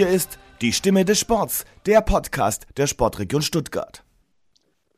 Hier 0.00 0.08
ist 0.08 0.38
die 0.62 0.72
Stimme 0.72 1.04
des 1.04 1.20
Sports, 1.20 1.66
der 1.84 2.00
Podcast 2.00 2.66
der 2.78 2.86
Sportregion 2.86 3.42
Stuttgart. 3.42 4.02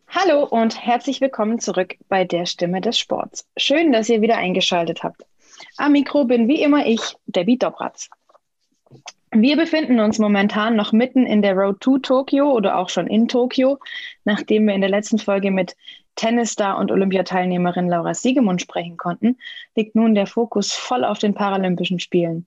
Hallo 0.07 0.45
und 0.45 0.81
herzlich 0.81 1.21
willkommen 1.21 1.59
zurück 1.59 1.97
bei 2.09 2.23
der 2.23 2.47
Stimme 2.47 2.81
des 2.81 3.01
Sports. 3.01 3.45
Schön, 3.57 3.91
dass 3.91 4.09
ihr 4.09 4.23
wieder 4.23 4.37
eingeschaltet 4.37 5.03
habt. 5.03 5.25
Am 5.77 5.91
Mikro 5.91 6.25
bin 6.25 6.47
wie 6.47 6.63
immer 6.63 6.87
ich, 6.87 7.01
Debbie 7.27 7.59
Dobratz. 7.59 8.11
Wir 9.33 9.57
befinden 9.57 9.99
uns 9.99 10.21
momentan 10.21 10.77
noch 10.77 10.93
mitten 10.93 11.27
in 11.27 11.43
der 11.43 11.55
Road 11.55 11.81
to 11.81 11.99
Tokio 11.99 12.53
oder 12.53 12.79
auch 12.79 12.89
schon 12.89 13.09
in 13.09 13.27
Tokio, 13.27 13.81
nachdem 14.25 14.69
wir 14.69 14.75
in 14.75 14.83
der 14.83 14.91
letzten 14.91 15.19
Folge 15.19 15.51
mit 15.51 15.75
Tennisstar 16.15 16.79
und 16.79 16.93
Olympiateilnehmerin 16.93 17.89
Laura 17.89 18.15
Siegemund 18.15 18.63
sprechen 18.63 18.99
konnten, 18.99 19.37
liegt 19.75 19.97
nun 19.97 20.15
der 20.15 20.29
Fokus 20.29 20.73
voll 20.73 21.05
auf 21.05 21.19
den 21.19 21.35
Paralympischen 21.35 21.99
Spielen. 21.99 22.47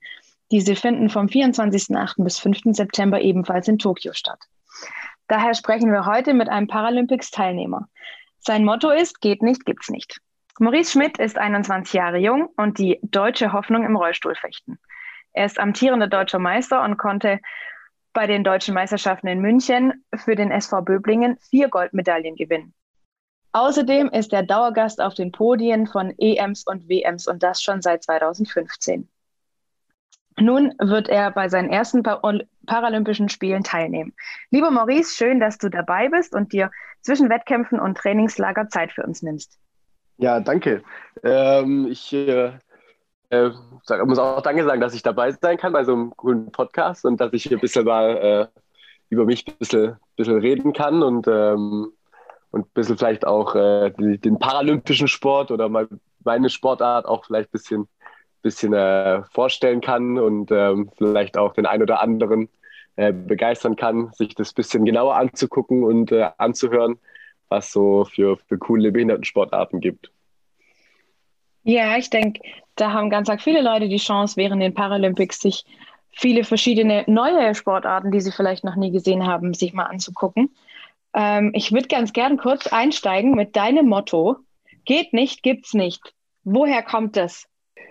Diese 0.51 0.75
finden 0.75 1.09
vom 1.09 1.27
24.08. 1.27 2.23
bis 2.23 2.39
5. 2.39 2.59
September 2.75 3.19
ebenfalls 3.21 3.67
in 3.67 3.79
Tokio 3.79 4.13
statt. 4.13 4.39
Daher 5.27 5.55
sprechen 5.55 5.91
wir 5.91 6.05
heute 6.05 6.33
mit 6.33 6.49
einem 6.49 6.67
Paralympics-Teilnehmer. 6.67 7.87
Sein 8.39 8.63
Motto 8.63 8.91
ist, 8.91 9.21
geht 9.21 9.41
nicht, 9.41 9.65
gibt's 9.65 9.89
nicht. 9.89 10.19
Maurice 10.59 10.91
Schmidt 10.91 11.17
ist 11.17 11.37
21 11.37 11.93
Jahre 11.93 12.17
jung 12.17 12.49
und 12.57 12.77
die 12.77 12.99
deutsche 13.01 13.51
Hoffnung 13.51 13.83
im 13.83 13.95
Rollstuhlfechten. 13.95 14.79
Er 15.33 15.45
ist 15.45 15.59
amtierender 15.59 16.07
deutscher 16.07 16.39
Meister 16.39 16.83
und 16.83 16.97
konnte 16.97 17.39
bei 18.13 18.27
den 18.27 18.43
deutschen 18.43 18.73
Meisterschaften 18.73 19.27
in 19.27 19.39
München 19.39 20.05
für 20.15 20.35
den 20.35 20.51
SV 20.51 20.81
Böblingen 20.83 21.37
vier 21.49 21.67
Goldmedaillen 21.67 22.35
gewinnen. 22.35 22.73
Außerdem 23.51 24.09
ist 24.09 24.31
er 24.31 24.43
Dauergast 24.43 25.01
auf 25.01 25.13
den 25.13 25.31
Podien 25.31 25.87
von 25.87 26.13
EMs 26.17 26.65
und 26.65 26.87
WMs 26.87 27.27
und 27.27 27.43
das 27.43 27.61
schon 27.61 27.81
seit 27.81 28.03
2015. 28.03 29.09
Nun 30.39 30.73
wird 30.79 31.07
er 31.07 31.31
bei 31.31 31.47
seinen 31.47 31.69
ersten 31.69 32.03
Paralympischen 32.03 33.29
Spielen 33.29 33.63
teilnehmen. 33.63 34.13
Lieber 34.51 34.69
Maurice, 34.69 35.15
schön, 35.15 35.39
dass 35.39 35.57
du 35.57 35.69
dabei 35.69 36.09
bist 36.09 36.35
und 36.35 36.51
dir 36.51 36.71
zwischen 37.01 37.29
Wettkämpfen 37.29 37.79
und 37.79 37.97
Trainingslager 37.97 38.67
Zeit 38.67 38.91
für 38.91 39.03
uns 39.03 39.21
nimmst. 39.21 39.57
Ja, 40.17 40.39
danke. 40.39 40.83
Ähm, 41.23 41.87
ich 41.89 42.11
äh, 42.13 42.51
äh, 43.29 43.51
muss 44.05 44.19
auch 44.19 44.41
Danke 44.41 44.63
sagen, 44.63 44.81
dass 44.81 44.93
ich 44.93 45.03
dabei 45.03 45.31
sein 45.31 45.57
kann 45.57 45.73
bei 45.73 45.83
so 45.83 45.93
einem 45.93 46.15
coolen 46.15 46.51
Podcast 46.51 47.05
und 47.05 47.19
dass 47.19 47.33
ich 47.33 47.43
hier 47.43 47.57
ein 47.57 47.61
bisschen 47.61 47.85
mal 47.85 48.17
äh, 48.17 48.59
über 49.09 49.25
mich 49.25 49.45
ein 49.47 49.57
bisschen, 49.57 49.97
bisschen 50.15 50.39
reden 50.39 50.73
kann 50.73 51.03
und, 51.03 51.27
ähm, 51.27 51.91
und 52.51 52.67
ein 52.67 52.71
bisschen 52.73 52.97
vielleicht 52.97 53.25
auch 53.25 53.55
äh, 53.55 53.91
die, 53.91 54.17
den 54.17 54.39
paralympischen 54.39 55.07
Sport 55.07 55.51
oder 55.51 55.69
meine 56.23 56.49
Sportart 56.49 57.05
auch 57.05 57.25
vielleicht 57.25 57.49
ein 57.49 57.51
bisschen, 57.51 57.87
bisschen 58.45 58.73
äh, 58.73 59.23
vorstellen 59.31 59.81
kann 59.81 60.19
und 60.19 60.51
ähm, 60.51 60.91
vielleicht 60.95 61.35
auch 61.35 61.53
den 61.53 61.65
einen 61.65 61.81
oder 61.81 61.99
anderen 61.99 62.47
äh, 62.95 63.11
begeistern 63.11 63.75
kann, 63.75 64.11
sich 64.13 64.35
das 64.35 64.53
bisschen 64.53 64.85
genauer 64.85 65.15
anzugucken 65.15 65.83
und 65.83 66.11
äh, 66.11 66.29
anzuhören, 66.37 66.99
was 67.49 67.71
so 67.71 68.05
für, 68.05 68.37
für 68.37 68.59
coole 68.59 68.91
Behindertensportarten 68.91 69.79
gibt. 69.79 70.11
Ja, 71.63 71.97
ich 71.97 72.11
denke, 72.11 72.39
da 72.75 72.93
haben 72.93 73.09
ganz 73.09 73.31
viele 73.41 73.63
Leute 73.63 73.89
die 73.89 73.97
Chance, 73.97 74.37
während 74.37 74.61
den 74.61 74.75
Paralympics 74.75 75.39
sich 75.39 75.65
viele 76.11 76.43
verschiedene 76.43 77.03
neue 77.07 77.55
Sportarten, 77.55 78.11
die 78.11 78.21
sie 78.21 78.31
vielleicht 78.31 78.63
noch 78.63 78.75
nie 78.75 78.91
gesehen 78.91 79.25
haben, 79.25 79.55
sich 79.55 79.73
mal 79.73 79.85
anzugucken. 79.85 80.55
Ähm, 81.15 81.49
ich 81.55 81.71
würde 81.71 81.87
ganz 81.87 82.13
gern 82.13 82.37
kurz 82.37 82.67
einsteigen 82.67 83.31
mit 83.31 83.55
deinem 83.55 83.87
Motto: 83.87 84.35
Geht 84.85 85.13
nicht, 85.13 85.41
gibt's 85.41 85.73
nicht. 85.73 86.13
Woher 86.43 86.83
kommt 86.83 87.17
das? 87.17 87.47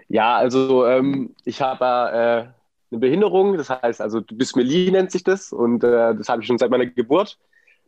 Ja, 0.09 0.37
also 0.37 0.87
ähm, 0.87 1.35
ich 1.45 1.61
habe 1.61 1.85
äh, 1.85 2.53
eine 2.91 3.01
Behinderung, 3.01 3.57
das 3.57 3.71
heißt, 3.71 4.01
also 4.01 4.21
Dysmelie 4.21 4.91
nennt 4.91 5.11
sich 5.11 5.25
das 5.25 5.53
und 5.53 5.83
äh, 5.85 6.15
das 6.15 6.29
habe 6.29 6.43
ich 6.43 6.47
schon 6.47 6.59
seit 6.59 6.71
meiner 6.71 6.87
Geburt. 6.87 7.39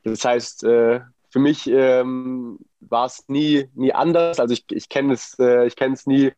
Das 0.05 0.25
heißt, 0.25 0.65
äh, 0.65 1.01
für 1.31 1.39
mich 1.39 1.69
ähm, 1.69 2.59
war 2.81 3.07
es 3.07 3.25
nie, 3.29 3.69
nie 3.75 3.93
anders. 3.93 4.41
Also 4.41 4.55
ich, 4.55 4.65
ich 4.71 4.89
kenne 4.89 5.15
es, 5.15 5.39
äh, 5.39 5.67
ich 5.67 5.77
kenne 5.77 5.97
nie 6.07 6.33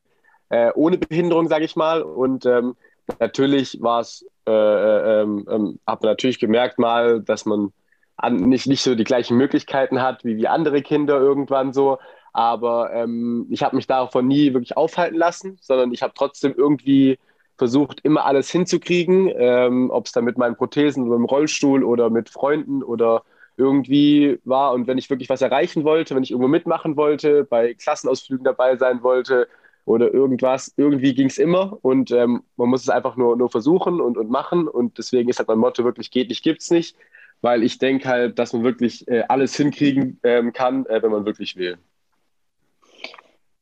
äh, 0.49 0.73
ohne 0.75 0.99
Behinderung, 0.99 1.49
sage 1.49 1.65
ich 1.65 1.77
mal. 1.77 2.03
Und 2.03 2.47
ähm, 2.47 2.77
natürlich 3.19 3.81
war 3.81 4.00
es, 4.00 4.27
habe 4.47 5.77
natürlich 6.03 6.39
gemerkt 6.39 6.79
mal, 6.79 7.21
dass 7.21 7.45
man 7.45 7.73
an, 8.17 8.37
nicht, 8.37 8.67
nicht 8.67 8.83
so 8.83 8.95
die 8.95 9.05
gleichen 9.05 9.37
Möglichkeiten 9.37 10.00
hat 10.03 10.25
wie, 10.25 10.37
wie 10.37 10.49
andere 10.49 10.83
Kinder 10.83 11.19
irgendwann 11.19 11.73
so. 11.73 11.99
Aber 12.38 12.93
ähm, 12.93 13.47
ich 13.50 13.65
habe 13.65 13.75
mich 13.75 13.88
davon 13.88 14.28
nie 14.28 14.54
wirklich 14.54 14.76
aufhalten 14.76 15.16
lassen, 15.19 15.59
sondern 15.60 15.93
ich 15.93 16.03
habe 16.04 16.12
trotzdem 16.16 16.54
irgendwie 16.56 17.19
versucht, 17.56 17.99
immer 18.04 18.26
alles 18.26 18.49
hinzukriegen, 18.49 19.28
ähm, 19.37 19.91
ob 19.91 20.06
es 20.06 20.12
dann 20.12 20.25
mit 20.25 20.38
meinen 20.38 20.54
Prothesen 20.54 21.09
oder 21.09 21.16
im 21.16 21.25
Rollstuhl 21.25 21.82
oder 21.82 22.10
mit 22.10 22.28
Freunden 22.28 22.84
oder 22.84 23.25
irgendwie 23.56 24.38
war. 24.44 24.72
Und 24.72 24.87
wenn 24.87 24.99
ich 24.99 25.10
wirklich 25.10 25.28
was 25.28 25.43
erreichen 25.43 25.82
wollte, 25.82 26.15
wenn 26.15 26.22
ich 26.22 26.31
irgendwo 26.31 26.47
mitmachen 26.47 26.97
wollte, 26.97 27.43
bei 27.43 27.75
Klassenausflügen 27.75 28.44
dabei 28.44 28.76
sein 28.76 29.03
wollte 29.03 29.49
oder 29.84 30.15
irgendwas, 30.15 30.72
irgendwie 30.76 31.15
ging 31.15 31.26
es 31.26 31.38
immer. 31.38 31.76
Und 31.82 32.12
ähm, 32.12 32.44
man 32.56 32.69
muss 32.69 32.82
es 32.82 32.88
einfach 32.88 33.16
nur, 33.16 33.37
nur 33.37 33.50
versuchen 33.50 34.00
und, 34.00 34.16
und 34.16 34.31
machen. 34.31 34.69
Und 34.69 34.97
deswegen 34.99 35.28
ist 35.28 35.41
halt 35.41 35.49
mein 35.49 35.59
Motto 35.59 35.82
wirklich, 35.82 36.12
geht 36.12 36.28
nicht, 36.28 36.44
gibt's 36.44 36.70
nicht. 36.70 36.97
Weil 37.41 37.65
ich 37.65 37.78
denke 37.78 38.09
halt, 38.09 38.38
dass 38.38 38.53
man 38.53 38.62
wirklich 38.62 39.09
äh, 39.09 39.25
alles 39.28 39.56
hinkriegen 39.56 40.20
ähm, 40.22 40.53
kann, 40.53 40.87
äh, 40.87 41.03
wenn 41.03 41.10
man 41.10 41.25
wirklich 41.26 41.56
will. 41.56 41.78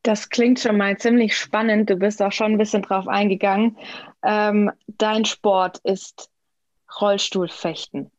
Das 0.06 0.28
klingt 0.28 0.61
schon 0.61 0.77
mal 0.77 0.97
ziemlich 0.99 1.37
spannend. 1.37 1.91
Du 1.91 1.97
bist 1.97 2.22
auch 2.22 2.31
schon 2.31 2.53
ein 2.53 2.59
bisschen 2.59 2.83
drauf 2.83 3.09
eingegangen. 3.09 3.77
Ähm, 4.22 4.71
dein 4.87 5.25
Sport 5.25 5.78
ist 5.78 6.31
Rollstuhlfechten. 7.00 8.12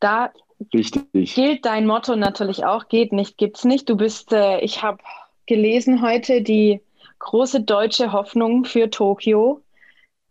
Da 0.00 0.32
Richtig. 0.72 1.34
gilt 1.34 1.66
dein 1.66 1.86
Motto 1.86 2.16
natürlich 2.16 2.64
auch, 2.64 2.88
geht 2.88 3.12
nicht, 3.12 3.36
gibt's 3.36 3.64
nicht. 3.64 3.86
Du 3.90 3.98
bist, 3.98 4.32
äh, 4.32 4.60
ich 4.60 4.82
habe 4.82 4.96
gelesen 5.44 6.00
heute, 6.00 6.40
die 6.40 6.80
große 7.18 7.60
deutsche 7.60 8.12
Hoffnung 8.12 8.64
für 8.64 8.88
Tokio. 8.88 9.62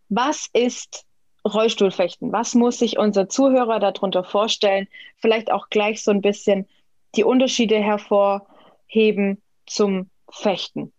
Was 0.09 0.49
ist 0.53 1.05
Rollstuhlfechten? 1.45 2.31
Was 2.31 2.55
muss 2.55 2.79
sich 2.79 2.97
unser 2.97 3.29
Zuhörer 3.29 3.79
darunter 3.79 4.23
vorstellen? 4.23 4.87
Vielleicht 5.17 5.51
auch 5.51 5.69
gleich 5.69 6.03
so 6.03 6.09
ein 6.09 6.21
bisschen 6.21 6.67
die 7.15 7.23
Unterschiede 7.23 7.75
hervorheben 7.75 9.42
zum 9.65 10.09
Fechten. 10.31 10.91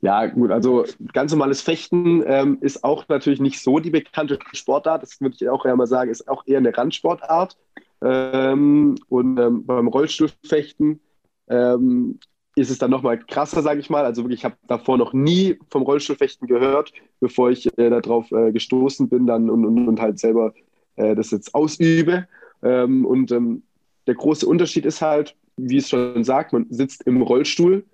Ja, 0.00 0.26
gut, 0.26 0.50
also 0.50 0.84
ganz 1.12 1.30
normales 1.30 1.62
Fechten 1.62 2.24
ähm, 2.26 2.58
ist 2.60 2.82
auch 2.82 3.06
natürlich 3.08 3.40
nicht 3.40 3.62
so 3.62 3.78
die 3.78 3.90
bekannte 3.90 4.36
Sportart. 4.52 5.04
Das 5.04 5.20
würde 5.20 5.36
ich 5.38 5.48
auch 5.48 5.64
eher 5.64 5.76
mal 5.76 5.86
sagen, 5.86 6.10
ist 6.10 6.28
auch 6.28 6.44
eher 6.44 6.58
eine 6.58 6.76
Randsportart. 6.76 7.56
Ähm, 8.02 8.96
und 9.08 9.38
ähm, 9.38 9.64
beim 9.64 9.86
Rollstuhlfechten 9.86 11.00
ähm, 11.48 12.18
ist 12.56 12.70
es 12.70 12.78
dann 12.78 12.90
nochmal 12.90 13.18
krasser, 13.18 13.62
sage 13.62 13.78
ich 13.78 13.90
mal. 13.90 14.04
Also 14.04 14.24
wirklich, 14.24 14.40
ich 14.40 14.44
habe 14.44 14.56
davor 14.66 14.98
noch 14.98 15.12
nie 15.12 15.58
vom 15.70 15.82
Rollstuhlfechten 15.82 16.48
gehört, 16.48 16.92
bevor 17.20 17.50
ich 17.50 17.66
äh, 17.78 17.88
darauf 17.88 18.30
äh, 18.32 18.50
gestoßen 18.50 19.08
bin 19.08 19.28
dann 19.28 19.50
und, 19.50 19.64
und, 19.64 19.86
und 19.86 20.00
halt 20.00 20.18
selber 20.18 20.52
äh, 20.96 21.14
das 21.14 21.30
jetzt 21.30 21.54
ausübe. 21.54 22.26
Ähm, 22.64 23.06
und 23.06 23.30
ähm, 23.30 23.62
der 24.08 24.16
große 24.16 24.46
Unterschied 24.48 24.84
ist 24.84 25.00
halt, 25.00 25.36
wie 25.56 25.78
es 25.78 25.88
schon 25.88 26.24
sagt, 26.24 26.52
man 26.52 26.66
sitzt 26.70 27.02
im 27.06 27.22
Rollstuhl 27.22 27.84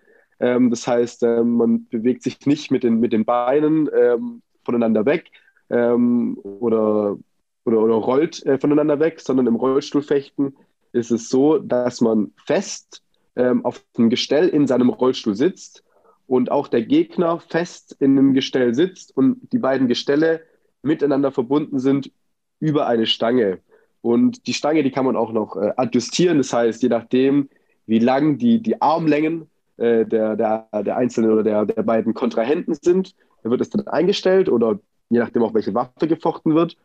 ähm, 0.40 0.70
das 0.70 0.86
heißt, 0.86 1.22
ähm, 1.24 1.56
man 1.56 1.86
bewegt 1.88 2.22
sich 2.22 2.46
nicht 2.46 2.70
mit 2.70 2.84
den, 2.84 3.00
mit 3.00 3.12
den 3.12 3.24
Beinen 3.24 3.88
ähm, 3.96 4.42
voneinander 4.64 5.04
weg 5.04 5.30
ähm, 5.70 6.38
oder, 6.42 7.18
oder, 7.64 7.80
oder 7.80 7.94
rollt 7.94 8.44
äh, 8.46 8.58
voneinander 8.58 9.00
weg, 9.00 9.20
sondern 9.20 9.46
im 9.46 9.56
Rollstuhlfechten 9.56 10.56
ist 10.92 11.10
es 11.10 11.28
so, 11.28 11.58
dass 11.58 12.00
man 12.00 12.32
fest 12.46 13.02
ähm, 13.36 13.64
auf 13.64 13.84
dem 13.96 14.10
Gestell 14.10 14.48
in 14.48 14.66
seinem 14.66 14.90
Rollstuhl 14.90 15.34
sitzt 15.34 15.84
und 16.26 16.50
auch 16.50 16.68
der 16.68 16.82
Gegner 16.82 17.40
fest 17.40 17.96
in 17.98 18.16
dem 18.16 18.34
Gestell 18.34 18.74
sitzt 18.74 19.16
und 19.16 19.52
die 19.52 19.58
beiden 19.58 19.88
Gestelle 19.88 20.42
miteinander 20.82 21.32
verbunden 21.32 21.78
sind 21.80 22.12
über 22.60 22.86
eine 22.86 23.06
Stange. 23.06 23.58
Und 24.00 24.46
die 24.46 24.54
Stange, 24.54 24.82
die 24.82 24.90
kann 24.90 25.04
man 25.04 25.16
auch 25.16 25.32
noch 25.32 25.56
äh, 25.56 25.72
adjustieren. 25.76 26.38
Das 26.38 26.52
heißt, 26.52 26.82
je 26.82 26.88
nachdem, 26.88 27.48
wie 27.86 27.98
lang 27.98 28.38
die, 28.38 28.62
die 28.62 28.80
Armlängen 28.80 29.48
äh, 29.78 30.04
der, 30.04 30.36
der, 30.36 30.66
der 30.82 30.96
einzelnen 30.96 31.30
oder 31.30 31.42
der, 31.42 31.66
der 31.66 31.82
beiden 31.82 32.12
Kontrahenten 32.12 32.74
sind. 32.74 33.14
Wird 33.44 33.60
es 33.60 33.70
dann 33.70 33.86
eingestellt 33.86 34.48
oder 34.48 34.78
je 35.08 35.20
nachdem 35.20 35.42
auch 35.42 35.54
welche 35.54 35.72
Waffe 35.72 36.08
gefochten 36.08 36.54
wird. 36.54 36.76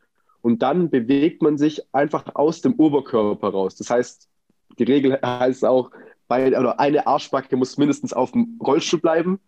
Und 0.42 0.62
dann 0.62 0.90
bewegt 0.90 1.42
man 1.42 1.58
sich 1.58 1.82
einfach 1.92 2.24
aus 2.36 2.62
dem 2.62 2.74
Oberkörper 2.76 3.50
raus. 3.50 3.76
Das 3.76 3.90
heißt, 3.90 4.30
die 4.78 4.84
Regel 4.84 5.20
heißt 5.24 5.66
auch, 5.66 5.90
bei, 6.28 6.48
oder 6.58 6.80
eine 6.80 7.06
Arschbacke 7.08 7.58
muss 7.58 7.78
mindestens 7.78 8.14
auf 8.14 8.32
dem 8.32 8.60
Rollstuhl 8.64 9.00
bleiben. 9.00 9.40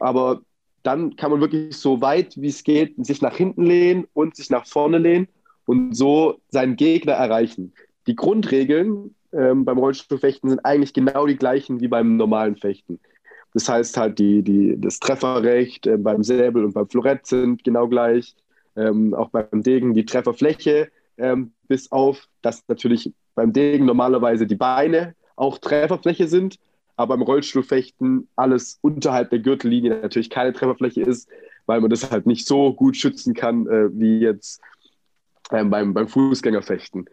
Aber 0.00 0.42
dann 0.84 1.16
kann 1.16 1.30
man 1.30 1.40
wirklich 1.40 1.76
so 1.76 2.00
weit 2.00 2.40
wie 2.40 2.48
es 2.48 2.62
geht 2.62 2.94
sich 3.04 3.20
nach 3.20 3.36
hinten 3.36 3.64
lehnen 3.64 4.06
und 4.14 4.36
sich 4.36 4.50
nach 4.50 4.66
vorne 4.66 4.98
lehnen 4.98 5.28
und 5.66 5.96
so 5.96 6.40
seinen 6.48 6.76
Gegner 6.76 7.12
erreichen. 7.12 7.72
Die 8.06 8.16
Grundregeln 8.16 9.14
ähm, 9.32 9.64
beim 9.64 9.78
Rollstuhlfechten 9.78 10.50
sind 10.50 10.64
eigentlich 10.64 10.92
genau 10.92 11.26
die 11.26 11.36
gleichen 11.36 11.80
wie 11.80 11.88
beim 11.88 12.16
normalen 12.16 12.56
Fechten. 12.56 13.00
Das 13.52 13.68
heißt 13.68 13.96
halt, 13.96 14.18
die, 14.18 14.42
die, 14.42 14.80
das 14.80 14.98
Trefferrecht 14.98 15.86
äh, 15.86 15.96
beim 15.96 16.22
Säbel 16.22 16.64
und 16.64 16.72
beim 16.74 16.88
Florett 16.88 17.26
sind 17.26 17.64
genau 17.64 17.88
gleich. 17.88 18.34
ähm, 18.76 19.14
auch 19.14 19.30
beim 19.30 19.62
Degen 19.62 19.94
die 19.94 20.04
Trefferfläche, 20.04 20.88
ähm, 21.16 21.52
bis 21.68 21.92
auf, 21.92 22.28
dass 22.42 22.64
natürlich 22.68 23.12
beim 23.34 23.52
Degen 23.52 23.84
normalerweise 23.84 24.46
die 24.46 24.56
Beine 24.56 25.14
auch 25.36 25.58
Trefferfläche 25.58 26.28
sind, 26.28 26.56
aber 26.96 27.16
beim 27.16 27.22
Rollstuhlfechten 27.22 28.28
alles 28.36 28.78
unterhalb 28.82 29.30
der 29.30 29.40
Gürtellinie 29.40 30.00
natürlich 30.00 30.30
keine 30.30 30.52
Trefferfläche 30.52 31.02
ist, 31.02 31.28
weil 31.66 31.80
man 31.80 31.90
das 31.90 32.10
halt 32.10 32.26
nicht 32.26 32.46
so 32.46 32.72
gut 32.72 32.96
schützen 32.96 33.34
kann 33.34 33.66
äh, 33.66 33.88
wie 33.92 34.18
jetzt 34.18 34.60
ähm, 35.52 35.70
beim, 35.70 35.94
beim 35.94 36.08
Fußgängerfechten. 36.08 37.08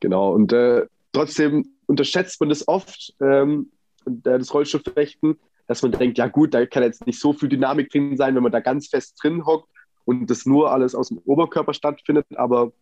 Genau, 0.00 0.32
und 0.32 0.52
äh, 0.52 0.86
trotzdem 1.12 1.66
unterschätzt 1.86 2.40
man 2.40 2.48
das 2.48 2.66
oft, 2.68 3.14
ähm, 3.20 3.70
das 4.06 4.52
Rollstuhlfechten, 4.54 5.38
dass 5.66 5.82
man 5.82 5.92
denkt, 5.92 6.18
ja 6.18 6.26
gut, 6.26 6.54
da 6.54 6.64
kann 6.66 6.82
jetzt 6.82 7.06
nicht 7.06 7.20
so 7.20 7.32
viel 7.32 7.48
Dynamik 7.48 7.90
drin 7.90 8.16
sein, 8.16 8.34
wenn 8.34 8.42
man 8.42 8.52
da 8.52 8.60
ganz 8.60 8.88
fest 8.88 9.18
drin 9.22 9.46
hockt 9.46 9.68
und 10.04 10.28
das 10.28 10.46
nur 10.46 10.72
alles 10.72 10.94
aus 10.94 11.08
dem 11.08 11.18
Oberkörper 11.24 11.74
stattfindet. 11.74 12.26
Aber 12.34 12.72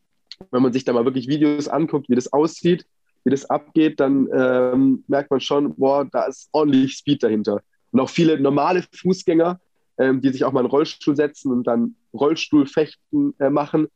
wenn 0.51 0.63
man 0.63 0.73
sich 0.73 0.85
da 0.85 0.93
mal 0.93 1.05
wirklich 1.05 1.29
Videos 1.29 1.69
anguckt, 1.69 2.09
wie 2.09 2.15
das 2.15 2.33
aussieht, 2.33 2.87
wie 3.25 3.31
das 3.31 3.45
abgeht, 3.51 4.01
dann 4.01 4.29
ähm, 4.33 5.05
merkt 5.07 5.31
man 5.31 5.41
schon, 5.41 5.75
boah, 5.75 6.07
da 6.11 6.27
ist 6.27 6.49
ordentlich 6.53 6.95
Speed 6.95 7.23
dahinter. 7.23 7.61
Und 7.91 8.01
auch 8.01 8.09
viele 8.09 8.41
normale 8.41 8.85
Fußgänger, 8.95 9.61
ähm, 9.99 10.21
die 10.21 10.31
sich 10.31 10.45
auch 10.45 10.53
mal 10.53 10.61
in 10.61 10.67
den 10.67 10.71
Rollstuhl 10.71 11.17
setzen 11.17 11.53
und 11.53 11.67
dann 11.67 11.97
Rollstuhlfechten 12.15 13.35
äh, 13.39 13.51
machen, 13.51 13.89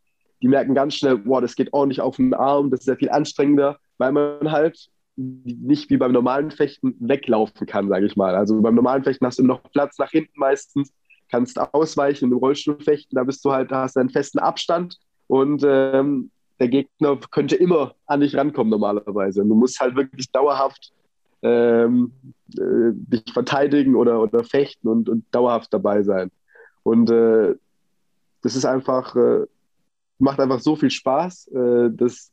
die 0.43 0.49
merken 0.49 0.75
ganz 0.75 0.97
schnell, 0.97 1.19
boah, 1.19 1.41
das 1.41 1.55
geht 1.55 1.73
ordentlich 1.73 2.01
auf 2.01 2.17
den 2.17 2.35
Arm, 2.35 2.71
das 2.71 2.81
ist 2.81 2.87
sehr 2.87 2.97
viel 2.97 3.11
anstrengender, 3.11 3.79
weil 3.99 4.13
man 4.13 4.51
halt 4.51 4.89
nicht 5.17 5.91
wie 5.91 5.97
beim 5.97 6.13
normalen 6.13 6.51
Fechten 6.51 6.97
weglaufen 6.99 7.67
kann, 7.67 7.89
sage 7.89 8.07
ich 8.07 8.17
mal. 8.17 8.35
Also 8.35 8.61
beim 8.61 8.75
normalen 8.75 9.05
Fechten 9.05 9.27
hast 9.27 9.39
du 9.39 9.45
noch 9.45 9.63
Platz 9.73 9.99
nach 9.99 10.11
hinten 10.11 10.39
meistens, 10.39 10.93
kannst 11.31 11.59
ausweichen, 11.59 12.31
im 12.31 12.39
Rollstuhl 12.39 12.81
fechten, 12.81 13.17
da 13.17 13.25
bist 13.25 13.45
du 13.45 13.53
halt, 13.53 13.71
da 13.71 13.83
hast 13.83 13.97
du 13.97 14.01
einen 14.01 14.11
festen 14.11 14.39
Abstand 14.39 14.99
und 15.29 15.63
ähm, 15.65 16.31
der 16.61 16.69
Gegner 16.69 17.19
könnte 17.31 17.57
immer 17.57 17.95
an 18.07 18.21
dich 18.21 18.37
rankommen 18.37 18.71
normalerweise. 18.71 19.43
Du 19.45 19.55
musst 19.55 19.81
halt 19.81 19.97
wirklich 19.97 20.31
dauerhaft 20.31 20.93
ähm, 21.43 22.13
äh, 22.57 22.93
dich 22.93 23.33
verteidigen 23.33 23.97
oder, 23.97 24.23
oder 24.23 24.45
fechten 24.45 24.89
und, 24.89 25.09
und 25.09 25.25
dauerhaft 25.33 25.73
dabei 25.73 26.03
sein. 26.03 26.31
Und 26.83 27.11
äh, 27.11 27.55
das 28.43 28.57
ist 28.57 28.65
einfach, 28.65 29.17
äh, 29.17 29.47
macht 30.23 30.41
einfach 30.41 30.61
so 30.61 30.77
viel 30.77 30.91
Spaß, 30.91 31.49
äh, 31.49 31.91
dass, 31.91 32.31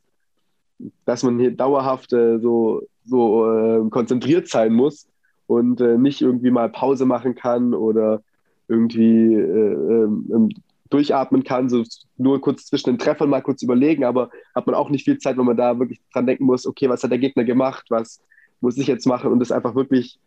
dass 1.05 1.23
man 1.23 1.39
hier 1.39 1.51
dauerhaft 1.51 2.13
äh, 2.13 2.39
so, 2.39 2.83
so 3.03 3.51
äh, 3.51 3.89
konzentriert 3.89 4.47
sein 4.47 4.73
muss 4.73 5.07
und 5.47 5.79
nicht 5.79 6.21
irgendwie 6.21 6.51
mal 6.51 6.69
Pause 6.69 7.05
machen 7.07 7.33
kann 7.33 7.73
oder 7.73 8.21
irgendwie 8.67 9.33
ähm, 9.33 10.51
durchatmen 10.91 11.43
kann, 11.43 11.69
so 11.69 11.83
nur 12.17 12.39
kurz 12.39 12.67
zwischen 12.67 12.91
den 12.91 12.99
Treffern 12.99 13.31
mal 13.31 13.41
kurz 13.41 13.63
überlegen, 13.63 14.03
aber 14.03 14.29
hat 14.53 14.67
man 14.67 14.75
auch 14.75 14.91
nicht 14.91 15.05
viel 15.05 15.17
Zeit, 15.17 15.37
wenn 15.37 15.45
man 15.45 15.57
da 15.57 15.79
wirklich 15.79 15.99
dran 16.13 16.27
denken 16.27 16.45
muss, 16.45 16.67
okay, 16.67 16.87
was 16.87 17.01
hat 17.01 17.09
der 17.09 17.17
Gegner 17.17 17.45
gemacht, 17.45 17.87
was 17.89 18.21
muss 18.61 18.77
ich 18.77 18.85
jetzt 18.85 19.07
machen 19.07 19.31
und 19.31 19.39
das 19.39 19.51
einfach 19.51 19.73
wirklich 19.73 20.19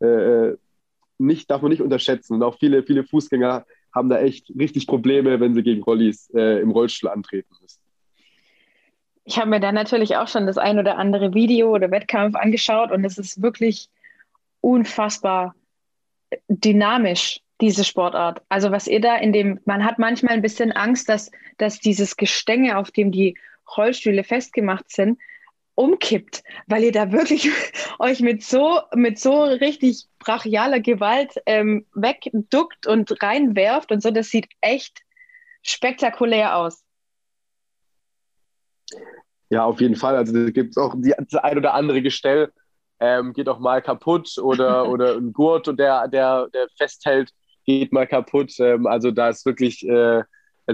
äh, 0.00 0.52
nicht, 1.16 1.50
darf 1.50 1.62
man 1.62 1.70
nicht 1.70 1.80
unterschätzen. 1.80 2.34
Und 2.34 2.42
auch 2.42 2.58
viele, 2.58 2.82
viele 2.82 3.04
Fußgänger 3.04 3.64
haben 3.96 4.10
da 4.10 4.20
echt 4.20 4.52
richtig 4.56 4.86
Probleme, 4.86 5.40
wenn 5.40 5.54
sie 5.54 5.62
gegen 5.62 5.82
Rollis 5.82 6.30
äh, 6.34 6.60
im 6.60 6.70
Rollstuhl 6.70 7.08
antreten 7.08 7.52
müssen. 7.62 7.80
Ich 9.24 9.38
habe 9.38 9.50
mir 9.50 9.58
da 9.58 9.72
natürlich 9.72 10.16
auch 10.16 10.28
schon 10.28 10.46
das 10.46 10.58
ein 10.58 10.78
oder 10.78 10.98
andere 10.98 11.34
Video 11.34 11.74
oder 11.74 11.90
Wettkampf 11.90 12.36
angeschaut 12.36 12.92
und 12.92 13.04
es 13.04 13.18
ist 13.18 13.42
wirklich 13.42 13.88
unfassbar 14.60 15.54
dynamisch 16.48 17.40
diese 17.60 17.84
Sportart. 17.84 18.42
Also 18.50 18.70
was 18.70 18.86
ihr 18.86 19.00
da 19.00 19.16
in 19.16 19.32
dem, 19.32 19.60
man 19.64 19.84
hat 19.84 19.98
manchmal 19.98 20.34
ein 20.34 20.42
bisschen 20.42 20.72
Angst, 20.72 21.08
dass, 21.08 21.30
dass 21.56 21.80
dieses 21.80 22.16
Gestänge, 22.16 22.76
auf 22.76 22.90
dem 22.90 23.10
die 23.10 23.36
Rollstühle 23.76 24.24
festgemacht 24.24 24.90
sind, 24.90 25.18
umkippt, 25.76 26.42
weil 26.66 26.82
ihr 26.82 26.92
da 26.92 27.12
wirklich 27.12 27.48
euch 28.00 28.20
mit 28.20 28.42
so, 28.42 28.80
mit 28.94 29.20
so 29.20 29.44
richtig 29.44 30.06
brachialer 30.18 30.80
Gewalt 30.80 31.34
ähm, 31.46 31.86
wegduckt 31.94 32.86
und 32.86 33.22
reinwerft 33.22 33.92
und 33.92 34.02
so. 34.02 34.10
Das 34.10 34.28
sieht 34.28 34.48
echt 34.60 35.02
spektakulär 35.62 36.56
aus. 36.56 36.82
Ja, 39.50 39.64
auf 39.64 39.80
jeden 39.80 39.94
Fall. 39.94 40.16
Also 40.16 40.32
da 40.32 40.50
gibt 40.50 40.70
es 40.70 40.76
auch 40.76 40.94
die, 40.96 41.14
das 41.16 41.42
ein 41.42 41.58
oder 41.58 41.74
andere 41.74 42.02
Gestell, 42.02 42.52
ähm, 42.98 43.32
geht 43.32 43.48
auch 43.48 43.60
mal 43.60 43.82
kaputt 43.82 44.38
oder, 44.38 44.88
oder 44.88 45.16
ein 45.16 45.32
Gurt, 45.32 45.68
und 45.68 45.78
der, 45.78 46.08
der, 46.08 46.48
der 46.52 46.68
festhält 46.76 47.30
geht 47.64 47.92
mal 47.92 48.06
kaputt. 48.06 48.52
Ähm, 48.58 48.86
also 48.86 49.10
da 49.10 49.28
ist 49.28 49.44
wirklich 49.44 49.86
äh, 49.86 50.22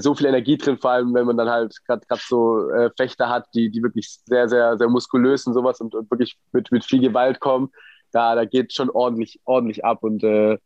so 0.00 0.14
viel 0.14 0.26
Energie 0.26 0.56
drin, 0.56 0.78
vor 0.78 0.92
allem 0.92 1.12
wenn 1.14 1.26
man 1.26 1.36
dann 1.36 1.50
halt 1.50 1.76
gerade 1.86 2.04
so 2.26 2.70
äh, 2.70 2.90
Fechter 2.96 3.28
hat, 3.28 3.46
die, 3.54 3.70
die 3.70 3.82
wirklich 3.82 4.18
sehr, 4.24 4.48
sehr, 4.48 4.78
sehr 4.78 4.88
muskulös 4.88 5.46
und 5.46 5.54
sowas 5.54 5.80
und, 5.80 5.94
und 5.94 6.10
wirklich 6.10 6.38
mit, 6.52 6.72
mit 6.72 6.84
viel 6.84 7.00
Gewalt 7.00 7.40
kommen. 7.40 7.70
Da, 8.10 8.34
da 8.34 8.44
geht 8.44 8.72
schon 8.72 8.90
ordentlich, 8.90 9.40
ordentlich 9.44 9.84
ab. 9.84 10.02
Und 10.02 10.22
äh, 10.24 10.58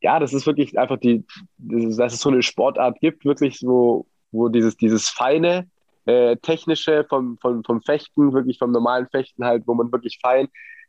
ja, 0.00 0.18
das 0.18 0.32
ist 0.32 0.46
wirklich 0.46 0.78
einfach 0.78 0.98
die, 0.98 1.24
dass 1.56 2.12
es 2.12 2.20
so 2.20 2.30
eine 2.30 2.42
Sportart 2.42 3.00
gibt, 3.00 3.24
wirklich 3.24 3.58
so, 3.58 4.06
wo 4.32 4.48
dieses, 4.48 4.76
dieses 4.76 5.08
feine, 5.08 5.68
äh, 6.04 6.36
technische 6.36 7.04
vom, 7.08 7.38
vom, 7.40 7.64
vom 7.64 7.82
Fechten, 7.82 8.32
wirklich 8.32 8.58
vom 8.58 8.70
normalen 8.70 9.08
Fechten 9.08 9.44
halt, 9.44 9.66
wo 9.66 9.74
man 9.74 9.90
wirklich 9.90 10.18
fein 10.22 10.48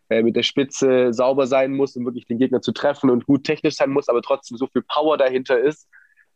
äh, 0.09 0.21
mit 0.21 0.35
der 0.35 0.43
Spitze 0.43 1.13
sauber 1.13 1.47
sein 1.47 1.73
muss, 1.73 1.95
um 1.95 2.05
wirklich 2.05 2.25
den 2.25 2.37
Gegner 2.37 2.61
zu 2.61 2.71
treffen 2.71 3.09
und 3.09 3.25
gut 3.25 3.43
technisch 3.43 3.75
sein 3.75 3.89
muss, 3.89 4.09
aber 4.09 4.21
trotzdem 4.21 4.57
so 4.57 4.67
viel 4.67 4.83
Power 4.83 5.17
dahinter 5.17 5.59
ist, 5.59 5.87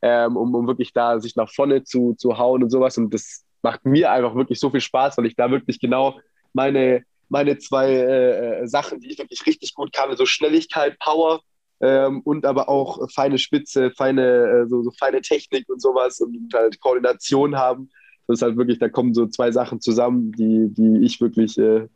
ähm, 0.02 0.38
um, 0.38 0.54
um 0.56 0.68
wirklich 0.68 0.94
da 0.94 1.20
sich 1.20 1.36
nach 1.36 1.52
vorne 1.52 1.84
zu, 1.84 2.14
zu 2.14 2.38
hauen 2.38 2.64
und 2.64 2.70
sowas. 2.70 2.98
Und 2.98 3.14
das 3.14 3.44
macht 3.62 3.86
mir 3.86 4.12
einfach 4.12 4.36
wirklich 4.36 4.60
so 4.60 4.70
viel 4.70 4.82
Spaß, 4.82 5.18
weil 5.18 5.26
ich 5.26 5.36
da 5.36 5.52
wirklich 5.52 5.80
genau 5.80 6.20
meine, 6.54 7.04
meine 7.30 7.58
zwei 7.58 7.92
äh, 7.92 8.62
äh 8.62 8.68
Sachen, 8.68 9.00
die 9.00 9.12
ich 9.12 9.20
wirklich 9.20 9.46
richtig 9.46 9.74
gut 9.74 9.94
kann, 9.94 10.16
so 10.16 10.26
Schnelligkeit, 10.26 10.98
Power 11.00 11.42
ähm, 11.80 12.22
und 12.22 12.46
aber 12.46 12.70
auch 12.70 13.10
feine 13.12 13.38
Spitze, 13.38 13.92
feine, 13.92 14.64
äh, 14.64 14.68
so, 14.68 14.84
so, 14.84 14.92
feine 14.92 15.22
Technik 15.22 15.70
und 15.70 15.82
sowas 15.82 16.20
und 16.20 16.54
halt 16.54 16.80
Koordination 16.80 17.56
haben. 17.56 17.90
Das 18.28 18.40
ist 18.40 18.42
halt 18.44 18.58
wirklich, 18.58 18.80
da 18.80 18.90
kommen 18.90 19.14
so 19.14 19.28
zwei 19.28 19.52
Sachen 19.52 19.82
zusammen, 19.82 20.32
die, 20.32 20.70
die 20.70 21.06
ich 21.06 21.20
wirklich 21.22 21.58
äh, 21.58 21.88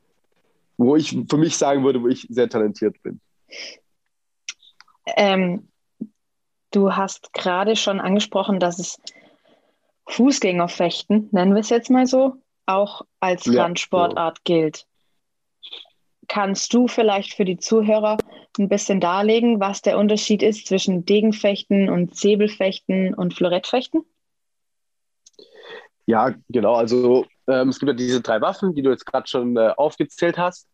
wo 0.77 0.95
ich 0.95 1.17
für 1.29 1.37
mich 1.37 1.57
sagen 1.57 1.83
würde, 1.83 2.01
wo 2.01 2.07
ich 2.07 2.27
sehr 2.29 2.49
talentiert 2.49 3.01
bin. 3.01 3.19
Ähm, 5.15 5.67
du 6.75 6.95
hast 6.95 7.33
gerade 7.33 7.75
schon 7.75 7.99
angesprochen, 7.99 8.59
dass 8.59 8.79
es 8.79 8.99
Fußgängerfechten, 10.07 11.29
nennen 11.31 11.53
wir 11.53 11.61
es 11.61 11.69
jetzt 11.69 11.89
mal 11.89 12.05
so, 12.05 12.35
auch 12.65 13.03
als 13.19 13.45
ja, 13.45 13.63
Randsportart 13.63 14.43
genau. 14.43 14.61
gilt. 14.61 14.85
Kannst 16.27 16.73
du 16.73 16.87
vielleicht 16.87 17.33
für 17.33 17.45
die 17.45 17.57
Zuhörer 17.57 18.17
ein 18.57 18.69
bisschen 18.69 18.99
darlegen, 18.99 19.59
was 19.59 19.81
der 19.81 19.97
Unterschied 19.97 20.41
ist 20.41 20.67
zwischen 20.67 21.05
Degenfechten 21.05 21.89
und 21.89 22.15
Säbelfechten 22.15 23.13
und 23.13 23.33
Florettfechten? 23.33 24.01
Ja, 26.07 26.33
genau. 26.49 26.75
Also 26.75 27.25
ähm, 27.47 27.69
es 27.69 27.79
gibt 27.79 27.89
ja 27.89 27.95
diese 27.95 28.21
drei 28.21 28.41
Waffen, 28.41 28.73
die 28.73 28.81
du 28.81 28.89
jetzt 28.89 29.05
gerade 29.05 29.27
schon 29.27 29.55
äh, 29.57 29.73
aufgezählt 29.75 30.37
hast. 30.37 30.67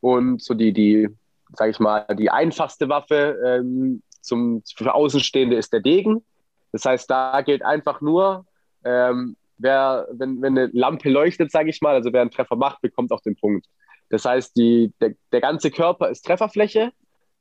Und 0.00 0.42
so 0.42 0.54
die, 0.54 0.72
die 0.72 1.08
sage 1.54 1.70
ich 1.70 1.80
mal, 1.80 2.06
die 2.18 2.30
einfachste 2.30 2.88
Waffe 2.88 3.38
ähm, 3.44 4.02
zum, 4.20 4.62
für 4.76 4.94
Außenstehende 4.94 5.56
ist 5.56 5.72
der 5.72 5.80
Degen. 5.80 6.24
Das 6.72 6.84
heißt, 6.84 7.10
da 7.10 7.40
gilt 7.42 7.64
einfach 7.64 8.00
nur, 8.00 8.46
ähm, 8.84 9.36
wer, 9.58 10.08
wenn, 10.12 10.40
wenn 10.42 10.56
eine 10.56 10.70
Lampe 10.72 11.10
leuchtet, 11.10 11.50
sage 11.50 11.70
ich 11.70 11.80
mal, 11.80 11.94
also 11.94 12.12
wer 12.12 12.22
einen 12.22 12.30
Treffer 12.30 12.56
macht, 12.56 12.80
bekommt 12.80 13.12
auch 13.12 13.20
den 13.20 13.36
Punkt. 13.36 13.66
Das 14.08 14.24
heißt, 14.24 14.56
die, 14.56 14.92
der, 15.00 15.14
der 15.32 15.40
ganze 15.40 15.70
Körper 15.70 16.08
ist 16.08 16.22
Trefferfläche 16.22 16.92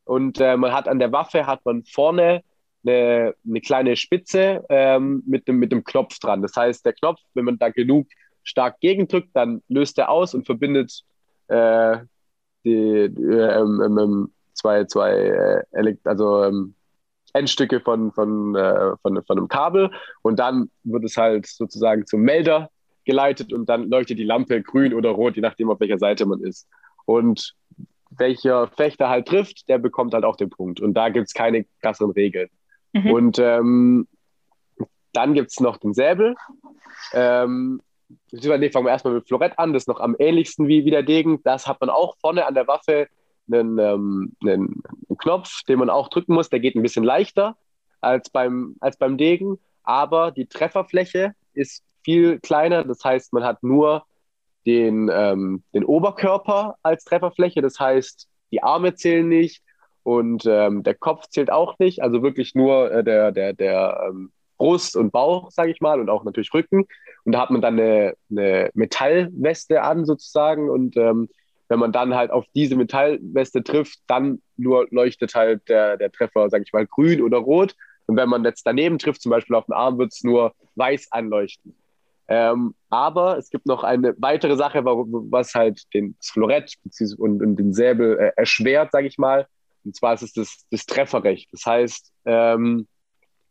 und 0.04 0.40
äh, 0.40 0.58
man 0.58 0.72
hat 0.72 0.88
an 0.88 1.00
der 1.00 1.12
Waffe 1.12 1.48
hat 1.48 1.66
man 1.66 1.84
vorne 1.84 2.44
eine, 2.86 3.36
eine 3.48 3.62
kleine 3.62 3.96
Spitze 3.96 4.64
ähm, 4.70 5.24
mit, 5.26 5.48
einem, 5.48 5.60
mit 5.60 5.72
einem 5.72 5.84
Knopf 5.84 6.20
dran. 6.20 6.42
Das 6.42 6.56
heißt, 6.56 6.86
der 6.86 6.94
Knopf, 6.94 7.20
wenn 7.34 7.46
man 7.46 7.58
da 7.58 7.70
genug 7.70 8.08
stark 8.44 8.80
gegendrückt, 8.80 9.30
dann 9.34 9.62
löst 9.68 9.98
er 9.98 10.10
aus 10.10 10.34
und 10.34 10.46
verbindet 10.46 11.04
äh, 11.48 11.98
die, 12.64 13.10
die 13.10 13.22
ähm, 13.22 13.82
ähm 13.82 14.34
zwei, 14.60 14.86
zwei 14.86 15.64
äh, 15.72 15.96
also 16.04 16.44
ähm, 16.44 16.76
Endstücke 17.34 17.80
von, 17.80 18.12
von, 18.12 18.56
äh, 18.56 18.96
von, 19.02 19.24
von 19.24 19.38
einem 19.38 19.48
Kabel 19.48 19.92
und 20.22 20.40
dann 20.40 20.70
wird 20.84 21.04
es 21.04 21.18
halt 21.18 21.46
sozusagen 21.48 22.06
zum 22.06 22.22
Melder 22.22 22.70
geleitet 23.06 23.54
und 23.54 23.68
dann 23.68 23.90
leuchtet 23.90 24.20
die 24.20 24.24
Lampe 24.24 24.62
grün 24.62 24.94
oder 24.94 25.10
rot, 25.10 25.36
je 25.36 25.42
nachdem, 25.42 25.70
auf 25.70 25.80
welcher 25.80 25.98
Seite 25.98 26.26
man 26.26 26.42
ist. 26.42 26.68
Und 27.06 27.56
welcher 28.12 28.68
Fechter 28.68 29.10
halt 29.10 29.28
trifft, 29.28 29.68
der 29.68 29.80
bekommt 29.80 30.14
halt 30.14 30.26
auch 30.26 30.36
den 30.36 30.50
Punkt. 30.50 30.80
Und 30.80 30.94
da 30.94 31.10
gibt 31.10 31.28
es 31.28 31.34
keine 31.34 31.66
krasseren 31.82 32.12
Regeln. 32.12 32.50
Mhm. 32.94 33.12
Und 33.12 33.40
ähm, 33.40 34.08
dann 35.14 35.34
gibt 35.34 35.52
es 35.52 35.60
noch 35.60 35.78
den 35.78 35.94
Säbel. 35.94 36.36
Ähm, 37.14 37.82
nee, 38.32 38.70
fangen 38.70 38.86
wir 38.86 38.92
erstmal 38.92 39.16
mit 39.16 39.28
Florett 39.28 39.58
an, 39.58 39.74
das 39.74 39.84
ist 39.84 39.88
noch 39.88 40.00
am 40.00 40.16
ähnlichsten 40.20 40.68
wie, 40.68 40.86
wie 40.86 40.92
der 40.92 41.04
Degen. 41.04 41.42
Das 41.44 41.68
hat 41.68 41.82
man 41.82 41.90
auch 41.90 42.16
vorne 42.20 42.46
an 42.46 42.54
der 42.54 42.68
Waffe 42.68 43.08
einen, 43.52 43.78
ähm, 43.80 44.36
einen, 44.42 44.82
Knopf, 45.18 45.64
den 45.64 45.80
man 45.80 45.90
auch 45.90 46.10
drücken 46.10 46.34
muss. 46.34 46.50
Der 46.50 46.60
geht 46.60 46.76
ein 46.76 46.82
bisschen 46.82 47.04
leichter 47.04 47.58
als 48.02 48.30
beim, 48.30 48.76
als 48.80 48.98
beim 48.98 49.18
Degen, 49.18 49.58
aber 49.84 50.32
die 50.32 50.46
Trefferfläche 50.46 51.34
ist 51.54 51.84
viel 52.04 52.40
kleiner. 52.40 52.84
Das 52.86 53.04
heißt, 53.04 53.34
man 53.34 53.44
hat 53.44 53.62
nur 53.62 54.04
den, 54.66 55.10
ähm, 55.12 55.64
den 55.74 55.84
Oberkörper 55.84 56.76
als 56.84 57.04
Trefferfläche. 57.04 57.62
Das 57.62 57.80
heißt, 57.80 58.28
die 58.52 58.64
Arme 58.64 58.96
zählen 58.96 59.28
nicht 59.28 59.62
und 60.04 60.46
ähm, 60.46 60.84
der 60.84 60.96
Kopf 60.96 61.28
zählt 61.28 61.52
auch 61.52 61.78
nicht. 61.80 62.02
Also 62.02 62.24
wirklich 62.24 62.56
nur 62.56 62.92
äh, 62.92 63.04
der, 63.04 63.32
der, 63.32 63.54
der 63.54 64.10
ähm, 64.10 64.32
Brust 64.58 64.96
und 64.96 65.12
Bauch, 65.12 65.52
sage 65.52 65.72
ich 65.72 65.82
mal, 65.82 66.00
und 66.00 66.10
auch 66.10 66.24
natürlich 66.24 66.54
Rücken. 66.54 66.86
Und 67.24 67.32
da 67.34 67.42
hat 67.42 67.52
man 67.52 67.62
dann 67.62 67.80
eine, 67.80 68.14
eine 68.30 68.70
Metallweste 68.74 69.82
an 69.82 70.06
sozusagen. 70.06 70.70
Und 70.70 70.98
ähm, 70.98 71.30
wenn 71.70 71.80
man 71.80 71.92
dann 71.92 72.16
halt 72.16 72.32
auf 72.32 72.46
diese 72.56 72.76
Metallweste 72.76 73.64
trifft, 73.64 74.00
dann 74.08 74.42
nur 74.58 74.88
leuchtet 74.90 75.36
halt 75.36 75.70
der, 75.70 75.98
der 75.98 76.12
Treffer, 76.12 76.50
sage 76.50 76.64
ich 76.66 76.74
mal, 76.74 76.86
grün 76.86 77.22
oder 77.22 77.38
rot. 77.38 77.76
Und 78.08 78.18
wenn 78.18 78.28
man 78.28 78.44
jetzt 78.44 78.66
daneben 78.66 78.98
trifft, 78.98 79.22
zum 79.22 79.30
Beispiel 79.30 79.56
auf 79.56 79.66
den 79.66 79.74
Arm, 79.74 80.00
wird 80.00 80.12
es 80.12 80.24
nur 80.24 80.54
weiß 80.76 81.12
anleuchten. 81.12 81.76
Ähm, 82.28 82.76
aber 82.90 83.38
es 83.38 83.50
gibt 83.50 83.66
noch 83.68 83.84
eine 83.84 84.16
weitere 84.18 84.56
Sache, 84.56 84.84
was 84.84 85.54
halt 85.54 85.94
den, 85.94 86.16
Florett 86.22 86.74
und, 87.18 87.42
und 87.42 87.56
den 87.56 87.74
Säbel 87.74 88.18
äh, 88.18 88.32
erschwert, 88.36 88.92
sage 88.92 89.08
ich 89.08 89.18
mal. 89.18 89.48
Und 89.86 89.96
zwar 89.96 90.16
ist 90.16 90.24
es 90.24 90.34
das, 90.34 90.66
das 90.72 90.86
Trefferrecht. 90.86 91.50
Das 91.52 91.66
heißt, 91.66 92.12
ähm, 92.26 92.88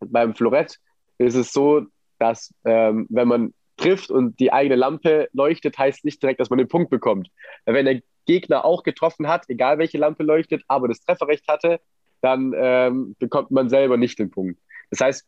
beim 0.00 0.34
Florett 0.34 0.78
ist 1.18 1.34
es 1.34 1.52
so, 1.52 1.86
dass 2.18 2.52
ähm, 2.64 3.06
wenn 3.10 3.28
man 3.28 3.54
trifft 3.78 4.10
und 4.10 4.38
die 4.40 4.52
eigene 4.52 4.76
Lampe 4.76 5.28
leuchtet, 5.32 5.78
heißt 5.78 6.04
nicht 6.04 6.22
direkt, 6.22 6.40
dass 6.40 6.50
man 6.50 6.58
den 6.58 6.68
Punkt 6.68 6.90
bekommt. 6.90 7.30
Wenn 7.64 7.86
der 7.86 8.02
Gegner 8.26 8.64
auch 8.64 8.82
getroffen 8.82 9.28
hat, 9.28 9.44
egal 9.48 9.78
welche 9.78 9.98
Lampe 9.98 10.22
leuchtet, 10.22 10.62
aber 10.68 10.88
das 10.88 11.00
Trefferrecht 11.00 11.48
hatte, 11.48 11.80
dann 12.20 12.52
ähm, 12.56 13.16
bekommt 13.18 13.50
man 13.50 13.68
selber 13.68 13.96
nicht 13.96 14.18
den 14.18 14.30
Punkt. 14.30 14.60
Das 14.90 15.00
heißt, 15.00 15.26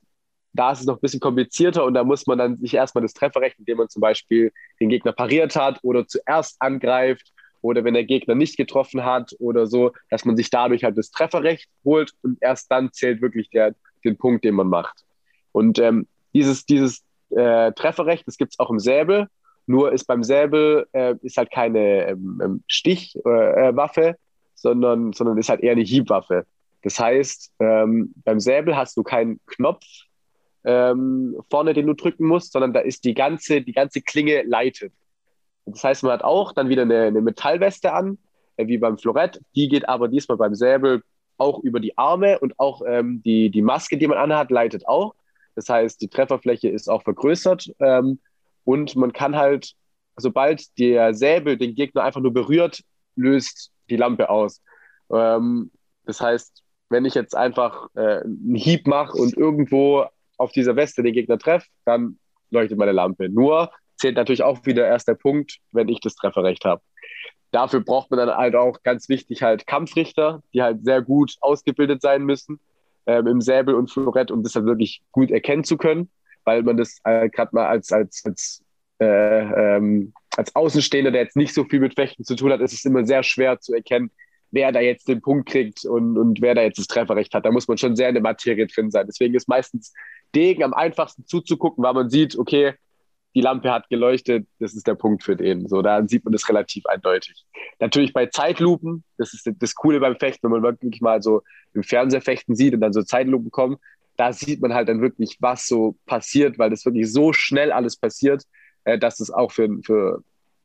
da 0.52 0.72
ist 0.72 0.80
es 0.80 0.86
noch 0.86 0.96
ein 0.96 1.00
bisschen 1.00 1.20
komplizierter 1.20 1.84
und 1.84 1.94
da 1.94 2.04
muss 2.04 2.26
man 2.26 2.38
dann 2.38 2.56
sich 2.58 2.74
erstmal 2.74 3.02
das 3.02 3.14
Trefferrecht, 3.14 3.58
indem 3.58 3.78
man 3.78 3.88
zum 3.88 4.00
Beispiel 4.00 4.52
den 4.80 4.88
Gegner 4.88 5.12
pariert 5.12 5.54
hat 5.54 5.78
oder 5.82 6.06
zuerst 6.06 6.56
angreift 6.60 7.32
oder 7.62 7.84
wenn 7.84 7.94
der 7.94 8.04
Gegner 8.04 8.34
nicht 8.34 8.56
getroffen 8.56 9.04
hat 9.04 9.32
oder 9.38 9.66
so, 9.66 9.92
dass 10.08 10.24
man 10.24 10.36
sich 10.36 10.50
dadurch 10.50 10.82
halt 10.82 10.98
das 10.98 11.10
Trefferrecht 11.10 11.68
holt 11.84 12.12
und 12.22 12.38
erst 12.40 12.70
dann 12.70 12.92
zählt 12.92 13.22
wirklich 13.22 13.50
der, 13.50 13.74
den 14.04 14.16
Punkt, 14.16 14.44
den 14.44 14.54
man 14.54 14.68
macht. 14.68 15.04
Und 15.52 15.78
ähm, 15.78 16.06
dieses, 16.34 16.64
dieses 16.64 17.04
äh, 17.30 17.72
Trefferrecht, 17.72 18.26
das 18.26 18.36
gibt 18.36 18.52
es 18.52 18.58
auch 18.58 18.70
im 18.70 18.78
Säbel, 18.78 19.28
nur 19.66 19.92
ist 19.92 20.04
beim 20.04 20.22
Säbel 20.22 20.86
äh, 20.92 21.14
ist 21.22 21.36
halt 21.36 21.50
keine 21.50 22.08
ähm, 22.08 22.40
ähm 22.42 22.64
Stichwaffe, 22.66 24.06
äh, 24.08 24.14
sondern, 24.54 25.12
sondern 25.12 25.38
ist 25.38 25.48
halt 25.48 25.60
eher 25.60 25.72
eine 25.72 25.82
Hiebwaffe. 25.82 26.44
Das 26.82 26.98
heißt, 26.98 27.52
ähm, 27.60 28.12
beim 28.24 28.40
Säbel 28.40 28.76
hast 28.76 28.96
du 28.96 29.02
keinen 29.02 29.40
Knopf 29.46 29.84
ähm, 30.64 31.36
vorne, 31.50 31.72
den 31.74 31.86
du 31.86 31.94
drücken 31.94 32.26
musst, 32.26 32.52
sondern 32.52 32.72
da 32.72 32.80
ist 32.80 33.04
die 33.04 33.14
ganze, 33.14 33.62
die 33.62 33.72
ganze 33.72 34.00
Klinge 34.02 34.42
leitet. 34.42 34.92
Das 35.66 35.84
heißt, 35.84 36.02
man 36.02 36.12
hat 36.12 36.24
auch 36.24 36.52
dann 36.52 36.68
wieder 36.68 36.82
eine, 36.82 37.02
eine 37.02 37.20
Metallweste 37.20 37.92
an, 37.92 38.18
äh, 38.56 38.66
wie 38.66 38.78
beim 38.78 38.98
Florett. 38.98 39.40
Die 39.54 39.68
geht 39.68 39.88
aber 39.88 40.08
diesmal 40.08 40.38
beim 40.38 40.54
Säbel 40.54 41.02
auch 41.38 41.60
über 41.60 41.80
die 41.80 41.96
Arme 41.96 42.38
und 42.38 42.58
auch 42.58 42.82
ähm, 42.86 43.22
die, 43.22 43.50
die 43.50 43.62
Maske, 43.62 43.96
die 43.96 44.06
man 44.06 44.18
anhat, 44.18 44.50
leitet 44.50 44.86
auch. 44.86 45.14
Das 45.54 45.68
heißt, 45.68 46.00
die 46.00 46.08
Trefferfläche 46.08 46.68
ist 46.68 46.88
auch 46.88 47.02
vergrößert 47.02 47.70
ähm, 47.80 48.20
und 48.64 48.96
man 48.96 49.12
kann 49.12 49.36
halt, 49.36 49.74
sobald 50.16 50.78
der 50.78 51.14
Säbel 51.14 51.56
den 51.56 51.74
Gegner 51.74 52.04
einfach 52.04 52.20
nur 52.20 52.32
berührt, 52.32 52.82
löst 53.16 53.72
die 53.88 53.96
Lampe 53.96 54.30
aus. 54.30 54.62
Ähm, 55.12 55.70
das 56.04 56.20
heißt, 56.20 56.62
wenn 56.88 57.04
ich 57.04 57.14
jetzt 57.14 57.36
einfach 57.36 57.88
äh, 57.94 58.20
einen 58.22 58.54
Hieb 58.54 58.86
mache 58.86 59.16
und 59.16 59.36
irgendwo 59.36 60.06
auf 60.36 60.52
dieser 60.52 60.76
Weste 60.76 61.02
den 61.02 61.12
Gegner 61.12 61.38
treffe, 61.38 61.66
dann 61.84 62.18
leuchtet 62.50 62.78
meine 62.78 62.92
Lampe. 62.92 63.28
Nur 63.28 63.70
zählt 63.96 64.16
natürlich 64.16 64.42
auch 64.42 64.64
wieder 64.64 64.86
erst 64.86 65.08
der 65.08 65.14
Punkt, 65.14 65.58
wenn 65.72 65.88
ich 65.88 66.00
das 66.00 66.14
Trefferrecht 66.14 66.64
habe. 66.64 66.82
Dafür 67.52 67.80
braucht 67.80 68.10
man 68.10 68.18
dann 68.18 68.36
halt 68.36 68.54
auch 68.54 68.82
ganz 68.82 69.08
wichtig 69.08 69.42
halt 69.42 69.66
Kampfrichter, 69.66 70.42
die 70.54 70.62
halt 70.62 70.84
sehr 70.84 71.02
gut 71.02 71.36
ausgebildet 71.40 72.00
sein 72.00 72.22
müssen 72.24 72.60
ähm, 73.10 73.26
im 73.26 73.40
Säbel 73.40 73.74
und 73.74 73.90
Florett, 73.90 74.30
um 74.30 74.42
das 74.42 74.54
halt 74.54 74.66
wirklich 74.66 75.02
gut 75.10 75.30
erkennen 75.30 75.64
zu 75.64 75.76
können, 75.76 76.10
weil 76.44 76.62
man 76.62 76.76
das 76.76 76.98
äh, 77.04 77.28
gerade 77.28 77.54
mal 77.54 77.66
als, 77.66 77.90
als, 77.92 78.22
als, 78.24 78.62
äh, 79.00 79.76
ähm, 79.76 80.12
als 80.36 80.54
Außenstehender, 80.54 81.10
der 81.10 81.22
jetzt 81.22 81.36
nicht 81.36 81.54
so 81.54 81.64
viel 81.64 81.80
mit 81.80 81.94
Fechten 81.94 82.24
zu 82.24 82.36
tun 82.36 82.52
hat, 82.52 82.60
ist 82.60 82.72
es 82.72 82.84
immer 82.84 83.04
sehr 83.04 83.22
schwer 83.22 83.58
zu 83.60 83.74
erkennen, 83.74 84.10
wer 84.52 84.72
da 84.72 84.80
jetzt 84.80 85.08
den 85.08 85.20
Punkt 85.20 85.48
kriegt 85.48 85.84
und, 85.84 86.16
und 86.16 86.40
wer 86.40 86.54
da 86.54 86.62
jetzt 86.62 86.78
das 86.78 86.86
Trefferrecht 86.86 87.34
hat. 87.34 87.44
Da 87.44 87.50
muss 87.50 87.68
man 87.68 87.78
schon 87.78 87.96
sehr 87.96 88.08
in 88.08 88.14
der 88.14 88.22
Materie 88.22 88.66
drin 88.66 88.90
sein. 88.90 89.06
Deswegen 89.06 89.34
ist 89.34 89.48
meistens 89.48 89.92
Degen 90.34 90.62
am 90.62 90.74
einfachsten 90.74 91.26
zuzugucken, 91.26 91.82
weil 91.82 91.94
man 91.94 92.10
sieht, 92.10 92.38
okay, 92.38 92.74
die 93.34 93.40
Lampe 93.40 93.70
hat 93.70 93.88
geleuchtet, 93.88 94.46
das 94.58 94.74
ist 94.74 94.86
der 94.86 94.94
Punkt 94.94 95.22
für 95.22 95.36
den. 95.36 95.68
So, 95.68 95.82
da 95.82 96.06
sieht 96.06 96.24
man 96.24 96.32
das 96.32 96.48
relativ 96.48 96.84
eindeutig. 96.86 97.46
Natürlich 97.78 98.12
bei 98.12 98.26
Zeitlupen, 98.26 99.04
das 99.18 99.34
ist 99.34 99.48
das 99.58 99.74
Coole 99.74 100.00
beim 100.00 100.16
Fechten, 100.16 100.44
wenn 100.44 100.60
man 100.60 100.62
wirklich 100.80 101.00
mal 101.00 101.22
so 101.22 101.42
im 101.72 101.82
Fernsehfechten 101.82 102.56
sieht 102.56 102.74
und 102.74 102.80
dann 102.80 102.92
so 102.92 103.02
Zeitlupen 103.02 103.50
kommen, 103.50 103.76
da 104.16 104.32
sieht 104.32 104.60
man 104.60 104.74
halt 104.74 104.88
dann 104.88 105.00
wirklich, 105.00 105.36
was 105.40 105.66
so 105.66 105.96
passiert, 106.06 106.58
weil 106.58 106.70
das 106.70 106.84
wirklich 106.84 107.10
so 107.10 107.32
schnell 107.32 107.72
alles 107.72 107.96
passiert, 107.96 108.42
äh, 108.84 108.98
dass 108.98 109.20
es 109.20 109.30
auch 109.30 109.52
für, 109.52 109.68
für, 109.84 110.22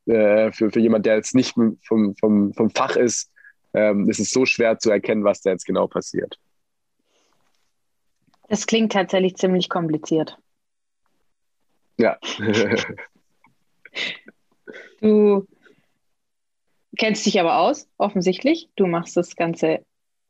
äh, 0.08 0.52
für, 0.52 0.72
für 0.72 0.80
jemand, 0.80 1.06
der 1.06 1.16
jetzt 1.16 1.36
nicht 1.36 1.54
vom, 1.54 2.16
vom, 2.16 2.54
vom 2.54 2.70
Fach 2.72 2.96
ist, 2.96 3.32
ähm, 3.74 4.10
ist 4.10 4.20
es 4.20 4.32
so 4.32 4.46
schwer 4.46 4.80
zu 4.80 4.90
erkennen, 4.90 5.24
was 5.24 5.42
da 5.42 5.52
jetzt 5.52 5.66
genau 5.66 5.88
passiert. 5.88 6.40
Das 8.50 8.68
klingt 8.68 8.92
tatsächlich 8.92 9.36
ziemlich 9.36 9.70
kompliziert. 9.70 10.38
Ja. 11.98 12.18
du 15.02 15.48
kennst 16.98 17.26
dich 17.26 17.40
aber 17.40 17.60
aus, 17.60 17.90
offensichtlich. 17.98 18.70
Du 18.76 18.88
machst 18.88 19.16
das 19.18 19.36
Ganze 19.36 19.86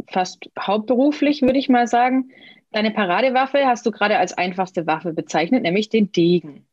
fast 0.07 0.49
hauptberuflich, 0.59 1.41
würde 1.41 1.57
ich 1.57 1.69
mal 1.69 1.87
sagen. 1.87 2.31
Deine 2.71 2.91
Paradewaffe 2.91 3.65
hast 3.65 3.85
du 3.85 3.91
gerade 3.91 4.17
als 4.17 4.33
einfachste 4.33 4.85
Waffe 4.85 5.13
bezeichnet, 5.13 5.63
nämlich 5.63 5.89
den 5.89 6.11
Degen. 6.11 6.67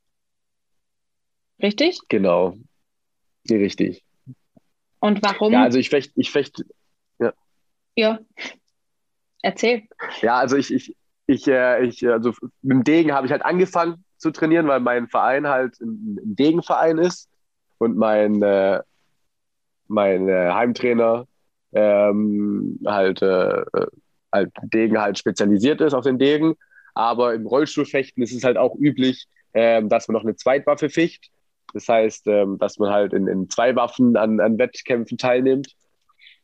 Richtig? 1.63 2.01
Genau. 2.09 2.57
Nee, 3.45 3.57
richtig. 3.57 4.05
Und 4.99 5.23
warum? 5.23 5.53
Ja, 5.53 5.63
also 5.63 5.79
ich 5.79 5.91
fechte, 5.91 6.13
ich 6.17 6.31
fecht, 6.31 6.65
ja. 7.19 7.33
Ja. 7.97 8.19
Erzähl. 9.43 9.85
Ja, 10.21 10.39
also 10.39 10.57
ich, 10.57 10.73
ich, 10.73 10.97
ich, 11.27 11.47
äh, 11.49 11.85
ich 11.85 12.07
also 12.07 12.33
mit 12.63 12.77
dem 12.77 12.85
Degen 12.85 13.13
habe 13.13 13.27
ich 13.27 13.33
halt 13.33 13.45
angefangen 13.45 14.05
zu 14.23 14.31
trainieren, 14.31 14.69
weil 14.69 14.81
mein 14.81 15.09
Verein 15.09 15.49
halt 15.49 15.81
ein, 15.81 16.19
ein 16.23 16.37
Degenverein 16.37 16.99
ist 16.99 17.29
und 17.79 17.97
mein, 17.97 18.43
äh, 18.43 18.81
mein 19.89 20.29
äh, 20.29 20.51
Heimtrainer 20.51 21.27
ähm, 21.73 22.79
halt, 22.87 23.21
äh, 23.23 23.65
halt 24.33 24.51
Degen 24.63 24.99
halt 24.99 25.19
spezialisiert 25.19 25.81
ist 25.81 25.95
auf 25.95 26.05
den 26.05 26.19
Degen. 26.19 26.55
Aber 26.95 27.35
im 27.35 27.47
Rollstuhlfechten 27.47 28.23
ist 28.23 28.33
es 28.33 28.45
halt 28.45 28.57
auch 28.57 28.77
üblich, 28.77 29.27
ähm, 29.55 29.89
dass 29.89 30.09
man 30.09 30.15
noch 30.15 30.25
eine 30.25 30.37
Zweitwaffe 30.37 30.91
ficht. 30.91 31.31
Das 31.75 31.89
heißt, 31.89 32.27
ähm, 32.27 32.59
dass 32.59 32.79
man 32.79 32.91
halt 32.91 33.13
in, 33.15 33.27
in 33.27 33.49
zwei 33.49 33.75
Waffen 33.75 34.17
an, 34.17 34.41
an 34.41 34.59
Wettkämpfen 34.59 35.19
teilnimmt. 35.19 35.75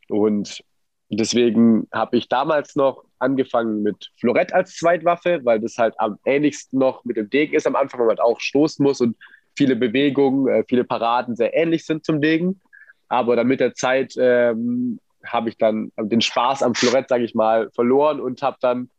Und 0.09 0.63
deswegen 1.09 1.87
habe 1.91 2.17
ich 2.17 2.29
damals 2.29 2.75
noch 2.75 3.03
angefangen 3.17 3.81
mit 3.83 4.11
Florett 4.19 4.53
als 4.53 4.75
Zweitwaffe, 4.75 5.41
weil 5.43 5.59
das 5.59 5.77
halt 5.77 5.99
am 5.99 6.17
ähnlichsten 6.25 6.79
noch 6.79 7.03
mit 7.03 7.17
dem 7.17 7.29
Degen 7.29 7.55
ist 7.55 7.67
am 7.67 7.75
Anfang, 7.75 7.99
weil 7.99 8.07
man 8.07 8.17
halt 8.17 8.25
auch 8.25 8.39
stoßen 8.39 8.83
muss 8.83 9.01
und 9.01 9.17
viele 9.55 9.75
Bewegungen, 9.75 10.47
äh, 10.47 10.63
viele 10.67 10.83
Paraden 10.83 11.35
sehr 11.35 11.55
ähnlich 11.55 11.85
sind 11.85 12.05
zum 12.05 12.21
Degen. 12.21 12.61
Aber 13.07 13.35
dann 13.35 13.47
mit 13.47 13.59
der 13.59 13.73
Zeit 13.73 14.13
ähm, 14.17 14.99
habe 15.25 15.49
ich 15.49 15.57
dann 15.57 15.91
den 15.97 16.21
Spaß 16.21 16.63
am 16.63 16.75
Florett, 16.75 17.09
sage 17.09 17.23
ich 17.23 17.33
mal, 17.33 17.69
verloren 17.71 18.21
und 18.21 18.41
habe 18.41 18.57
dann 18.61 18.89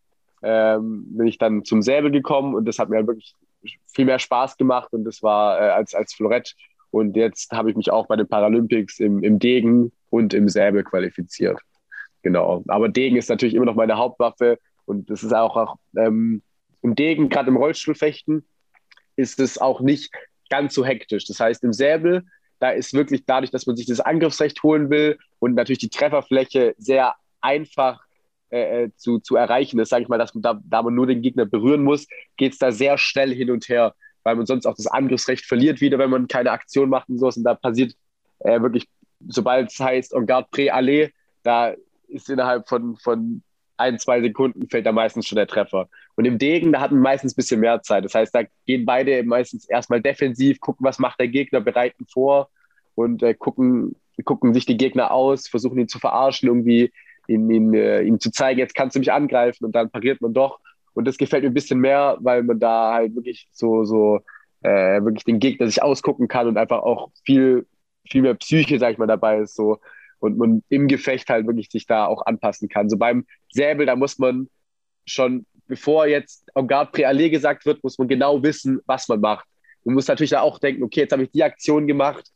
ähm, 0.43 1.05
bin 1.17 1.27
ich 1.27 1.39
dann 1.39 1.65
zum 1.65 1.83
Säbel 1.83 2.11
gekommen 2.11 2.55
und 2.55 2.65
das 2.65 2.79
hat 2.79 2.89
mir 2.89 3.07
wirklich 3.07 3.35
viel 3.95 4.07
mehr 4.07 4.19
Spaß 4.19 4.57
gemacht 4.57 4.93
und 4.93 5.05
das 5.05 5.23
war 5.23 5.61
äh, 5.61 5.71
als, 5.71 5.95
als 5.95 6.15
Florett. 6.15 6.55
Und 6.91 7.17
jetzt 7.17 7.53
habe 7.53 7.71
ich 7.71 7.77
mich 7.77 7.93
auch 7.93 8.07
bei 8.07 8.17
den 8.17 8.27
Paralympics 8.27 8.99
im, 9.01 9.23
im 9.23 9.39
Degen 9.39 9.93
und 10.09 10.35
im 10.35 10.49
Säbel 10.49 10.83
qualifiziert. 10.83 11.61
Genau. 12.23 12.63
Aber 12.69 12.89
Degen 12.89 13.17
ist 13.17 13.29
natürlich 13.29 13.55
immer 13.55 13.65
noch 13.65 13.75
meine 13.75 13.97
Hauptwaffe 13.97 14.59
und 14.85 15.11
das 15.11 15.23
ist 15.23 15.33
auch, 15.33 15.57
auch 15.57 15.77
ähm, 15.97 16.43
im 16.83 16.95
Degen, 16.95 17.29
gerade 17.29 17.49
im 17.49 17.57
Rollstuhlfechten, 17.57 18.45
ist 19.17 19.41
es 19.41 19.59
auch 19.59 19.81
nicht 19.81 20.13
ganz 20.49 20.75
so 20.75 20.85
hektisch. 20.85 21.27
Das 21.27 21.41
heißt, 21.41 21.63
im 21.65 21.73
Säbel, 21.73 22.25
da 22.59 22.71
ist 22.71 22.93
wirklich 22.93 23.25
dadurch, 23.25 23.51
dass 23.51 23.67
man 23.67 23.77
sich 23.77 23.87
das 23.87 24.01
Angriffsrecht 24.01 24.63
holen 24.63 24.91
will 24.91 25.19
und 25.39 25.55
natürlich 25.55 25.79
die 25.79 25.89
Trefferfläche 25.89 26.75
sehr 26.79 27.15
einfach 27.41 28.03
äh, 28.51 28.85
äh 28.85 28.91
zu, 28.97 29.19
zu 29.21 29.37
erreichen 29.37 29.79
ist, 29.79 29.91
sage 29.91 30.03
ich 30.03 30.09
mal, 30.09 30.19
dass 30.19 30.35
man 30.35 30.43
da, 30.43 30.61
da 30.65 30.83
man 30.83 30.95
nur 30.95 31.07
den 31.07 31.23
Gegner 31.23 31.47
berühren 31.47 31.85
muss, 31.85 32.07
geht 32.37 32.53
es 32.53 32.59
da 32.59 32.73
sehr 32.73 32.99
schnell 32.99 33.33
hin 33.35 33.51
und 33.51 33.69
her, 33.69 33.95
weil 34.25 34.37
man 34.37 34.47
sonst 34.47 34.67
auch 34.67 34.75
das 34.75 34.87
Angriffsrecht 34.87 35.47
verliert 35.47 35.81
wieder, 35.81 35.99
wenn 35.99 36.11
man 36.11 36.29
keine 36.29 36.51
Aktion 36.51 36.91
macht 36.91 37.09
und 37.09 37.19
sowas. 37.19 37.37
Und 37.37 37.45
da 37.45 37.55
passiert 37.55 37.95
äh, 38.41 38.61
wirklich, 38.61 38.89
sobald 39.29 39.71
es 39.71 39.79
heißt, 39.79 40.13
en 40.13 40.27
garde 40.27 40.49
pré 40.53 40.71
aller, 40.71 41.09
da 41.43 41.75
ist 42.11 42.29
innerhalb 42.31 42.69
von, 42.69 42.97
von 42.97 43.43
ein, 43.77 43.99
zwei 43.99 44.21
Sekunden 44.21 44.69
fällt 44.69 44.87
da 44.87 44.93
meistens 44.93 45.27
schon 45.27 45.37
der 45.37 45.47
Treffer. 45.47 45.89
Und 46.17 46.27
im 46.27 46.39
Degen, 46.39 46.73
da 46.73 46.81
hat 46.81 46.93
man 46.93 47.01
meistens 47.01 47.33
ein 47.33 47.37
bisschen 47.37 47.61
mehr 47.61 47.83
Zeit. 47.83 48.05
Das 48.05 48.15
heißt, 48.15 48.35
da 48.35 48.43
gehen 48.67 48.85
beide 48.85 49.23
meistens 49.23 49.69
erstmal 49.69 50.03
defensiv, 50.03 50.61
gucken, 50.61 50.85
was 50.85 50.99
macht 50.99 51.19
der 51.19 51.29
Gegner, 51.29 51.61
bereiten 51.61 52.07
vor 52.07 52.51
und 52.95 53.23
äh, 53.23 53.35
gucken, 53.35 53.97
gucken 54.25 54.53
sich 54.53 54.67
die 54.67 54.77
Gegner 54.77 55.11
aus, 55.11 55.49
versuchen 55.49 55.79
ihn 55.79 55.89
zu 55.89 55.99
verarschen, 55.99 56.49
irgendwie 56.49 56.93
ihn, 57.27 57.49
ihn, 57.51 57.75
äh, 57.75 58.03
ihm 58.03 58.21
zu 58.21 58.31
zeigen, 58.31 58.59
jetzt 58.61 58.75
kannst 58.75 58.97
du 58.97 59.01
mich 59.01 59.13
angreifen 59.13 59.65
und 59.65 59.73
dann 59.75 59.91
pariert 59.91 60.21
man 60.21 60.35
doch. 60.35 60.61
Und 60.93 61.07
das 61.07 61.17
gefällt 61.17 61.43
mir 61.45 61.51
ein 61.51 61.55
bisschen 61.55 61.81
mehr, 61.81 62.19
weil 62.21 62.43
man 62.43 62.59
da 62.59 62.93
halt 62.93 63.15
wirklich 63.15 63.49
so, 63.53 63.85
so 63.85 64.21
äh, 64.63 65.03
wirklich 65.03 65.25
den 65.25 65.39
Gegner 65.39 65.67
sich 65.67 65.83
ausgucken 65.83 66.29
kann 66.29 66.49
und 66.49 66.59
einfach 66.59 66.81
auch 66.81 67.11
viel, 67.25 67.67
viel 68.09 68.23
mehr 68.23 68.35
Psyche, 68.35 68.79
sag 68.79 68.93
ich 68.93 68.99
mal, 68.99 69.07
dabei 69.07 69.39
ist. 69.39 69.55
So. 69.55 69.79
Und 70.21 70.39
man 70.39 70.63
im 70.69 70.87
Gefecht 70.87 71.29
halt 71.29 71.47
wirklich 71.47 71.69
sich 71.71 71.87
da 71.87 72.07
auch 72.07 72.25
anpassen 72.27 72.69
kann. 72.69 72.89
So 72.89 72.97
beim 72.97 73.27
Säbel, 73.51 73.87
da 73.87 73.97
muss 73.97 74.19
man 74.19 74.49
schon, 75.07 75.47
bevor 75.67 76.07
jetzt 76.07 76.49
en 76.55 76.69
garde 76.69 76.93
pré 76.93 77.31
gesagt 77.31 77.67
wird, 77.67 77.83
muss 77.83 77.99
man 77.99 78.09
genau 78.09 78.43
wissen, 78.43 78.81
was 78.87 79.09
man 79.09 79.21
macht. 79.21 79.47
Man 79.85 79.95
muss 79.95 80.09
natürlich 80.09 80.31
da 80.31 80.43
auch 80.43 80.59
denken, 80.59 80.83
okay, 80.83 81.01
jetzt 81.01 81.13
habe 81.13 81.23
ich 81.23 81.31
die 81.31 81.43
Aktion 81.43 81.87
gemacht, 81.87 82.31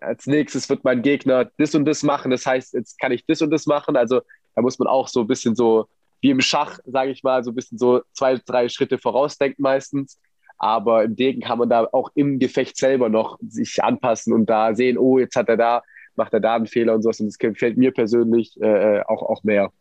als 0.00 0.26
nächstes 0.26 0.68
wird 0.68 0.84
mein 0.84 1.02
Gegner 1.02 1.50
das 1.58 1.74
und 1.74 1.84
das 1.84 2.02
machen. 2.02 2.30
Das 2.30 2.46
heißt, 2.46 2.74
jetzt 2.74 2.98
kann 2.98 3.12
ich 3.12 3.24
das 3.26 3.42
und 3.42 3.50
das 3.50 3.66
machen. 3.66 3.96
Also 3.96 4.20
da 4.54 4.62
muss 4.62 4.78
man 4.78 4.88
auch 4.88 5.08
so 5.08 5.22
ein 5.22 5.26
bisschen 5.26 5.54
so 5.54 5.86
wie 6.20 6.30
im 6.30 6.40
Schach, 6.40 6.78
sage 6.84 7.10
ich 7.10 7.22
mal, 7.22 7.44
so 7.44 7.50
ein 7.50 7.54
bisschen 7.54 7.78
so 7.78 8.02
zwei, 8.12 8.38
drei 8.44 8.68
Schritte 8.68 8.98
vorausdenken 8.98 9.62
meistens. 9.62 10.18
Aber 10.58 11.04
im 11.04 11.16
Degen 11.16 11.42
kann 11.42 11.58
man 11.58 11.68
da 11.68 11.86
auch 11.92 12.10
im 12.14 12.38
Gefecht 12.38 12.76
selber 12.76 13.08
noch 13.08 13.38
sich 13.46 13.82
anpassen 13.82 14.32
und 14.32 14.46
da 14.46 14.74
sehen, 14.74 14.96
oh, 14.96 15.18
jetzt 15.18 15.36
hat 15.36 15.48
er 15.48 15.56
da, 15.56 15.82
macht 16.16 16.32
er 16.32 16.40
da 16.40 16.56
einen 16.56 16.66
Fehler 16.66 16.94
und 16.94 17.02
sowas. 17.02 17.20
Und 17.20 17.26
das 17.26 17.38
gefällt 17.38 17.76
mir 17.76 17.92
persönlich 17.92 18.60
äh, 18.60 19.02
auch, 19.02 19.22
auch 19.22 19.44
mehr. 19.44 19.72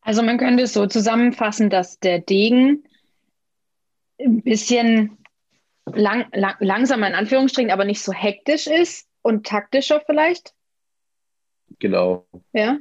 Also 0.00 0.22
man 0.22 0.38
könnte 0.38 0.64
es 0.64 0.74
so 0.74 0.86
zusammenfassen, 0.86 1.70
dass 1.70 1.98
der 1.98 2.18
Degen 2.18 2.84
ein 4.20 4.42
bisschen 4.42 5.18
lang, 5.86 6.26
lang, 6.32 6.56
langsamer 6.60 7.08
in 7.08 7.14
Anführungsstrichen, 7.14 7.70
aber 7.70 7.84
nicht 7.84 8.02
so 8.02 8.12
hektisch 8.12 8.66
ist 8.66 9.08
und 9.22 9.46
taktischer 9.46 10.02
vielleicht. 10.04 10.54
Genau. 11.78 12.26
Ja. 12.52 12.78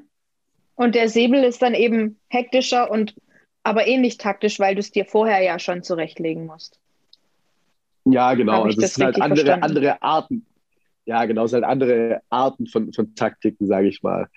Und 0.76 0.96
der 0.96 1.10
Säbel 1.10 1.44
ist 1.44 1.62
dann 1.62 1.76
eben 1.76 2.20
hektischer 2.30 2.92
und 2.92 3.16
aber 3.64 3.88
ähnlich 3.88 4.18
taktisch, 4.18 4.60
weil 4.60 4.76
du 4.76 4.80
es 4.80 4.92
dir 4.92 5.06
vorher 5.06 5.42
ja 5.42 5.58
schon 5.60 5.84
zurechtlegen 5.84 6.46
musst. 6.46 6.80
Ja, 8.06 8.34
genau. 8.34 8.64
Also 8.64 8.82
es 8.82 8.96
sind 8.96 9.06
halt 9.06 9.22
andere, 9.22 9.64
andere 9.64 10.02
Arten. 10.02 10.46
Ja, 11.06 11.26
genau, 11.26 11.46
es 11.46 11.52
sind 11.52 11.64
halt 11.64 11.72
andere 11.72 12.22
Arten 12.30 12.68
von, 12.68 12.94
von 12.94 13.14
Taktiken, 13.16 13.68
sage 13.68 13.88
ich 13.88 14.04
mal. 14.04 14.28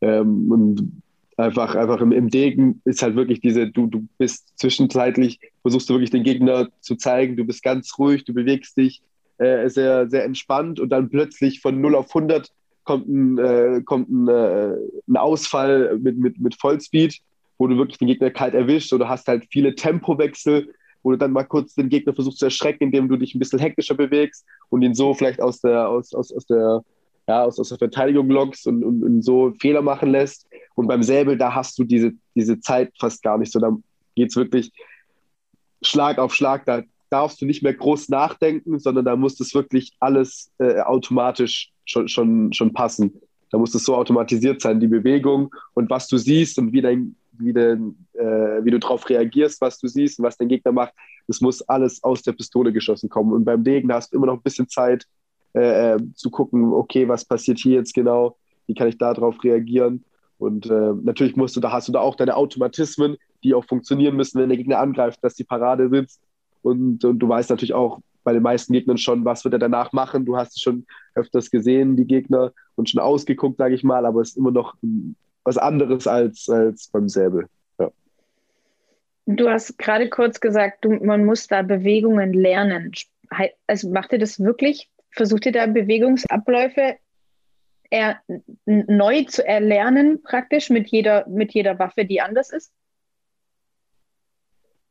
Ähm, 0.00 0.50
und 0.50 1.02
einfach, 1.36 1.74
einfach 1.74 2.00
im, 2.00 2.12
im 2.12 2.30
Degen 2.30 2.80
ist 2.84 3.02
halt 3.02 3.16
wirklich 3.16 3.40
diese, 3.40 3.68
du, 3.68 3.86
du 3.86 4.06
bist 4.18 4.58
zwischenzeitlich, 4.58 5.38
versuchst 5.62 5.88
du 5.88 5.94
wirklich 5.94 6.10
den 6.10 6.24
Gegner 6.24 6.68
zu 6.80 6.96
zeigen, 6.96 7.36
du 7.36 7.44
bist 7.44 7.62
ganz 7.62 7.98
ruhig, 7.98 8.24
du 8.24 8.34
bewegst 8.34 8.76
dich 8.76 9.02
äh, 9.38 9.68
sehr, 9.68 10.08
sehr 10.08 10.24
entspannt 10.24 10.80
und 10.80 10.88
dann 10.88 11.10
plötzlich 11.10 11.60
von 11.60 11.80
0 11.80 11.94
auf 11.94 12.08
100 12.08 12.50
kommt 12.84 13.08
ein, 13.08 13.38
äh, 13.38 13.82
kommt 13.84 14.08
ein, 14.08 14.28
äh, 14.28 14.74
ein 15.08 15.16
Ausfall 15.16 15.98
mit, 15.98 16.16
mit, 16.16 16.40
mit 16.40 16.54
Vollspeed, 16.54 17.18
wo 17.58 17.66
du 17.66 17.76
wirklich 17.76 17.98
den 17.98 18.08
Gegner 18.08 18.30
kalt 18.30 18.54
erwischst 18.54 18.92
oder 18.92 19.08
hast 19.08 19.28
halt 19.28 19.44
viele 19.50 19.74
Tempowechsel, 19.74 20.72
wo 21.06 21.12
du 21.12 21.18
dann 21.18 21.30
mal 21.30 21.44
kurz 21.44 21.76
den 21.76 21.88
Gegner 21.88 22.12
versuchst 22.12 22.40
zu 22.40 22.46
erschrecken, 22.46 22.82
indem 22.82 23.08
du 23.08 23.16
dich 23.16 23.32
ein 23.32 23.38
bisschen 23.38 23.60
hektischer 23.60 23.94
bewegst 23.94 24.44
und 24.70 24.82
ihn 24.82 24.92
so 24.92 25.14
vielleicht 25.14 25.40
aus 25.40 25.60
der, 25.60 25.88
aus, 25.88 26.12
aus, 26.12 26.32
aus 26.32 26.46
der 26.46 26.82
ja, 27.28 27.44
aus, 27.44 27.60
aus 27.60 27.68
der 27.68 27.78
Verteidigung 27.78 28.28
lockst 28.28 28.66
und, 28.66 28.82
und, 28.82 29.04
und, 29.04 29.22
so 29.22 29.52
Fehler 29.60 29.82
machen 29.82 30.10
lässt. 30.10 30.48
Und 30.74 30.88
beim 30.88 31.04
Säbel, 31.04 31.38
da 31.38 31.54
hast 31.54 31.78
du 31.78 31.84
diese, 31.84 32.12
diese 32.34 32.58
Zeit 32.58 32.92
fast 32.98 33.22
gar 33.22 33.38
nicht 33.38 33.52
so. 33.52 33.60
Da 33.60 33.76
geht 34.16 34.30
es 34.30 34.36
wirklich 34.36 34.72
Schlag 35.80 36.18
auf 36.18 36.34
Schlag. 36.34 36.64
Da 36.66 36.82
darfst 37.08 37.40
du 37.40 37.46
nicht 37.46 37.62
mehr 37.62 37.74
groß 37.74 38.08
nachdenken, 38.08 38.80
sondern 38.80 39.04
da 39.04 39.14
muss 39.14 39.36
das 39.36 39.54
wirklich 39.54 39.92
alles 40.00 40.50
äh, 40.58 40.80
automatisch 40.80 41.70
schon, 41.84 42.08
schon, 42.08 42.52
schon 42.52 42.72
passen. 42.72 43.12
Da 43.52 43.58
muss 43.58 43.76
es 43.76 43.84
so 43.84 43.94
automatisiert 43.94 44.60
sein, 44.60 44.80
die 44.80 44.88
Bewegung 44.88 45.54
und 45.74 45.88
was 45.88 46.08
du 46.08 46.16
siehst 46.16 46.58
und 46.58 46.72
wie, 46.72 46.82
dein, 46.82 47.14
wie, 47.38 47.52
dein, 47.52 47.94
äh, 48.26 48.64
wie 48.64 48.70
du 48.70 48.78
darauf 48.78 49.08
reagierst, 49.08 49.60
was 49.60 49.78
du 49.78 49.88
siehst 49.88 50.18
und 50.18 50.24
was 50.24 50.36
dein 50.36 50.48
Gegner 50.48 50.72
macht. 50.72 50.92
Das 51.26 51.40
muss 51.40 51.62
alles 51.62 52.02
aus 52.02 52.22
der 52.22 52.32
Pistole 52.32 52.72
geschossen 52.72 53.08
kommen. 53.08 53.32
Und 53.32 53.44
beim 53.44 53.64
Degen 53.64 53.92
hast 53.92 54.12
du 54.12 54.16
immer 54.16 54.26
noch 54.26 54.34
ein 54.34 54.42
bisschen 54.42 54.68
Zeit, 54.68 55.06
äh, 55.54 55.94
äh, 55.94 55.98
zu 56.14 56.30
gucken, 56.30 56.72
okay, 56.72 57.08
was 57.08 57.24
passiert 57.24 57.58
hier 57.58 57.76
jetzt 57.76 57.94
genau, 57.94 58.36
wie 58.66 58.74
kann 58.74 58.88
ich 58.88 58.98
darauf 58.98 59.42
reagieren. 59.42 60.04
Und 60.38 60.66
äh, 60.66 60.92
natürlich 61.02 61.36
musst 61.36 61.56
du, 61.56 61.60
da 61.60 61.72
hast 61.72 61.88
du 61.88 61.92
da 61.92 62.00
auch 62.00 62.14
deine 62.14 62.36
Automatismen, 62.36 63.16
die 63.42 63.54
auch 63.54 63.64
funktionieren 63.64 64.16
müssen, 64.16 64.40
wenn 64.40 64.50
der 64.50 64.58
Gegner 64.58 64.78
angreift, 64.78 65.20
dass 65.22 65.34
die 65.34 65.44
Parade 65.44 65.88
sitzt. 65.88 66.20
Und, 66.62 67.04
und 67.04 67.18
du 67.18 67.28
weißt 67.28 67.48
natürlich 67.48 67.74
auch 67.74 68.00
bei 68.22 68.32
den 68.32 68.42
meisten 68.42 68.72
Gegnern 68.72 68.98
schon, 68.98 69.24
was 69.24 69.44
wird 69.44 69.54
er 69.54 69.60
danach 69.60 69.92
machen. 69.92 70.24
Du 70.26 70.36
hast 70.36 70.56
es 70.56 70.60
schon 70.60 70.84
öfters 71.14 71.50
gesehen, 71.50 71.96
die 71.96 72.06
Gegner, 72.06 72.52
und 72.74 72.90
schon 72.90 73.00
ausgeguckt, 73.00 73.56
sage 73.56 73.74
ich 73.74 73.82
mal, 73.82 74.04
aber 74.04 74.20
es 74.20 74.30
ist 74.30 74.36
immer 74.36 74.50
noch 74.50 74.74
was 75.44 75.58
anderes 75.58 76.06
als, 76.06 76.48
als 76.48 76.88
beim 76.88 77.08
Säbel. 77.08 77.46
Du 79.26 79.48
hast 79.48 79.78
gerade 79.78 80.08
kurz 80.08 80.40
gesagt, 80.40 80.84
du, 80.84 80.90
man 80.92 81.24
muss 81.24 81.48
da 81.48 81.62
Bewegungen 81.62 82.32
lernen. 82.32 82.92
Also 83.66 83.90
macht 83.90 84.12
ihr 84.12 84.18
das 84.18 84.38
wirklich 84.38 84.88
versucht 85.16 85.46
ihr 85.46 85.52
da 85.52 85.66
Bewegungsabläufe 85.66 86.96
er, 87.88 88.20
neu 88.66 89.22
zu 89.24 89.46
erlernen, 89.46 90.20
praktisch 90.22 90.70
mit 90.70 90.88
jeder, 90.88 91.26
mit 91.28 91.54
jeder 91.54 91.78
Waffe, 91.78 92.04
die 92.04 92.20
anders 92.20 92.50
ist? 92.50 92.72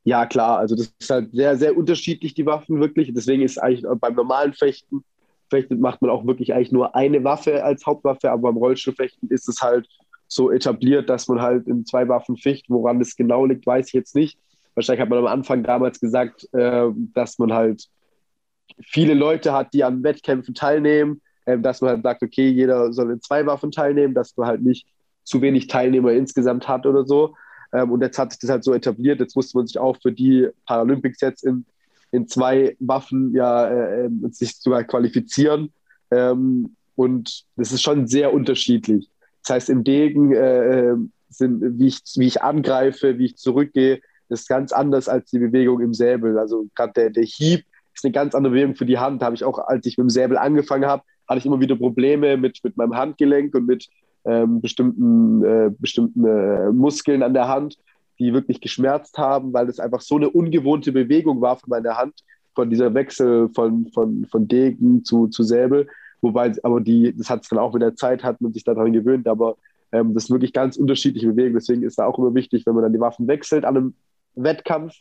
Ja, 0.05 0.25
klar. 0.25 0.59
Also 0.59 0.75
das 0.75 0.93
ist 0.97 1.09
halt 1.09 1.31
sehr, 1.33 1.57
sehr 1.57 1.75
unterschiedlich, 1.75 2.35
die 2.35 2.45
Waffen 2.45 2.79
wirklich. 2.79 3.11
Deswegen 3.13 3.41
ist 3.41 3.57
eigentlich 3.57 3.85
beim 3.99 4.15
normalen 4.15 4.53
Fechten, 4.53 5.03
Fechten 5.49 5.79
macht 5.79 6.01
man 6.01 6.09
auch 6.09 6.25
wirklich 6.25 6.53
eigentlich 6.53 6.71
nur 6.71 6.95
eine 6.95 7.23
Waffe 7.23 7.63
als 7.63 7.85
Hauptwaffe, 7.85 8.31
aber 8.31 8.43
beim 8.43 8.57
Rollstuhlfechten 8.57 9.29
ist 9.29 9.49
es 9.49 9.61
halt 9.61 9.87
so 10.27 10.51
etabliert, 10.51 11.09
dass 11.09 11.27
man 11.27 11.41
halt 11.41 11.67
in 11.67 11.85
zwei 11.85 12.07
Waffen 12.07 12.37
ficht. 12.37 12.69
Woran 12.69 12.99
das 12.99 13.15
genau 13.15 13.45
liegt, 13.45 13.65
weiß 13.65 13.87
ich 13.87 13.93
jetzt 13.93 14.15
nicht. 14.15 14.39
Wahrscheinlich 14.73 15.01
hat 15.01 15.09
man 15.09 15.19
am 15.19 15.27
Anfang 15.27 15.63
damals 15.63 15.99
gesagt, 15.99 16.47
äh, 16.53 16.89
dass 17.13 17.39
man 17.39 17.53
halt 17.53 17.87
viele 18.81 19.13
Leute 19.13 19.53
hat, 19.53 19.73
die 19.73 19.83
an 19.83 20.03
Wettkämpfen 20.03 20.53
teilnehmen, 20.53 21.21
ähm, 21.45 21.61
dass 21.61 21.81
man 21.81 21.91
halt 21.91 22.03
sagt, 22.03 22.23
okay, 22.23 22.49
jeder 22.49 22.91
soll 22.91 23.11
in 23.11 23.21
zwei 23.21 23.45
Waffen 23.45 23.71
teilnehmen, 23.71 24.13
dass 24.13 24.35
man 24.35 24.47
halt 24.47 24.61
nicht 24.61 24.87
zu 25.23 25.41
wenig 25.41 25.67
Teilnehmer 25.67 26.11
insgesamt 26.11 26.67
hat 26.67 26.85
oder 26.85 27.05
so. 27.05 27.35
Ähm, 27.73 27.91
und 27.91 28.01
jetzt 28.01 28.17
hat 28.17 28.31
sich 28.31 28.39
das 28.39 28.49
halt 28.49 28.63
so 28.63 28.73
etabliert. 28.73 29.19
Jetzt 29.19 29.35
musste 29.35 29.57
man 29.57 29.67
sich 29.67 29.77
auch 29.77 29.97
für 30.01 30.11
die 30.11 30.47
Paralympics 30.65 31.21
jetzt 31.21 31.43
in, 31.43 31.65
in 32.11 32.27
zwei 32.27 32.75
Waffen 32.79 33.33
ja 33.33 33.67
äh, 33.67 34.05
ähm, 34.05 34.27
sich 34.31 34.57
sogar 34.57 34.83
qualifizieren. 34.83 35.71
Ähm, 36.11 36.75
und 36.95 37.45
das 37.57 37.71
ist 37.71 37.81
schon 37.81 38.07
sehr 38.07 38.33
unterschiedlich. 38.33 39.09
Das 39.45 39.55
heißt, 39.55 39.69
im 39.69 39.83
Degen 39.83 40.33
äh, 40.33 40.89
äh 40.91 40.95
sind, 41.29 41.79
wie 41.79 41.87
ich, 41.87 41.99
wie 42.15 42.27
ich 42.27 42.41
angreife, 42.41 43.17
wie 43.17 43.25
ich 43.25 43.35
zurückgehe, 43.35 43.99
ist 44.29 44.47
ganz 44.47 44.71
anders 44.71 45.09
als 45.09 45.29
die 45.31 45.39
Bewegung 45.39 45.81
im 45.81 45.93
Säbel. 45.93 46.37
Also 46.39 46.67
gerade 46.75 46.93
der, 46.93 47.09
der 47.09 47.23
Hieb 47.23 47.65
ist 47.93 48.05
eine 48.05 48.13
ganz 48.13 48.33
andere 48.33 48.53
Bewegung 48.53 48.75
für 48.75 48.85
die 48.85 48.97
Hand. 48.97 49.21
Habe 49.21 49.35
ich 49.35 49.43
auch, 49.43 49.59
als 49.59 49.85
ich 49.85 49.97
mit 49.97 50.05
dem 50.05 50.09
Säbel 50.09 50.37
angefangen 50.37 50.85
habe, 50.85 51.03
hatte 51.27 51.39
ich 51.39 51.45
immer 51.45 51.59
wieder 51.59 51.75
Probleme 51.75 52.37
mit, 52.37 52.63
mit 52.63 52.77
meinem 52.77 52.95
Handgelenk 52.95 53.53
und 53.53 53.65
mit 53.65 53.87
ähm, 54.25 54.61
bestimmten, 54.61 55.43
äh, 55.43 55.71
bestimmten 55.77 56.25
äh, 56.25 56.71
Muskeln 56.71 57.21
an 57.21 57.33
der 57.33 57.47
Hand, 57.47 57.77
die 58.17 58.33
wirklich 58.33 58.61
geschmerzt 58.61 59.17
haben, 59.17 59.53
weil 59.53 59.67
es 59.67 59.79
einfach 59.79 60.01
so 60.01 60.15
eine 60.15 60.29
ungewohnte 60.29 60.91
Bewegung 60.91 61.41
war 61.41 61.57
von 61.57 61.69
meiner 61.69 61.97
Hand, 61.97 62.13
von 62.55 62.69
dieser 62.69 62.93
Wechsel 62.93 63.49
von, 63.49 63.87
von, 63.93 64.25
von 64.25 64.47
Degen 64.47 65.03
zu, 65.03 65.27
zu 65.27 65.43
Säbel. 65.43 65.87
Wobei, 66.25 66.51
aber 66.63 66.81
die, 66.81 67.15
das 67.15 67.29
hat 67.29 67.43
es 67.43 67.49
dann 67.49 67.59
auch 67.59 67.71
mit 67.71 67.83
der 67.83 67.93
Zeit, 67.93 68.23
hat 68.23 68.41
man 68.41 68.51
sich 68.51 68.63
daran 68.63 68.91
gewöhnt, 68.91 69.27
aber 69.27 69.57
ähm, 69.91 70.15
das 70.15 70.23
ist 70.23 70.31
wirklich 70.31 70.53
ganz 70.53 70.75
unterschiedliche 70.75 71.27
Bewegungen. 71.27 71.53
Deswegen 71.53 71.83
ist 71.83 71.99
da 71.99 72.07
auch 72.07 72.17
immer 72.17 72.33
wichtig, 72.33 72.65
wenn 72.65 72.73
man 72.73 72.81
dann 72.81 72.93
die 72.93 72.99
Waffen 72.99 73.27
wechselt 73.27 73.63
an 73.63 73.77
einem 73.77 73.93
Wettkampf, 74.33 74.95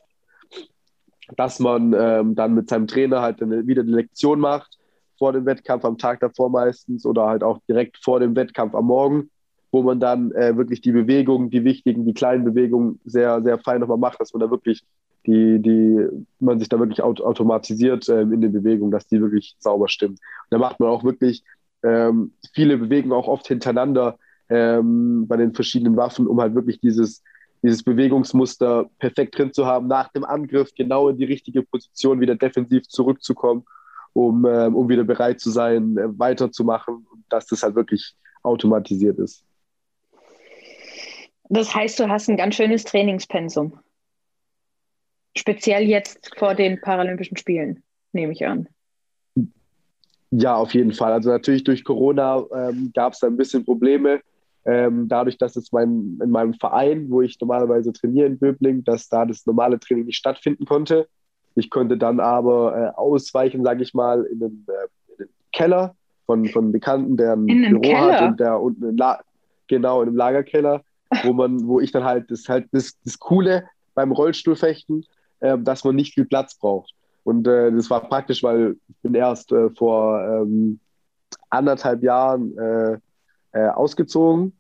dass 1.34 1.60
man 1.60 1.94
ähm, 1.98 2.34
dann 2.34 2.52
mit 2.52 2.68
seinem 2.68 2.86
Trainer 2.86 3.22
halt 3.22 3.40
eine, 3.40 3.66
wieder 3.66 3.80
eine 3.80 3.92
Lektion 3.92 4.38
macht, 4.38 4.78
vor 5.18 5.32
dem 5.32 5.46
Wettkampf 5.46 5.86
am 5.86 5.96
Tag 5.96 6.20
davor 6.20 6.50
meistens 6.50 7.06
oder 7.06 7.24
halt 7.24 7.42
auch 7.42 7.58
direkt 7.66 7.96
vor 8.04 8.20
dem 8.20 8.36
Wettkampf 8.36 8.74
am 8.74 8.84
Morgen, 8.84 9.30
wo 9.72 9.82
man 9.82 10.00
dann 10.00 10.30
äh, 10.32 10.54
wirklich 10.58 10.82
die 10.82 10.92
Bewegungen, 10.92 11.48
die 11.48 11.64
wichtigen, 11.64 12.04
die 12.04 12.12
kleinen 12.12 12.44
Bewegungen 12.44 13.00
sehr, 13.06 13.42
sehr 13.42 13.58
fein 13.58 13.80
nochmal 13.80 13.96
macht, 13.96 14.20
dass 14.20 14.34
man 14.34 14.40
da 14.40 14.50
wirklich 14.50 14.84
die, 15.26 15.60
die, 15.60 16.06
man 16.38 16.58
sich 16.58 16.68
da 16.68 16.78
wirklich 16.78 17.02
aut 17.02 17.20
automatisiert 17.20 18.08
ähm, 18.08 18.32
in 18.32 18.40
den 18.40 18.52
Bewegungen, 18.52 18.90
dass 18.90 19.06
die 19.06 19.20
wirklich 19.20 19.56
sauber 19.58 19.88
stimmen. 19.88 20.14
Und 20.14 20.50
da 20.50 20.58
macht 20.58 20.80
man 20.80 20.88
auch 20.88 21.04
wirklich 21.04 21.44
ähm, 21.82 22.32
viele 22.52 22.78
Bewegungen 22.78 23.12
auch 23.12 23.28
oft 23.28 23.46
hintereinander 23.46 24.18
ähm, 24.48 25.26
bei 25.26 25.36
den 25.36 25.54
verschiedenen 25.54 25.96
Waffen, 25.96 26.26
um 26.26 26.40
halt 26.40 26.54
wirklich 26.54 26.80
dieses 26.80 27.22
dieses 27.62 27.82
Bewegungsmuster 27.82 28.90
perfekt 28.98 29.38
drin 29.38 29.54
zu 29.54 29.64
haben, 29.64 29.86
nach 29.86 30.12
dem 30.12 30.22
Angriff 30.22 30.74
genau 30.76 31.08
in 31.08 31.16
die 31.16 31.24
richtige 31.24 31.62
Position 31.62 32.20
wieder 32.20 32.34
defensiv 32.34 32.86
zurückzukommen, 32.88 33.64
um, 34.12 34.44
äh, 34.44 34.66
um 34.66 34.86
wieder 34.90 35.02
bereit 35.02 35.40
zu 35.40 35.50
sein, 35.50 35.96
äh, 35.96 36.18
weiterzumachen 36.18 37.06
dass 37.28 37.46
das 37.46 37.62
halt 37.62 37.74
wirklich 37.74 38.14
automatisiert 38.42 39.18
ist. 39.18 39.44
Das 41.48 41.74
heißt, 41.74 41.98
du 42.00 42.08
hast 42.08 42.28
ein 42.28 42.36
ganz 42.36 42.54
schönes 42.54 42.84
Trainingspensum. 42.84 43.78
Speziell 45.36 45.84
jetzt 45.84 46.30
vor 46.38 46.54
den 46.54 46.80
Paralympischen 46.80 47.36
Spielen, 47.36 47.82
nehme 48.12 48.32
ich 48.32 48.46
an. 48.46 48.68
Ja, 50.30 50.56
auf 50.56 50.74
jeden 50.74 50.92
Fall. 50.92 51.12
Also 51.12 51.30
natürlich 51.30 51.64
durch 51.64 51.84
Corona 51.84 52.44
ähm, 52.54 52.90
gab 52.94 53.12
es 53.12 53.20
da 53.20 53.26
ein 53.26 53.36
bisschen 53.36 53.64
Probleme. 53.64 54.20
Ähm, 54.66 55.08
dadurch, 55.08 55.36
dass 55.36 55.56
es 55.56 55.72
mein, 55.72 56.18
in 56.22 56.30
meinem 56.30 56.54
Verein, 56.54 57.10
wo 57.10 57.20
ich 57.20 57.38
normalerweise 57.40 57.92
trainiere 57.92 58.26
in 58.26 58.38
Böbling, 58.38 58.82
dass 58.84 59.08
da 59.08 59.26
das 59.26 59.44
normale 59.44 59.78
Training 59.78 60.06
nicht 60.06 60.16
stattfinden 60.16 60.64
konnte. 60.64 61.06
Ich 61.54 61.70
konnte 61.70 61.96
dann 61.96 62.18
aber 62.18 62.76
äh, 62.76 62.98
ausweichen, 62.98 63.62
sage 63.62 63.82
ich 63.82 63.94
mal, 63.94 64.24
in 64.24 64.40
den, 64.40 64.66
äh, 64.68 65.12
in 65.12 65.26
den, 65.26 65.28
Keller 65.52 65.94
von, 66.26 66.48
von 66.48 66.72
Bekannten, 66.72 67.16
der 67.16 67.34
ein 67.34 67.46
Büro 67.46 67.80
Keller? 67.80 68.20
hat 68.20 68.30
und 68.30 68.40
der 68.40 68.60
unten 68.60 68.96
La 68.96 69.20
genau 69.68 70.02
in 70.02 70.08
einem 70.08 70.16
Lagerkeller, 70.16 70.82
wo 71.22 71.32
man, 71.32 71.66
wo 71.66 71.80
ich 71.80 71.92
dann 71.92 72.04
halt 72.04 72.30
das 72.30 72.48
halt 72.48 72.66
das, 72.72 72.98
das 73.04 73.18
Coole 73.18 73.68
beim 73.94 74.12
Rollstuhlfechten, 74.12 75.04
äh, 75.44 75.58
dass 75.58 75.84
man 75.84 75.94
nicht 75.94 76.14
viel 76.14 76.24
Platz 76.24 76.54
braucht. 76.56 76.94
Und 77.22 77.46
äh, 77.46 77.70
das 77.70 77.90
war 77.90 78.08
praktisch, 78.08 78.42
weil 78.42 78.76
ich 78.88 78.96
bin 79.02 79.14
erst 79.14 79.52
äh, 79.52 79.70
vor 79.70 80.20
ähm, 80.20 80.80
anderthalb 81.50 82.02
Jahren 82.02 82.56
äh, 82.56 82.98
äh, 83.52 83.68
ausgezogen 83.68 84.52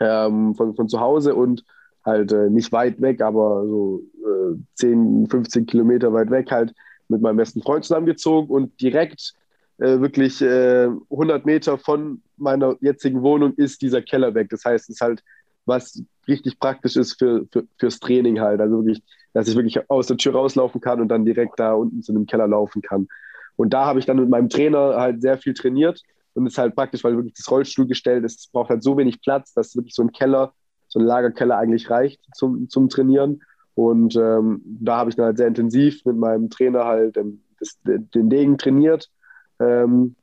ähm, 0.00 0.54
von, 0.54 0.74
von 0.74 0.88
zu 0.88 1.00
Hause 1.00 1.34
und 1.34 1.64
halt 2.04 2.32
äh, 2.32 2.50
nicht 2.50 2.72
weit 2.72 3.00
weg, 3.00 3.22
aber 3.22 3.64
so 3.66 4.02
äh, 4.20 4.56
10, 4.74 5.28
15 5.30 5.66
Kilometer 5.66 6.12
weit 6.12 6.30
weg 6.30 6.50
halt 6.50 6.74
mit 7.08 7.20
meinem 7.20 7.36
besten 7.36 7.62
Freund 7.62 7.84
zusammengezogen 7.84 8.50
und 8.50 8.80
direkt 8.80 9.34
äh, 9.78 10.00
wirklich 10.00 10.42
äh, 10.42 10.88
100 11.10 11.46
Meter 11.46 11.78
von 11.78 12.22
meiner 12.36 12.76
jetzigen 12.80 13.22
Wohnung 13.22 13.54
ist 13.54 13.82
dieser 13.82 14.02
Keller 14.02 14.34
weg. 14.34 14.48
Das 14.50 14.64
heißt, 14.64 14.90
es 14.90 14.96
ist 14.96 15.00
halt 15.00 15.22
was 15.64 16.02
richtig 16.28 16.58
praktisch 16.58 16.96
ist 16.96 17.18
für, 17.18 17.46
für, 17.52 17.64
fürs 17.78 18.00
Training 18.00 18.40
halt. 18.40 18.60
Also 18.60 18.78
wirklich, 18.78 19.02
dass 19.32 19.48
ich 19.48 19.56
wirklich 19.56 19.88
aus 19.90 20.06
der 20.06 20.16
Tür 20.16 20.34
rauslaufen 20.34 20.80
kann 20.80 21.00
und 21.00 21.08
dann 21.08 21.24
direkt 21.24 21.58
da 21.58 21.72
unten 21.72 22.02
zu 22.02 22.12
dem 22.12 22.26
Keller 22.26 22.48
laufen 22.48 22.82
kann. 22.82 23.08
Und 23.56 23.72
da 23.72 23.86
habe 23.86 23.98
ich 23.98 24.06
dann 24.06 24.18
mit 24.18 24.28
meinem 24.28 24.48
Trainer 24.48 24.96
halt 24.96 25.22
sehr 25.22 25.38
viel 25.38 25.54
trainiert 25.54 26.02
und 26.34 26.46
ist 26.46 26.58
halt 26.58 26.74
praktisch, 26.74 27.04
weil 27.04 27.16
wirklich 27.16 27.34
das 27.34 27.50
Rollstuhlgestell 27.50 28.24
ist, 28.24 28.40
es 28.40 28.46
braucht 28.48 28.70
halt 28.70 28.82
so 28.82 28.96
wenig 28.96 29.20
Platz, 29.20 29.52
dass 29.54 29.76
wirklich 29.76 29.94
so 29.94 30.02
ein 30.02 30.12
Keller, 30.12 30.52
so 30.88 30.98
ein 30.98 31.06
Lagerkeller 31.06 31.58
eigentlich 31.58 31.90
reicht 31.90 32.20
zum, 32.34 32.68
zum 32.68 32.88
Trainieren. 32.88 33.42
Und 33.74 34.16
ähm, 34.16 34.62
da 34.64 34.98
habe 34.98 35.10
ich 35.10 35.16
dann 35.16 35.26
halt 35.26 35.38
sehr 35.38 35.46
intensiv 35.46 36.04
mit 36.04 36.16
meinem 36.16 36.50
Trainer 36.50 36.84
halt 36.84 37.16
ähm, 37.16 37.42
das, 37.58 37.78
den 37.84 38.28
Degen 38.28 38.58
trainiert. 38.58 39.10
Ähm, 39.58 40.14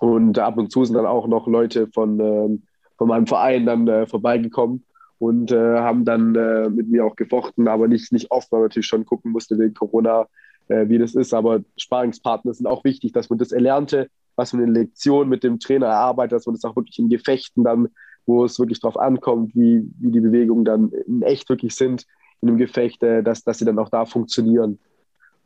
und 0.00 0.38
ab 0.38 0.56
und 0.56 0.72
zu 0.72 0.84
sind 0.84 0.94
dann 0.96 1.06
auch 1.06 1.26
noch 1.26 1.46
Leute 1.46 1.88
von, 1.88 2.18
ähm, 2.20 2.62
von 2.96 3.08
meinem 3.08 3.26
Verein 3.26 3.66
dann 3.66 3.86
äh, 3.86 4.06
vorbeigekommen 4.06 4.84
und 5.20 5.52
äh, 5.52 5.78
haben 5.78 6.06
dann 6.06 6.34
äh, 6.34 6.70
mit 6.70 6.88
mir 6.88 7.04
auch 7.04 7.14
gefochten, 7.14 7.68
aber 7.68 7.88
nicht, 7.88 8.10
nicht 8.10 8.30
oft, 8.30 8.50
weil 8.50 8.60
man 8.60 8.68
natürlich 8.68 8.86
schon 8.86 9.04
gucken 9.04 9.32
musste 9.32 9.58
wegen 9.58 9.74
Corona, 9.74 10.26
äh, 10.68 10.88
wie 10.88 10.96
das 10.96 11.14
ist. 11.14 11.34
Aber 11.34 11.60
Sparingspartner 11.76 12.54
sind 12.54 12.66
auch 12.66 12.84
wichtig, 12.84 13.12
dass 13.12 13.28
man 13.28 13.38
das 13.38 13.52
Erlernte, 13.52 14.08
was 14.36 14.54
man 14.54 14.62
in 14.62 14.74
Lektionen 14.74 15.28
mit 15.28 15.44
dem 15.44 15.60
Trainer 15.60 15.88
erarbeitet, 15.88 16.32
dass 16.32 16.46
man 16.46 16.54
das 16.54 16.64
auch 16.64 16.74
wirklich 16.74 16.98
in 16.98 17.10
Gefechten 17.10 17.64
dann, 17.64 17.88
wo 18.24 18.46
es 18.46 18.58
wirklich 18.58 18.80
darauf 18.80 18.98
ankommt, 18.98 19.54
wie, 19.54 19.86
wie 19.98 20.10
die 20.10 20.20
Bewegungen 20.20 20.64
dann 20.64 20.90
in 21.06 21.20
echt 21.20 21.50
wirklich 21.50 21.74
sind 21.74 22.06
in 22.40 22.48
einem 22.48 22.56
Gefecht, 22.56 23.02
äh, 23.02 23.22
dass, 23.22 23.44
dass 23.44 23.58
sie 23.58 23.66
dann 23.66 23.78
auch 23.78 23.90
da 23.90 24.06
funktionieren. 24.06 24.78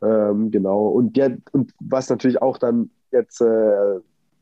Ähm, 0.01 0.51
genau. 0.51 0.87
Und, 0.87 1.17
der, 1.17 1.37
und 1.51 1.73
was 1.81 2.09
natürlich 2.09 2.41
auch 2.41 2.57
dann 2.57 2.91
jetzt 3.11 3.41
äh, 3.41 3.99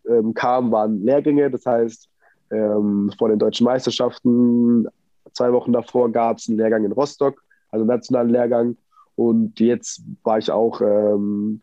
ähm, 0.08 0.36
kam, 0.36 0.72
waren 0.72 1.04
Lehrgänge. 1.04 1.50
Das 1.50 1.66
heißt, 1.66 2.08
ähm, 2.52 3.12
vor 3.18 3.30
den 3.30 3.40
deutschen 3.40 3.66
Meisterschaften, 3.66 4.88
zwei 5.32 5.52
Wochen 5.54 5.72
davor, 5.72 6.12
gab 6.12 6.38
es 6.38 6.48
einen 6.48 6.58
Lehrgang 6.58 6.84
in 6.86 6.92
Rostock, 6.92 7.42
also 7.72 7.84
einen 7.84 7.96
nationalen 7.96 8.30
Lehrgang. 8.30 8.78
Und 9.16 9.60
jetzt 9.60 10.04
war 10.24 10.38
ich 10.38 10.52
auch 10.52 10.82
ähm, 10.82 11.62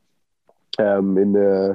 ähm, 0.79 1.17
in, 1.17 1.35
äh, 1.35 1.75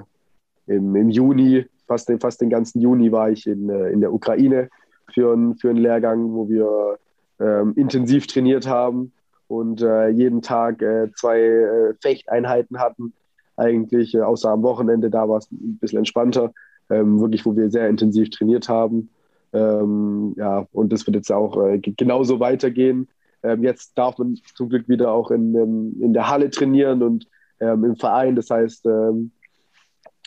im, 0.68 0.96
im 0.96 1.10
Juni, 1.10 1.66
fast 1.88 2.10
den, 2.10 2.20
fast 2.20 2.42
den 2.42 2.50
ganzen 2.50 2.82
Juni 2.82 3.12
war 3.12 3.30
ich 3.30 3.46
in, 3.46 3.70
äh, 3.70 3.90
in 3.90 4.02
der 4.02 4.14
Ukraine 4.14 4.70
für, 5.14 5.34
ein, 5.34 5.56
für 5.56 5.70
einen 5.70 5.80
Lehrgang, 5.80 6.34
wo 6.34 6.50
wir 6.50 6.98
ähm, 7.40 7.74
intensiv 7.76 8.28
trainiert 8.28 8.68
haben 8.68 9.12
und 9.48 9.82
äh, 9.82 10.10
jeden 10.10 10.42
Tag 10.42 10.82
äh, 10.82 11.12
zwei 11.16 11.40
äh, 11.40 11.94
Fechteinheiten 12.02 12.80
hatten. 12.80 13.14
Eigentlich, 13.58 14.16
äh, 14.16 14.22
außer 14.22 14.50
am 14.50 14.64
Wochenende, 14.64 15.10
da 15.10 15.30
war 15.30 15.38
es 15.38 15.52
ein 15.52 15.78
bisschen 15.80 16.00
entspannter, 16.00 16.54
ähm, 16.90 17.20
wirklich, 17.20 17.46
wo 17.46 17.56
wir 17.56 17.70
sehr 17.70 17.90
intensiv 17.90 18.30
trainiert 18.30 18.70
haben. 18.70 19.10
Ähm, 19.56 20.34
ja, 20.38 20.68
und 20.74 20.92
das 20.92 21.08
wird 21.08 21.16
jetzt 21.16 21.32
auch 21.32 21.66
äh, 21.66 21.80
genauso 21.80 22.40
weitergehen. 22.40 23.08
Ähm, 23.42 23.64
jetzt 23.64 23.98
darf 23.98 24.18
man 24.18 24.38
zum 24.56 24.70
Glück 24.70 24.90
wieder 24.90 25.12
auch 25.12 25.32
in, 25.32 25.56
in 26.02 26.14
der 26.14 26.28
Halle 26.30 26.50
trainieren 26.50 27.02
und 27.02 27.28
ähm, 27.60 27.86
im 27.86 27.96
Verein. 27.96 28.36
Das 28.36 28.50
heißt, 28.50 28.86
ähm, 28.86 29.32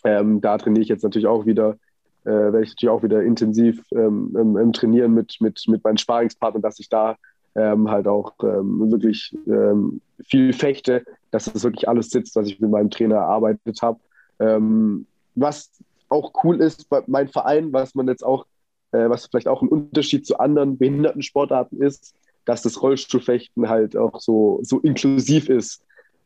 ähm, 0.04 0.40
da 0.40 0.56
trainiere 0.56 0.82
ich 0.82 0.88
jetzt 0.88 1.02
natürlich 1.02 1.26
auch 1.26 1.44
wieder, 1.44 1.76
äh, 2.24 2.30
werde 2.30 2.62
ich 2.62 2.70
natürlich 2.70 2.90
auch 2.90 3.02
wieder 3.02 3.22
intensiv 3.22 3.84
ähm, 3.92 4.72
Trainieren 4.72 5.12
mit, 5.12 5.36
mit, 5.40 5.62
mit 5.68 5.84
meinen 5.84 5.98
Sparingspartnern, 5.98 6.62
dass 6.62 6.78
ich 6.78 6.88
da 6.88 7.16
ähm, 7.54 7.90
halt 7.90 8.06
auch 8.06 8.32
ähm, 8.42 8.90
wirklich 8.90 9.36
ähm, 9.46 10.00
viel 10.24 10.52
fechte, 10.52 11.04
dass 11.30 11.46
das 11.46 11.64
wirklich 11.64 11.88
alles 11.88 12.10
sitzt, 12.10 12.36
was 12.36 12.46
ich 12.46 12.60
mit 12.60 12.70
meinem 12.70 12.90
Trainer 12.90 13.16
erarbeitet 13.16 13.82
habe. 13.82 13.98
Ähm, 14.38 15.06
was 15.34 15.70
auch 16.08 16.32
cool 16.42 16.60
ist 16.60 16.88
meinem 17.06 17.28
Verein, 17.28 17.72
was 17.72 17.94
man 17.94 18.08
jetzt 18.08 18.24
auch, 18.24 18.46
äh, 18.92 19.09
was 19.09 19.27
vielleicht 19.27 19.48
auch 19.48 19.62
ein 19.62 19.68
Unterschied 19.68 20.27
zu 20.27 20.38
anderen 20.38 20.79
Behindertensportarten 20.79 21.81
ist, 21.81 22.14
dass 22.44 22.62
das 22.62 22.81
Rollstuhlfechten 22.83 23.68
halt 23.68 23.96
auch 23.96 24.20
so, 24.20 24.61
so 24.62 24.81
inklusiv 24.81 25.48
ist 25.48 25.83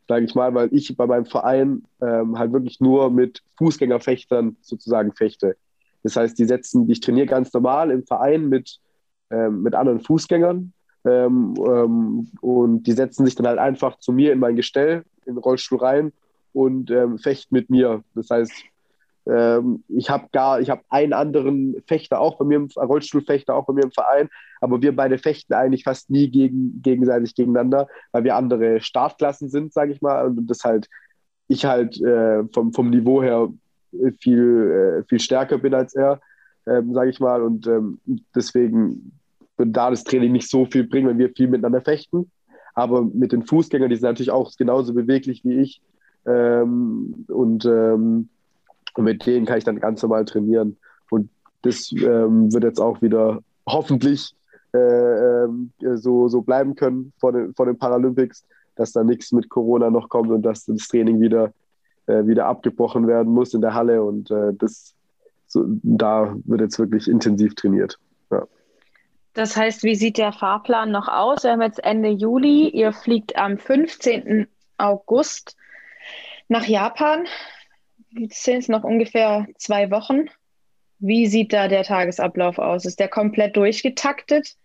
sage 0.07 0.25
ich 0.25 0.35
mal, 0.35 0.53
weil 0.53 0.69
ich 0.73 0.95
bei 0.95 1.07
meinem 1.07 1.25
Verein 1.25 1.83
ähm, 2.01 2.37
halt 2.37 2.53
wirklich 2.53 2.79
nur 2.79 3.09
mit 3.09 3.41
Fußgängerfechtern 3.57 4.57
sozusagen 4.61 5.13
fechte. 5.13 5.55
Das 6.03 6.15
heißt, 6.15 6.37
die 6.37 6.45
setzen, 6.45 6.89
ich 6.89 6.99
trainiere 6.99 7.27
ganz 7.27 7.53
normal 7.53 7.91
im 7.91 8.05
Verein 8.05 8.49
mit, 8.49 8.79
ähm, 9.31 9.61
mit 9.61 9.75
anderen 9.75 10.01
Fußgängern 10.01 10.73
ähm, 11.05 11.53
ähm 11.65 12.27
und 12.41 12.83
die 12.83 12.91
setzen 12.91 13.25
sich 13.25 13.35
dann 13.35 13.47
halt 13.47 13.59
einfach 13.59 13.99
zu 13.99 14.11
mir 14.11 14.33
in 14.33 14.39
mein 14.39 14.55
Gestell, 14.55 15.03
in 15.25 15.35
den 15.35 15.37
Rollstuhl 15.37 15.79
rein 15.79 16.11
und 16.51 16.91
ähm, 16.91 17.17
fechten 17.17 17.55
mit 17.55 17.69
mir. 17.69 18.03
Das 18.15 18.29
heißt, 18.29 18.51
ähm, 19.25 19.83
ich 19.87 20.09
habe 20.09 20.27
gar, 20.31 20.59
ich 20.59 20.69
habe 20.69 20.81
einen 20.89 21.13
anderen 21.13 21.81
Fechter 21.87 22.19
auch 22.19 22.37
bei 22.37 22.45
mir, 22.45 22.57
im 22.57 22.69
Rollstuhlfechter 22.75 23.55
auch 23.55 23.65
bei 23.65 23.73
mir 23.73 23.83
im 23.83 23.91
Verein, 23.91 24.29
aber 24.61 24.81
wir 24.81 24.95
beide 24.95 25.17
fechten 25.17 25.53
eigentlich 25.53 25.83
fast 25.83 26.09
nie 26.09 26.29
gegen, 26.29 26.81
gegenseitig 26.81 27.35
gegeneinander, 27.35 27.87
weil 28.11 28.23
wir 28.23 28.35
andere 28.35 28.81
Startklassen 28.81 29.49
sind, 29.49 29.73
sage 29.73 29.93
ich 29.93 30.01
mal, 30.01 30.25
und 30.25 30.47
das 30.47 30.63
halt 30.63 30.89
ich 31.47 31.65
halt 31.65 32.01
äh, 32.01 32.43
vom, 32.53 32.73
vom 32.73 32.89
Niveau 32.89 33.21
her 33.21 33.49
viel, 34.19 35.03
äh, 35.03 35.07
viel 35.07 35.19
stärker 35.19 35.57
bin 35.57 35.73
als 35.73 35.93
er, 35.93 36.19
ähm, 36.65 36.93
sage 36.93 37.09
ich 37.09 37.19
mal, 37.19 37.41
und 37.41 37.67
ähm, 37.67 37.99
deswegen 38.35 39.19
wird 39.57 39.75
da 39.75 39.89
das 39.89 40.03
Training 40.03 40.31
nicht 40.31 40.49
so 40.49 40.65
viel 40.65 40.85
bringen, 40.85 41.07
wenn 41.07 41.17
wir 41.17 41.29
viel 41.29 41.47
miteinander 41.47 41.81
fechten. 41.81 42.31
Aber 42.73 43.03
mit 43.03 43.31
den 43.31 43.45
Fußgängern, 43.45 43.89
die 43.89 43.95
sind 43.95 44.09
natürlich 44.09 44.31
auch 44.31 44.51
genauso 44.57 44.93
beweglich 44.93 45.43
wie 45.43 45.59
ich. 45.59 45.81
Ähm, 46.25 47.25
und 47.27 47.65
ähm, 47.65 48.29
und 48.95 49.05
mit 49.05 49.25
denen 49.25 49.45
kann 49.45 49.57
ich 49.57 49.63
dann 49.63 49.79
ganz 49.79 50.01
normal 50.01 50.25
trainieren. 50.25 50.77
Und 51.09 51.29
das 51.61 51.91
ähm, 51.91 52.53
wird 52.53 52.63
jetzt 52.63 52.79
auch 52.79 53.01
wieder 53.01 53.41
hoffentlich 53.67 54.35
äh, 54.73 55.43
äh, 55.43 55.47
so, 55.95 56.27
so 56.27 56.41
bleiben 56.41 56.75
können 56.75 57.13
vor 57.19 57.31
den, 57.31 57.53
vor 57.53 57.65
den 57.65 57.77
Paralympics, 57.77 58.45
dass 58.75 58.91
da 58.91 59.03
nichts 59.03 59.31
mit 59.31 59.49
Corona 59.49 59.89
noch 59.89 60.09
kommt 60.09 60.31
und 60.31 60.41
dass 60.41 60.65
das 60.65 60.87
Training 60.87 61.19
wieder, 61.21 61.53
äh, 62.07 62.25
wieder 62.25 62.47
abgebrochen 62.47 63.07
werden 63.07 63.31
muss 63.33 63.53
in 63.53 63.61
der 63.61 63.73
Halle. 63.73 64.03
Und 64.03 64.31
äh, 64.31 64.53
das, 64.53 64.95
so, 65.47 65.63
da 65.67 66.35
wird 66.45 66.61
jetzt 66.61 66.79
wirklich 66.79 67.07
intensiv 67.07 67.55
trainiert. 67.55 67.99
Ja. 68.31 68.47
Das 69.33 69.55
heißt, 69.55 69.83
wie 69.83 69.95
sieht 69.95 70.17
der 70.17 70.31
Fahrplan 70.31 70.91
noch 70.91 71.07
aus? 71.07 71.43
Wir 71.43 71.51
haben 71.51 71.61
jetzt 71.61 71.83
Ende 71.83 72.09
Juli. 72.09 72.69
Ihr 72.69 72.93
fliegt 72.93 73.35
am 73.35 73.57
15. 73.57 74.47
August 74.77 75.55
nach 76.47 76.65
Japan. 76.65 77.25
Sind 78.29 78.57
es 78.59 78.67
noch 78.67 78.83
ungefähr 78.83 79.47
zwei 79.57 79.89
Wochen. 79.91 80.29
Wie 80.99 81.27
sieht 81.27 81.51
da 81.51 81.67
der 81.67 81.83
Tagesablauf 81.83 82.59
aus? 82.59 82.85
Ist 82.85 82.99
der 82.99 83.09
komplett 83.09 83.57
durchgetaktet? 83.57 84.55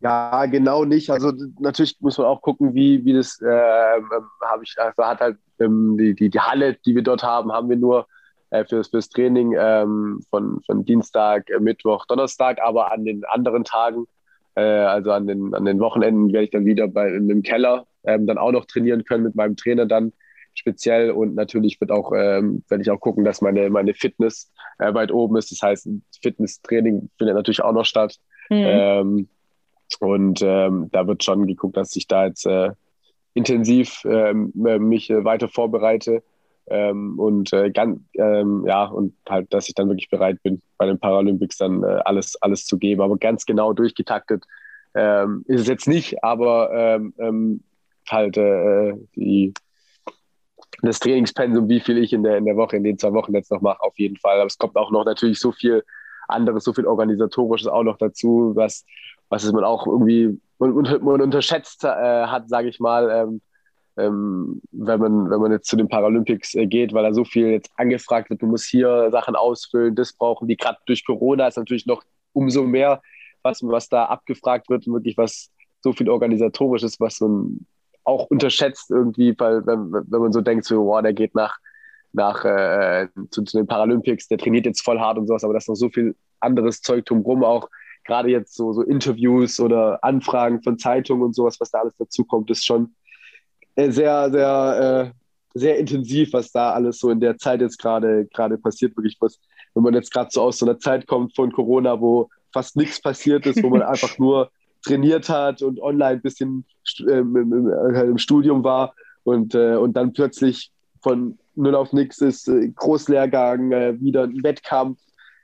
Ja, 0.00 0.46
genau 0.46 0.84
nicht. 0.84 1.10
Also 1.10 1.32
natürlich 1.58 1.96
muss 2.00 2.18
man 2.18 2.26
auch 2.26 2.40
gucken, 2.40 2.74
wie, 2.74 3.04
wie 3.04 3.12
das 3.12 3.40
äh, 3.42 3.46
habe 3.46 4.62
ich, 4.62 4.74
also 4.78 5.04
hat 5.04 5.20
halt 5.20 5.36
ähm, 5.58 5.96
die, 5.98 6.14
die, 6.14 6.30
die 6.30 6.40
Halle, 6.40 6.76
die 6.86 6.94
wir 6.94 7.02
dort 7.02 7.22
haben, 7.22 7.52
haben 7.52 7.68
wir 7.68 7.76
nur 7.76 8.06
äh, 8.50 8.64
fürs, 8.64 8.88
fürs 8.88 9.10
Training 9.10 9.54
ähm, 9.58 10.22
von, 10.30 10.60
von 10.62 10.84
Dienstag, 10.84 11.50
äh, 11.50 11.60
Mittwoch, 11.60 12.06
Donnerstag, 12.06 12.60
aber 12.62 12.92
an 12.92 13.04
den 13.04 13.24
anderen 13.26 13.64
Tagen, 13.64 14.06
äh, 14.54 14.62
also 14.62 15.12
an 15.12 15.26
den, 15.26 15.54
an 15.54 15.66
den 15.66 15.78
Wochenenden, 15.80 16.32
werde 16.32 16.44
ich 16.44 16.50
dann 16.50 16.64
wieder 16.64 16.88
bei, 16.88 17.12
in 17.12 17.28
dem 17.28 17.42
Keller 17.42 17.86
ähm, 18.04 18.26
dann 18.26 18.38
auch 18.38 18.52
noch 18.52 18.64
trainieren 18.64 19.04
können 19.04 19.24
mit 19.24 19.34
meinem 19.34 19.56
Trainer 19.56 19.86
dann 19.86 20.12
speziell 20.60 21.10
und 21.10 21.34
natürlich 21.34 21.80
wird 21.80 21.90
auch, 21.90 22.12
ähm, 22.12 22.62
werde 22.68 22.82
ich 22.82 22.90
auch 22.90 23.00
gucken, 23.00 23.24
dass 23.24 23.40
meine, 23.40 23.68
meine 23.70 23.94
Fitness 23.94 24.52
äh, 24.78 24.94
weit 24.94 25.10
oben 25.10 25.36
ist. 25.36 25.50
Das 25.50 25.62
heißt, 25.62 25.88
Fitnesstraining 26.22 27.10
findet 27.18 27.34
natürlich 27.34 27.62
auch 27.62 27.72
noch 27.72 27.84
statt. 27.84 28.16
Mhm. 28.48 28.56
Ähm, 28.56 29.28
Und 29.98 30.40
ähm, 30.42 30.88
da 30.92 31.08
wird 31.08 31.24
schon 31.24 31.48
geguckt, 31.48 31.76
dass 31.76 31.96
ich 31.96 32.06
da 32.06 32.26
jetzt 32.26 32.46
äh, 32.46 32.70
intensiv 33.34 34.04
ähm, 34.04 34.52
äh, 34.64 34.78
mich 34.78 35.10
äh, 35.10 35.24
weiter 35.24 35.48
vorbereite 35.48 36.22
ähm, 36.68 37.18
und 37.18 37.52
äh, 37.52 37.70
ganz, 37.70 37.98
ähm, 38.14 38.64
ja, 38.68 38.84
und 38.84 39.14
halt, 39.28 39.52
dass 39.52 39.68
ich 39.68 39.74
dann 39.74 39.88
wirklich 39.88 40.08
bereit 40.08 40.40
bin, 40.44 40.62
bei 40.78 40.86
den 40.86 41.00
Paralympics 41.00 41.56
dann 41.58 41.82
äh, 41.82 42.00
alles, 42.04 42.40
alles 42.40 42.66
zu 42.66 42.78
geben. 42.78 43.02
Aber 43.02 43.16
ganz 43.16 43.44
genau 43.46 43.72
durchgetaktet 43.72 44.44
ist 44.92 45.60
es 45.60 45.68
jetzt 45.68 45.86
nicht, 45.86 46.24
aber 46.24 46.98
halt 48.08 48.34
die, 49.14 49.54
das 50.82 50.98
Trainingspensum, 51.00 51.68
wie 51.68 51.80
viel 51.80 51.98
ich 51.98 52.12
in 52.12 52.22
der, 52.22 52.38
in 52.38 52.44
der 52.44 52.56
Woche, 52.56 52.76
in 52.76 52.84
den 52.84 52.98
zwei 52.98 53.12
Wochen 53.12 53.34
jetzt 53.34 53.50
noch 53.50 53.60
mache, 53.60 53.82
auf 53.82 53.98
jeden 53.98 54.16
Fall. 54.16 54.36
Aber 54.38 54.46
es 54.46 54.58
kommt 54.58 54.76
auch 54.76 54.90
noch 54.90 55.04
natürlich 55.04 55.38
so 55.38 55.52
viel 55.52 55.84
anderes, 56.28 56.64
so 56.64 56.72
viel 56.72 56.86
organisatorisches 56.86 57.68
auch 57.68 57.82
noch 57.82 57.98
dazu, 57.98 58.52
was, 58.54 58.84
was 59.28 59.50
man 59.52 59.64
auch 59.64 59.86
irgendwie 59.86 60.38
man, 60.58 60.74
man 61.02 61.20
unterschätzt 61.20 61.84
äh, 61.84 61.88
hat, 61.88 62.48
sage 62.48 62.68
ich 62.68 62.80
mal, 62.80 63.10
ähm, 63.10 63.40
ähm, 63.96 64.62
wenn, 64.72 65.00
man, 65.00 65.30
wenn 65.30 65.40
man 65.40 65.52
jetzt 65.52 65.68
zu 65.68 65.76
den 65.76 65.88
Paralympics 65.88 66.54
äh, 66.54 66.66
geht, 66.66 66.92
weil 66.92 67.02
da 67.02 67.12
so 67.12 67.24
viel 67.24 67.48
jetzt 67.48 67.70
angefragt 67.76 68.30
wird, 68.30 68.42
du 68.42 68.46
musst 68.46 68.66
hier 68.66 69.08
Sachen 69.10 69.34
ausfüllen, 69.34 69.94
das 69.94 70.12
brauchen 70.12 70.48
die. 70.48 70.56
Gerade 70.56 70.78
durch 70.86 71.04
Corona 71.04 71.48
ist 71.48 71.56
natürlich 71.56 71.86
noch 71.86 72.02
umso 72.32 72.64
mehr, 72.64 73.02
was, 73.42 73.62
was 73.62 73.88
da 73.88 74.04
abgefragt 74.04 74.68
wird, 74.68 74.86
wirklich 74.86 75.16
was 75.16 75.50
so 75.82 75.92
viel 75.92 76.08
organisatorisches, 76.08 77.00
was 77.00 77.20
man 77.20 77.66
auch 78.10 78.26
unterschätzt 78.26 78.90
irgendwie, 78.90 79.34
weil 79.38 79.66
wenn, 79.66 79.92
wenn 79.92 80.20
man 80.20 80.32
so 80.32 80.40
denkt, 80.40 80.64
so, 80.64 80.84
wow, 80.86 81.00
der 81.00 81.14
geht 81.14 81.34
nach, 81.34 81.56
nach 82.12 82.44
äh, 82.44 83.08
zu, 83.30 83.42
zu, 83.42 83.56
den 83.56 83.66
Paralympics, 83.66 84.28
der 84.28 84.38
trainiert 84.38 84.66
jetzt 84.66 84.84
voll 84.84 84.98
hart 84.98 85.18
und 85.18 85.26
sowas, 85.26 85.44
aber 85.44 85.54
da 85.54 85.58
ist 85.58 85.68
noch 85.68 85.76
so 85.76 85.88
viel 85.88 86.16
anderes 86.40 86.82
Zeug 86.82 87.06
drumherum 87.06 87.44
auch 87.44 87.68
gerade 88.04 88.30
jetzt 88.30 88.54
so, 88.54 88.72
so 88.72 88.82
Interviews 88.82 89.60
oder 89.60 90.02
Anfragen 90.02 90.62
von 90.62 90.78
Zeitungen 90.78 91.22
und 91.22 91.34
sowas, 91.34 91.60
was 91.60 91.70
da 91.70 91.80
alles 91.80 91.94
dazu 91.98 92.24
kommt, 92.24 92.50
ist 92.50 92.64
schon 92.64 92.94
äh, 93.76 93.90
sehr, 93.90 94.30
sehr, 94.30 95.12
äh, 95.14 95.58
sehr 95.58 95.78
intensiv, 95.78 96.32
was 96.32 96.50
da 96.52 96.72
alles 96.72 96.98
so 96.98 97.10
in 97.10 97.20
der 97.20 97.36
Zeit 97.38 97.60
jetzt 97.60 97.78
gerade 97.78 98.26
gerade 98.26 98.58
passiert. 98.58 98.96
Wirklich, 98.96 99.16
was, 99.20 99.38
wenn 99.74 99.82
man 99.82 99.94
jetzt 99.94 100.12
gerade 100.12 100.30
so 100.32 100.42
aus 100.42 100.58
so 100.58 100.66
einer 100.66 100.78
Zeit 100.78 101.06
kommt 101.06 101.34
von 101.34 101.52
Corona, 101.52 102.00
wo 102.00 102.28
fast 102.52 102.76
nichts 102.76 103.00
passiert 103.00 103.46
ist, 103.46 103.62
wo 103.62 103.68
man 103.68 103.82
einfach 103.94 104.18
nur 104.18 104.50
trainiert 104.84 105.28
hat 105.28 105.62
und 105.62 105.80
online 105.80 106.16
ein 106.16 106.22
bisschen 106.22 106.64
äh, 107.06 107.18
im, 107.18 107.70
halt 107.94 108.08
im, 108.08 108.18
Studium 108.18 108.64
war 108.64 108.94
und, 109.24 109.54
äh, 109.54 109.76
und 109.76 109.96
dann 109.96 110.12
plötzlich 110.12 110.72
von 111.02 111.38
null 111.54 111.74
auf 111.74 111.92
nichts 111.92 112.20
ist, 112.20 112.48
äh, 112.48 112.68
Großlehrgang, 112.68 113.72
äh, 113.72 114.00
wieder 114.00 114.24
ein 114.24 114.42
Wettkampf, 114.42 114.98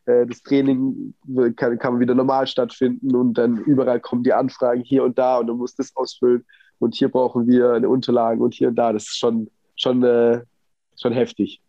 äh, 0.06 0.26
das 0.26 0.42
Training 0.42 1.14
kann, 1.56 1.78
kann 1.78 2.00
wieder 2.00 2.14
normal 2.14 2.46
stattfinden 2.46 3.14
und 3.14 3.34
dann 3.34 3.58
überall 3.58 4.00
kommen 4.00 4.22
die 4.22 4.32
Anfragen 4.32 4.82
hier 4.82 5.04
und 5.04 5.18
da 5.18 5.38
und 5.38 5.48
du 5.48 5.54
musst 5.54 5.78
das 5.78 5.94
ausfüllen 5.96 6.44
und 6.78 6.94
hier 6.94 7.08
brauchen 7.08 7.46
wir 7.46 7.72
eine 7.72 7.88
Unterlage 7.88 8.42
und 8.42 8.54
hier 8.54 8.68
und 8.68 8.76
da. 8.76 8.92
Das 8.92 9.04
ist 9.04 9.18
schon, 9.18 9.50
schon, 9.76 10.02
äh, 10.02 10.42
schon 11.00 11.12
heftig. 11.12 11.62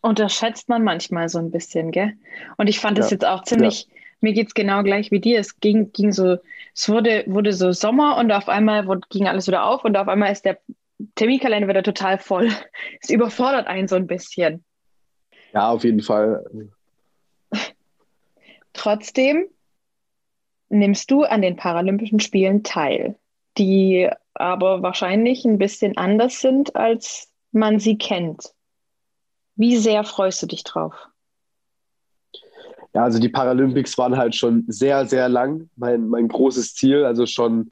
Unterschätzt 0.00 0.68
man 0.68 0.82
manchmal 0.82 1.28
so 1.28 1.38
ein 1.38 1.50
bisschen, 1.50 1.90
gell? 1.90 2.14
Und 2.56 2.68
ich 2.68 2.80
fand 2.80 2.98
das 2.98 3.10
ja. 3.10 3.16
jetzt 3.16 3.26
auch 3.26 3.42
ziemlich. 3.44 3.88
Mir 4.22 4.32
geht 4.32 4.48
es 4.48 4.54
genau 4.54 4.82
gleich 4.82 5.10
wie 5.10 5.20
dir. 5.20 5.38
Es 5.40 5.60
ging, 5.60 5.92
ging 5.92 6.12
so, 6.12 6.38
es 6.74 6.88
wurde, 6.88 7.24
wurde 7.26 7.52
so 7.52 7.72
Sommer 7.72 8.16
und 8.16 8.30
auf 8.32 8.48
einmal 8.48 8.86
wurde, 8.86 9.02
ging 9.10 9.28
alles 9.28 9.46
wieder 9.46 9.64
auf 9.64 9.84
und 9.84 9.96
auf 9.96 10.08
einmal 10.08 10.32
ist 10.32 10.44
der 10.44 10.58
Terminkalender 11.14 11.68
wieder 11.68 11.82
total 11.82 12.18
voll. 12.18 12.50
Es 13.00 13.10
überfordert 13.10 13.66
einen 13.66 13.88
so 13.88 13.96
ein 13.96 14.06
bisschen. 14.06 14.64
Ja, 15.52 15.70
auf 15.70 15.84
jeden 15.84 16.00
Fall. 16.00 16.44
Trotzdem 18.72 19.46
nimmst 20.68 21.10
du 21.10 21.24
an 21.24 21.42
den 21.42 21.56
Paralympischen 21.56 22.20
Spielen 22.20 22.62
teil, 22.62 23.16
die 23.58 24.08
aber 24.34 24.82
wahrscheinlich 24.82 25.44
ein 25.44 25.58
bisschen 25.58 25.96
anders 25.96 26.40
sind, 26.40 26.74
als 26.74 27.30
man 27.50 27.78
sie 27.78 27.98
kennt. 27.98 28.54
Wie 29.56 29.76
sehr 29.76 30.04
freust 30.04 30.42
du 30.42 30.46
dich 30.46 30.64
drauf? 30.64 30.94
Ja, 32.94 33.04
also 33.04 33.18
die 33.18 33.28
Paralympics 33.28 33.96
waren 33.96 34.16
halt 34.16 34.34
schon 34.34 34.64
sehr, 34.68 35.06
sehr 35.06 35.28
lang 35.28 35.70
mein, 35.76 36.08
mein 36.08 36.28
großes 36.28 36.74
Ziel. 36.74 37.04
Also 37.04 37.26
schon 37.26 37.70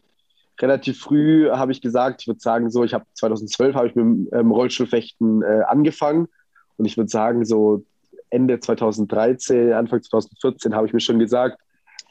relativ 0.61 1.01
früh 1.01 1.51
habe 1.51 1.73
ich 1.73 1.81
gesagt, 1.81 2.23
ich 2.23 2.27
würde 2.27 2.41
sagen 2.41 2.71
so, 2.71 2.85
ich 2.85 2.95
habe 2.95 3.05
2012 3.15 3.75
habe 3.75 3.89
ich 3.89 3.95
mit 3.95 4.05
dem 4.05 4.29
ähm, 4.33 4.51
Rollstuhlfechten 4.51 5.43
äh, 5.43 5.63
angefangen 5.67 6.29
und 6.77 6.87
ich 6.87 6.97
würde 6.97 7.11
sagen 7.11 7.45
so 7.45 7.85
Ende 8.31 8.61
2013, 8.61 9.73
Anfang 9.73 10.03
2014 10.03 10.75
habe 10.75 10.87
ich 10.87 10.93
mir 10.93 11.01
schon 11.01 11.19
gesagt, 11.19 11.61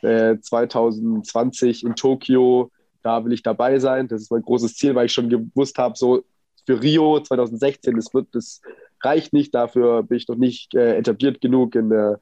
äh, 0.01 0.37
2020 0.39 1.85
in 1.85 1.95
Tokio, 1.95 2.71
da 3.01 3.23
will 3.23 3.33
ich 3.33 3.43
dabei 3.43 3.79
sein. 3.79 4.07
Das 4.07 4.21
ist 4.21 4.31
mein 4.31 4.41
großes 4.41 4.75
Ziel, 4.75 4.95
weil 4.95 5.05
ich 5.05 5.13
schon 5.13 5.29
gewusst 5.29 5.77
habe, 5.77 5.95
so 5.97 6.23
für 6.65 6.81
Rio 6.81 7.19
2016, 7.21 7.95
das 7.95 8.13
wird, 8.13 8.27
das 8.33 8.61
reicht 9.01 9.33
nicht. 9.33 9.55
Dafür 9.55 10.03
bin 10.03 10.17
ich 10.17 10.27
noch 10.27 10.35
nicht 10.35 10.75
äh, 10.75 10.97
etabliert 10.97 11.41
genug 11.41 11.75
in 11.75 11.89
der 11.89 12.19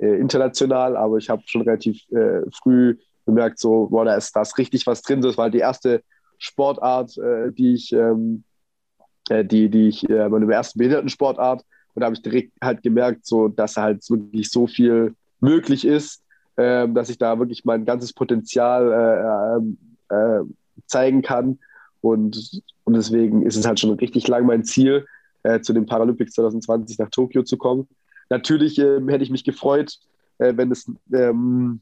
äh, 0.00 0.16
international, 0.16 0.96
aber 0.96 1.18
ich 1.18 1.28
habe 1.28 1.42
schon 1.46 1.62
relativ 1.62 2.02
äh, 2.10 2.42
früh 2.62 2.96
bemerkt, 3.26 3.58
so, 3.58 3.86
boah, 3.88 4.04
da 4.04 4.14
ist, 4.14 4.34
da 4.34 4.42
ist 4.42 4.58
richtig 4.58 4.86
was 4.86 5.02
drin. 5.02 5.20
Das 5.20 5.36
war 5.36 5.44
halt 5.44 5.54
die 5.54 5.58
erste 5.58 6.02
Sportart, 6.38 7.16
äh, 7.18 7.52
die 7.52 7.74
ich, 7.74 7.92
ähm, 7.92 8.44
äh, 9.28 9.44
die, 9.44 9.68
die 9.68 9.88
ich, 9.88 10.08
meine 10.08 10.52
erste 10.52 10.78
Behindertensportart 10.78 11.64
und 11.94 12.00
da 12.00 12.06
habe 12.06 12.14
ich 12.14 12.22
direkt 12.22 12.52
halt 12.62 12.82
gemerkt, 12.82 13.26
so, 13.26 13.48
dass 13.48 13.76
halt 13.76 14.08
wirklich 14.08 14.50
so 14.50 14.66
viel 14.66 15.14
möglich 15.40 15.84
ist, 15.84 16.22
äh, 16.56 16.88
dass 16.88 17.10
ich 17.10 17.18
da 17.18 17.38
wirklich 17.38 17.64
mein 17.64 17.84
ganzes 17.84 18.12
Potenzial 18.12 19.62
äh, 20.10 20.14
äh, 20.14 20.44
zeigen 20.86 21.22
kann. 21.22 21.58
Und, 22.00 22.62
und 22.84 22.94
deswegen 22.94 23.42
ist 23.42 23.56
es 23.56 23.66
halt 23.66 23.80
schon 23.80 23.90
richtig 23.90 24.28
lang 24.28 24.46
mein 24.46 24.64
Ziel, 24.64 25.06
äh, 25.42 25.60
zu 25.60 25.72
den 25.72 25.86
Paralympics 25.86 26.32
2020 26.32 26.98
nach 26.98 27.10
Tokio 27.10 27.42
zu 27.42 27.56
kommen. 27.56 27.88
Natürlich 28.30 28.78
ähm, 28.78 29.08
hätte 29.08 29.24
ich 29.24 29.30
mich 29.30 29.44
gefreut, 29.44 29.98
äh, 30.38 30.54
wenn 30.56 30.70
es 30.72 30.90
ähm, 31.12 31.80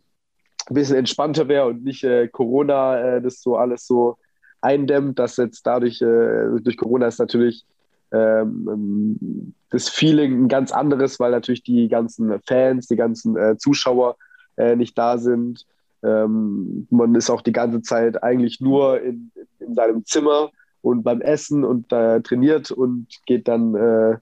ein 0.67 0.75
bisschen 0.75 0.97
entspannter 0.97 1.47
wäre 1.49 1.67
und 1.67 1.85
nicht 1.85 2.03
äh, 2.05 2.29
Corona 2.29 3.21
das 3.21 3.41
so 3.41 3.57
alles 3.57 3.87
so 3.87 4.19
eindämmt, 4.61 5.19
dass 5.19 5.37
jetzt 5.37 5.65
dadurch, 5.65 6.01
durch 6.01 6.77
Corona 6.77 7.07
ist 7.07 7.21
natürlich 7.21 7.65
ähm, 8.11 8.69
ähm, 8.73 9.55
das 9.71 9.89
Feeling 9.89 10.45
ein 10.45 10.49
ganz 10.49 10.73
anderes, 10.73 11.21
weil 11.21 11.31
natürlich 11.31 11.63
die 11.63 11.89
ganzen 11.89 12.41
Fans, 12.47 12.87
die 12.87 12.97
ganzen 12.97 13.37
äh, 13.37 13.57
Zuschauer 13.59 14.17
äh, 14.57 14.77
nicht 14.77 14.97
da 14.97 15.19
sind. 15.19 15.67
Ähm, 16.03 16.87
man 16.91 17.15
ist 17.15 17.29
auch 17.29 17.43
die 17.43 17.53
ganze 17.53 17.83
Zeit 17.83 18.23
eigentlich 18.23 18.61
nur 18.61 19.01
in, 19.03 19.31
in 19.59 19.75
seinem 19.75 20.05
Zimmer 20.07 20.51
und 20.81 21.03
beim 21.03 21.21
Essen 21.21 21.65
und 21.65 21.93
äh, 21.93 22.21
trainiert 22.23 22.71
und 22.71 23.09
geht 23.27 23.47
dann, 23.49 23.75
äh, 23.75 24.17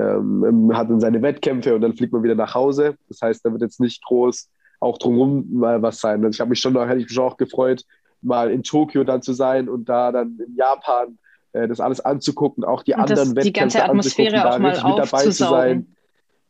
ähm, 0.00 0.70
hat 0.74 0.90
dann 0.90 1.00
seine 1.00 1.22
Wettkämpfe 1.22 1.74
und 1.74 1.80
dann 1.80 1.94
fliegt 1.94 2.12
man 2.12 2.22
wieder 2.22 2.34
nach 2.34 2.54
Hause. 2.54 2.96
Das 3.08 3.20
heißt, 3.20 3.44
da 3.44 3.52
wird 3.52 3.62
jetzt 3.62 3.80
nicht 3.80 4.02
groß 4.04 4.48
auch 4.80 4.98
drumherum 4.98 5.46
mal 5.52 5.82
was 5.82 6.00
sein. 6.00 6.24
Also 6.24 6.36
ich 6.36 6.40
habe 6.40 6.50
mich 6.50 6.60
schon, 6.60 6.76
hätte 6.78 7.00
ich 7.00 7.08
mich 7.08 7.18
auch 7.18 7.36
gefreut, 7.36 7.84
mal 8.22 8.50
in 8.50 8.62
Tokio 8.62 9.04
dann 9.04 9.22
zu 9.22 9.32
sein 9.32 9.68
und 9.68 9.88
da 9.88 10.10
dann 10.12 10.38
in 10.46 10.56
Japan 10.56 11.18
äh, 11.52 11.68
das 11.68 11.80
alles 11.80 12.00
anzugucken, 12.00 12.64
auch 12.64 12.82
die 12.82 12.94
und 12.94 13.00
anderen 13.00 13.34
das, 13.34 13.44
Wettkämpfe 13.44 13.46
die 13.46 13.52
ganze 13.52 13.84
Atmosphäre 13.84 14.48
auch 14.48 14.58
mal 14.58 14.70
mit 14.72 14.98
dabei 14.98 15.22
zu 15.24 15.32
sein. 15.32 15.94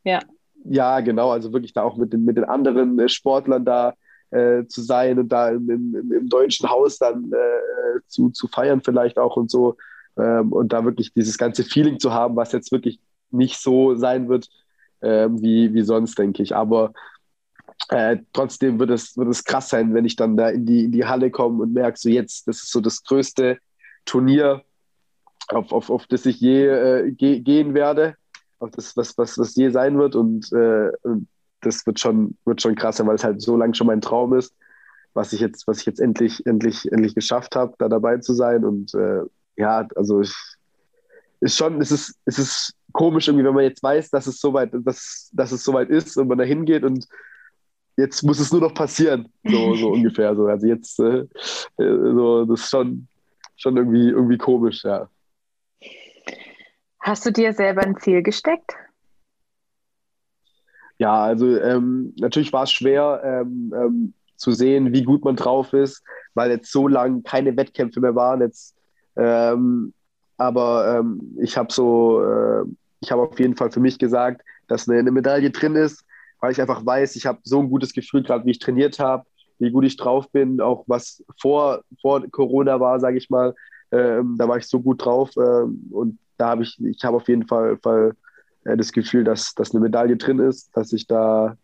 Ja. 0.05 0.21
ja, 0.65 1.01
genau, 1.01 1.31
also 1.31 1.53
wirklich 1.53 1.73
da 1.73 1.83
auch 1.83 1.97
mit 1.97 2.13
den, 2.13 2.25
mit 2.25 2.37
den 2.37 2.45
anderen 2.45 2.99
äh, 2.99 3.09
Sportlern 3.09 3.65
da 3.65 3.95
äh, 4.31 4.65
zu 4.67 4.81
sein 4.81 5.19
und 5.19 5.29
da 5.29 5.51
im, 5.51 5.69
im, 5.69 6.13
im 6.13 6.29
deutschen 6.29 6.71
Haus 6.71 6.99
dann 6.99 7.33
äh, 7.33 8.01
zu, 8.07 8.31
zu 8.31 8.47
feiern 8.49 8.81
vielleicht 8.81 9.19
auch 9.19 9.37
und 9.37 9.51
so 9.51 9.77
ähm, 10.17 10.53
und 10.53 10.73
da 10.73 10.85
wirklich 10.85 11.13
dieses 11.13 11.37
ganze 11.37 11.65
Feeling 11.65 11.99
zu 11.99 12.15
haben, 12.15 12.37
was 12.37 12.53
jetzt 12.53 12.73
wirklich 12.73 13.01
nicht 13.33 13.61
so 13.61 13.95
sein 13.95 14.29
wird 14.29 14.49
ähm, 15.03 15.41
wie, 15.43 15.73
wie 15.75 15.83
sonst, 15.83 16.19
denke 16.19 16.43
ich. 16.43 16.55
Aber 16.55 16.93
äh, 17.89 18.19
trotzdem 18.33 18.79
wird 18.79 18.91
es, 18.91 19.17
wird 19.17 19.29
es 19.29 19.45
krass 19.45 19.69
sein, 19.69 19.95
wenn 19.95 20.05
ich 20.05 20.17
dann 20.17 20.37
da 20.37 20.49
in 20.51 20.67
die, 20.67 20.85
in 20.85 20.93
die 20.93 21.07
Halle 21.07 21.31
komme 21.31 21.63
und 21.63 21.73
merke, 21.73 21.99
so 21.99 22.09
jetzt, 22.09 22.47
das 22.49 22.59
ist 22.59 22.73
so 22.73 22.81
das 22.81 23.03
größte 23.03 23.59
Turnier 24.05 24.63
auf, 25.49 25.73
auf, 25.73 25.91
auf 25.91 26.07
das 26.07 26.27
ich 26.27 26.41
je 26.41 26.67
äh, 26.67 27.13
ge 27.13 27.41
gehen 27.41 27.75
werde, 27.75 28.15
auf 28.59 28.71
das, 28.71 28.97
was, 28.97 29.17
was, 29.19 29.39
was 29.39 29.55
je 29.57 29.71
sein 29.71 29.99
wird. 29.99 30.15
Und, 30.15 30.53
äh, 30.53 30.91
das 31.61 31.85
wird 31.87 32.01
schon, 32.01 32.37
wird 32.45 32.63
schon 32.63 32.75
krass 32.75 32.97
sein, 32.97 33.07
weil 33.07 33.17
es 33.17 33.25
halt 33.25 33.43
so 33.43 33.57
lange 33.57 33.75
schon 33.75 33.87
mein 33.87 34.01
Traum 34.01 34.35
ist, 34.35 34.55
was 35.13 35.33
ich 35.33 35.41
jetzt, 35.41 35.67
was 35.67 35.81
ich 35.81 35.87
jetzt 35.87 36.01
endlich, 36.01 36.45
endlich, 36.47 36.91
endlich 36.91 37.15
geschafft 37.15 37.57
habe, 37.57 37.75
da 37.79 37.89
dabei 37.89 38.19
zu 38.19 38.33
sein. 38.33 38.65
Und 38.65 38.95
äh, 38.95 39.23
ja, 39.57 39.87
also 39.95 40.21
ich, 40.21 40.35
ist 41.41 41.57
schon, 41.57 41.81
es 41.81 41.91
ist, 41.91 42.15
es 42.27 42.39
ist 42.39 42.75
komisch 42.93 43.29
irgendwie, 43.29 43.45
wenn 43.45 43.55
man 43.55 43.65
jetzt 43.65 43.83
weiß, 43.83 44.11
dass 44.11 44.27
es 44.27 44.41
soweit, 44.41 44.71
dass, 44.73 45.31
dass 45.33 45.53
es 45.53 45.65
soweit 45.65 45.89
ist 45.89 46.17
und 46.17 46.29
man 46.29 46.39
da 46.39 46.45
hingeht 46.45 46.85
und 46.85 47.07
jetzt 47.97 48.23
muss 48.23 48.41
es 48.41 48.53
nur 48.53 48.61
noch 48.61 48.75
passieren, 48.75 49.33
so, 49.45 49.75
so 49.77 49.91
ungefähr. 49.93 50.35
So. 50.35 50.47
Also 50.47 50.67
jetzt, 50.67 50.99
äh, 51.01 51.21
äh, 51.21 51.27
so, 51.77 52.45
das 52.45 52.61
ist 52.61 52.71
schon, 52.71 53.09
schon 53.57 53.77
irgendwie, 53.77 54.09
irgendwie 54.09 54.39
komisch, 54.39 54.85
ja. 54.85 55.09
Hast 57.01 57.25
du 57.25 57.33
dir 57.33 57.53
selber 57.53 57.83
ein 57.83 57.97
Ziel 57.99 58.23
gesteckt? 58.23 58.75
Ja, 60.99 61.23
also 61.23 61.59
ähm, 61.59 62.13
natürlich 62.19 62.53
war 62.53 62.65
es 62.65 62.73
schwer, 62.73 63.23
ähm, 63.25 63.73
ähm, 63.75 64.15
zu 64.37 64.53
sehen, 64.53 64.93
wie 64.93 65.03
gut 65.03 65.25
man 65.25 65.37
drauf 65.37 65.73
ist, 65.73 66.03
weil 66.35 66.51
jetzt 66.51 66.71
so 66.71 66.89
lange 66.89 67.23
keine 67.23 67.57
Wettkämpfe 67.57 68.01
mehr 68.01 68.15
waren. 68.15 68.43
Jetzt, 68.43 68.77
ähm, 69.17 69.95
aber 70.41 70.97
ähm, 70.99 71.37
ich 71.39 71.59
habe 71.59 71.71
so, 71.71 72.25
äh, 72.25 72.65
ich 73.01 73.13
habe 73.13 73.23
auf 73.23 73.39
jeden 73.39 73.57
Fall 73.57 73.71
für 73.71 73.81
mich 73.81 73.99
gesagt, 73.99 74.41
dass 74.69 74.89
eine, 74.89 74.99
eine 74.99 75.11
Medaille 75.11 75.51
drin 75.51 75.77
ist, 75.77 76.07
weil 76.41 76.51
ich 76.51 76.61
einfach 76.63 76.85
weiß, 76.85 77.15
ich 77.17 77.27
habe 77.27 77.41
so 77.43 77.61
ein 77.61 77.69
gutes 77.69 77.93
Gefühl 77.93 78.23
gerade, 78.23 78.47
wie 78.47 78.53
ich 78.53 78.59
trainiert 78.59 78.99
habe, 78.99 79.27
wie 79.59 79.71
gut 79.71 79.85
ich 79.85 79.99
drauf 79.99 80.31
bin, 80.31 80.63
auch 80.63 80.85
was 80.87 81.23
vor, 81.39 81.83
vor 82.01 82.27
Corona 82.31 82.81
war, 82.81 82.99
sage 83.01 83.19
ich 83.19 83.29
mal. 83.29 83.55
Ähm, 83.93 84.37
da 84.39 84.49
war 84.49 84.57
ich 84.57 84.67
so 84.67 84.81
gut 84.81 85.05
drauf 85.05 85.31
ähm, 85.37 85.87
und 85.91 86.19
da 86.39 86.49
habe 86.49 86.63
ich, 86.63 86.81
ich 86.83 87.05
habe 87.05 87.19
auf 87.19 87.29
jeden 87.29 87.47
Fall, 87.47 87.77
Fall 87.77 88.15
äh, 88.65 88.79
das 88.79 88.93
Gefühl, 88.93 89.25
dass, 89.25 89.55
dass 89.55 89.73
eine 89.73 89.81
Medaille 89.81 90.17
drin 90.17 90.39
ist, 90.39 90.75
dass 90.75 90.95
ich 90.95 91.07
da, 91.07 91.59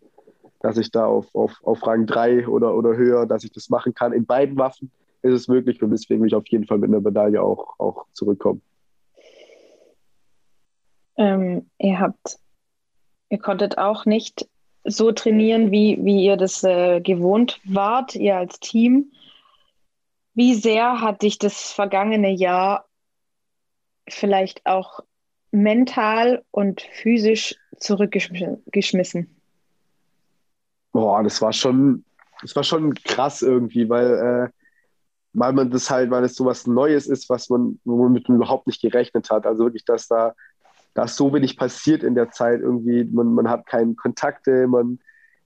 dass 0.61 0.77
ich 0.77 0.91
da 0.91 1.07
auf, 1.07 1.35
auf, 1.35 1.55
auf 1.62 1.87
Rang 1.87 2.05
3 2.05 2.47
oder, 2.47 2.75
oder 2.75 2.95
höher, 2.95 3.25
dass 3.25 3.43
ich 3.43 3.53
das 3.53 3.71
machen 3.71 3.95
kann. 3.95 4.12
In 4.12 4.27
beiden 4.27 4.59
Waffen 4.59 4.91
ist 5.27 5.43
es 5.43 5.49
möglich 5.49 5.83
und 5.83 5.91
deswegen 5.91 6.21
will 6.21 6.29
ich 6.29 6.35
auf 6.35 6.47
jeden 6.49 6.67
Fall 6.67 6.79
mit 6.79 6.89
einer 6.89 7.01
Medaille 7.01 7.43
auch, 7.43 7.79
auch 7.79 8.07
zurückkommen. 8.12 8.62
Ähm, 11.17 11.71
ihr 11.79 11.99
habt, 11.99 12.39
ihr 13.31 13.39
konntet 13.39 13.79
auch 13.79 14.05
nicht 14.05 14.49
so 14.85 15.12
trainieren, 15.12 15.71
wie, 15.71 15.99
wie 16.03 16.25
ihr 16.25 16.37
das 16.37 16.62
äh, 16.62 17.01
gewohnt 17.01 17.61
wart, 17.65 18.15
ihr 18.15 18.37
als 18.37 18.61
Team. 18.61 19.12
Wie 20.35 20.55
sehr 20.55 21.01
hat 21.01 21.23
dich 21.23 21.39
das 21.39 21.73
vergangene 21.73 22.31
Jahr 22.31 22.87
vielleicht 24.09 24.65
auch 24.67 25.01
mental 25.51 26.45
und 26.51 26.83
physisch 26.83 27.57
zurückgeschmissen? 27.79 29.35
Boah, 30.93 31.23
das 31.23 31.41
war 31.43 31.53
schon, 31.53 32.05
das 32.43 32.55
war 32.55 32.62
schon 32.62 32.95
krass 32.95 33.43
irgendwie, 33.43 33.89
weil, 33.89 34.51
äh, 34.53 34.56
weil 35.37 35.53
man 35.53 35.70
das 35.70 35.90
halt, 35.90 36.11
weil 36.11 36.25
es 36.25 36.35
so 36.35 36.44
was 36.44 36.66
Neues 36.66 37.07
ist, 37.07 37.29
was 37.29 37.49
man, 37.51 37.79
womit 37.85 38.29
man 38.29 38.38
überhaupt 38.38 38.66
nicht 38.66 38.81
gerechnet 38.81 39.31
hat. 39.31 39.46
Also 39.46 39.64
wirklich, 39.64 39.85
dass 39.85 40.09
da 40.09 40.35
da 40.96 41.05
ist 41.05 41.16
so 41.16 41.33
wenig 41.33 41.59
passiert 41.59 42.03
in 42.03 42.14
der 42.14 42.31
Zeit 42.31 42.61
irgendwie. 42.61 43.05
Man, 43.05 43.35
man 43.35 43.49
hat 43.49 43.66
keine 43.66 43.94
Kontakte, 43.94 44.66
man, 44.66 44.99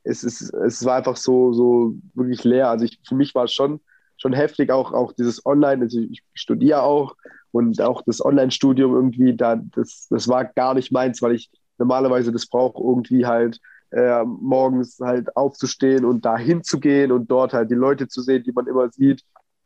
es, 0.04 0.22
ist, 0.22 0.54
es 0.54 0.84
war 0.84 0.98
einfach 0.98 1.16
so, 1.16 1.52
so 1.52 1.96
wirklich 2.14 2.44
leer. 2.44 2.70
Also 2.70 2.84
ich, 2.84 3.00
für 3.06 3.16
mich 3.16 3.34
war 3.34 3.44
es 3.44 3.52
schon, 3.52 3.80
schon 4.16 4.32
heftig, 4.32 4.70
auch, 4.70 4.92
auch 4.92 5.12
dieses 5.12 5.44
Online, 5.44 5.82
also 5.82 5.98
ich 5.98 6.22
studiere 6.34 6.82
auch 6.82 7.16
und 7.50 7.80
auch 7.82 8.02
das 8.06 8.24
Online-Studium 8.24 8.94
irgendwie, 8.94 9.34
da, 9.34 9.56
das, 9.56 10.06
das 10.08 10.28
war 10.28 10.44
gar 10.44 10.74
nicht 10.74 10.92
meins, 10.92 11.20
weil 11.20 11.34
ich 11.34 11.50
normalerweise 11.78 12.30
das 12.30 12.46
brauche, 12.46 12.80
irgendwie 12.80 13.26
halt 13.26 13.58
äh, 13.90 14.22
morgens 14.24 15.00
halt 15.00 15.36
aufzustehen 15.36 16.04
und 16.04 16.24
da 16.24 16.38
hinzugehen 16.38 17.10
und 17.10 17.28
dort 17.28 17.54
halt 17.54 17.72
die 17.72 17.74
Leute 17.76 18.06
zu 18.06 18.22
sehen, 18.22 18.44
die 18.44 18.52
man 18.52 18.68
immer 18.68 18.88
sieht, 18.90 19.24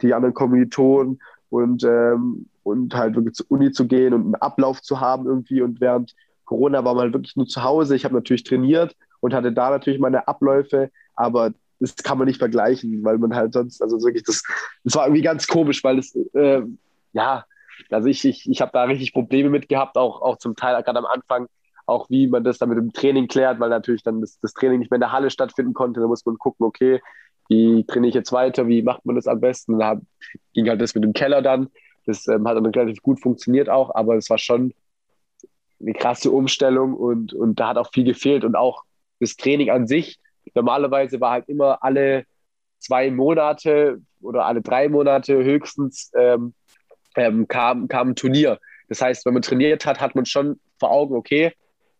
die 0.08 0.14
anderen 0.14 0.34
Kommilitonen 0.34 1.20
und, 1.50 1.84
ähm, 1.84 2.46
und 2.62 2.94
halt 2.94 3.14
wirklich 3.14 3.34
zur 3.34 3.46
Uni 3.50 3.72
zu 3.72 3.86
gehen 3.86 4.14
und 4.14 4.22
einen 4.22 4.34
Ablauf 4.36 4.82
zu 4.82 5.00
haben 5.00 5.26
irgendwie. 5.26 5.62
Und 5.62 5.80
während 5.80 6.14
Corona 6.44 6.84
war 6.84 6.94
man 6.94 7.12
wirklich 7.12 7.36
nur 7.36 7.46
zu 7.46 7.62
Hause. 7.62 7.96
Ich 7.96 8.04
habe 8.04 8.14
natürlich 8.14 8.44
trainiert 8.44 8.96
und 9.20 9.34
hatte 9.34 9.52
da 9.52 9.70
natürlich 9.70 10.00
meine 10.00 10.26
Abläufe, 10.28 10.90
aber 11.14 11.52
das 11.80 11.96
kann 11.96 12.18
man 12.18 12.26
nicht 12.26 12.38
vergleichen, 12.38 13.04
weil 13.04 13.18
man 13.18 13.34
halt 13.34 13.52
sonst, 13.52 13.82
also 13.82 14.00
wirklich, 14.02 14.22
das, 14.24 14.42
das 14.84 14.94
war 14.94 15.06
irgendwie 15.06 15.22
ganz 15.22 15.46
komisch, 15.46 15.82
weil 15.84 15.98
es, 15.98 16.14
äh, 16.34 16.62
ja, 17.12 17.44
also 17.90 18.08
ich, 18.08 18.24
ich, 18.24 18.48
ich 18.48 18.60
habe 18.60 18.70
da 18.72 18.84
richtig 18.84 19.12
Probleme 19.12 19.50
mit 19.50 19.68
gehabt, 19.68 19.96
auch, 19.96 20.22
auch 20.22 20.38
zum 20.38 20.56
Teil 20.56 20.80
gerade 20.82 20.98
am 20.98 21.06
Anfang, 21.06 21.48
auch 21.86 22.08
wie 22.08 22.26
man 22.26 22.44
das 22.44 22.58
dann 22.58 22.68
mit 22.70 22.78
dem 22.78 22.92
Training 22.92 23.28
klärt, 23.28 23.60
weil 23.60 23.70
natürlich 23.70 24.02
dann 24.02 24.20
das, 24.20 24.38
das 24.40 24.54
Training 24.54 24.78
nicht 24.78 24.90
mehr 24.90 24.96
in 24.96 25.02
der 25.02 25.12
Halle 25.12 25.30
stattfinden 25.30 25.74
konnte. 25.74 26.00
Da 26.00 26.06
muss 26.06 26.24
man 26.24 26.38
gucken, 26.38 26.64
okay, 26.66 27.00
wie 27.48 27.84
trainiere 27.84 28.08
ich 28.08 28.14
jetzt 28.14 28.32
weiter, 28.32 28.66
wie 28.68 28.82
macht 28.82 29.04
man 29.04 29.16
das 29.16 29.26
am 29.26 29.40
besten. 29.40 29.78
Da 29.78 30.00
ging 30.52 30.68
halt 30.68 30.80
das 30.80 30.94
mit 30.94 31.04
dem 31.04 31.12
Keller 31.12 31.42
dann. 31.42 31.68
Das 32.06 32.26
ähm, 32.28 32.46
hat 32.46 32.56
dann 32.56 32.66
relativ 32.66 33.02
gut 33.02 33.20
funktioniert 33.20 33.68
auch, 33.68 33.94
aber 33.94 34.16
es 34.16 34.28
war 34.30 34.38
schon 34.38 34.74
eine 35.80 35.92
krasse 35.92 36.30
Umstellung 36.30 36.94
und, 36.94 37.32
und 37.32 37.60
da 37.60 37.68
hat 37.68 37.78
auch 37.78 37.90
viel 37.92 38.04
gefehlt 38.04 38.44
und 38.44 38.56
auch 38.56 38.84
das 39.20 39.36
Training 39.36 39.70
an 39.70 39.86
sich. 39.86 40.18
Normalerweise 40.54 41.20
war 41.20 41.32
halt 41.32 41.48
immer 41.48 41.82
alle 41.82 42.24
zwei 42.78 43.10
Monate 43.10 44.00
oder 44.20 44.46
alle 44.46 44.62
drei 44.62 44.88
Monate 44.88 45.42
höchstens 45.42 46.10
ähm, 46.16 46.54
ähm, 47.16 47.48
kam, 47.48 47.88
kam 47.88 48.10
ein 48.10 48.16
Turnier. 48.16 48.58
Das 48.88 49.00
heißt, 49.00 49.24
wenn 49.24 49.34
man 49.34 49.42
trainiert 49.42 49.86
hat, 49.86 50.00
hat 50.00 50.14
man 50.14 50.26
schon 50.26 50.60
vor 50.78 50.90
Augen, 50.90 51.16
okay, 51.16 51.52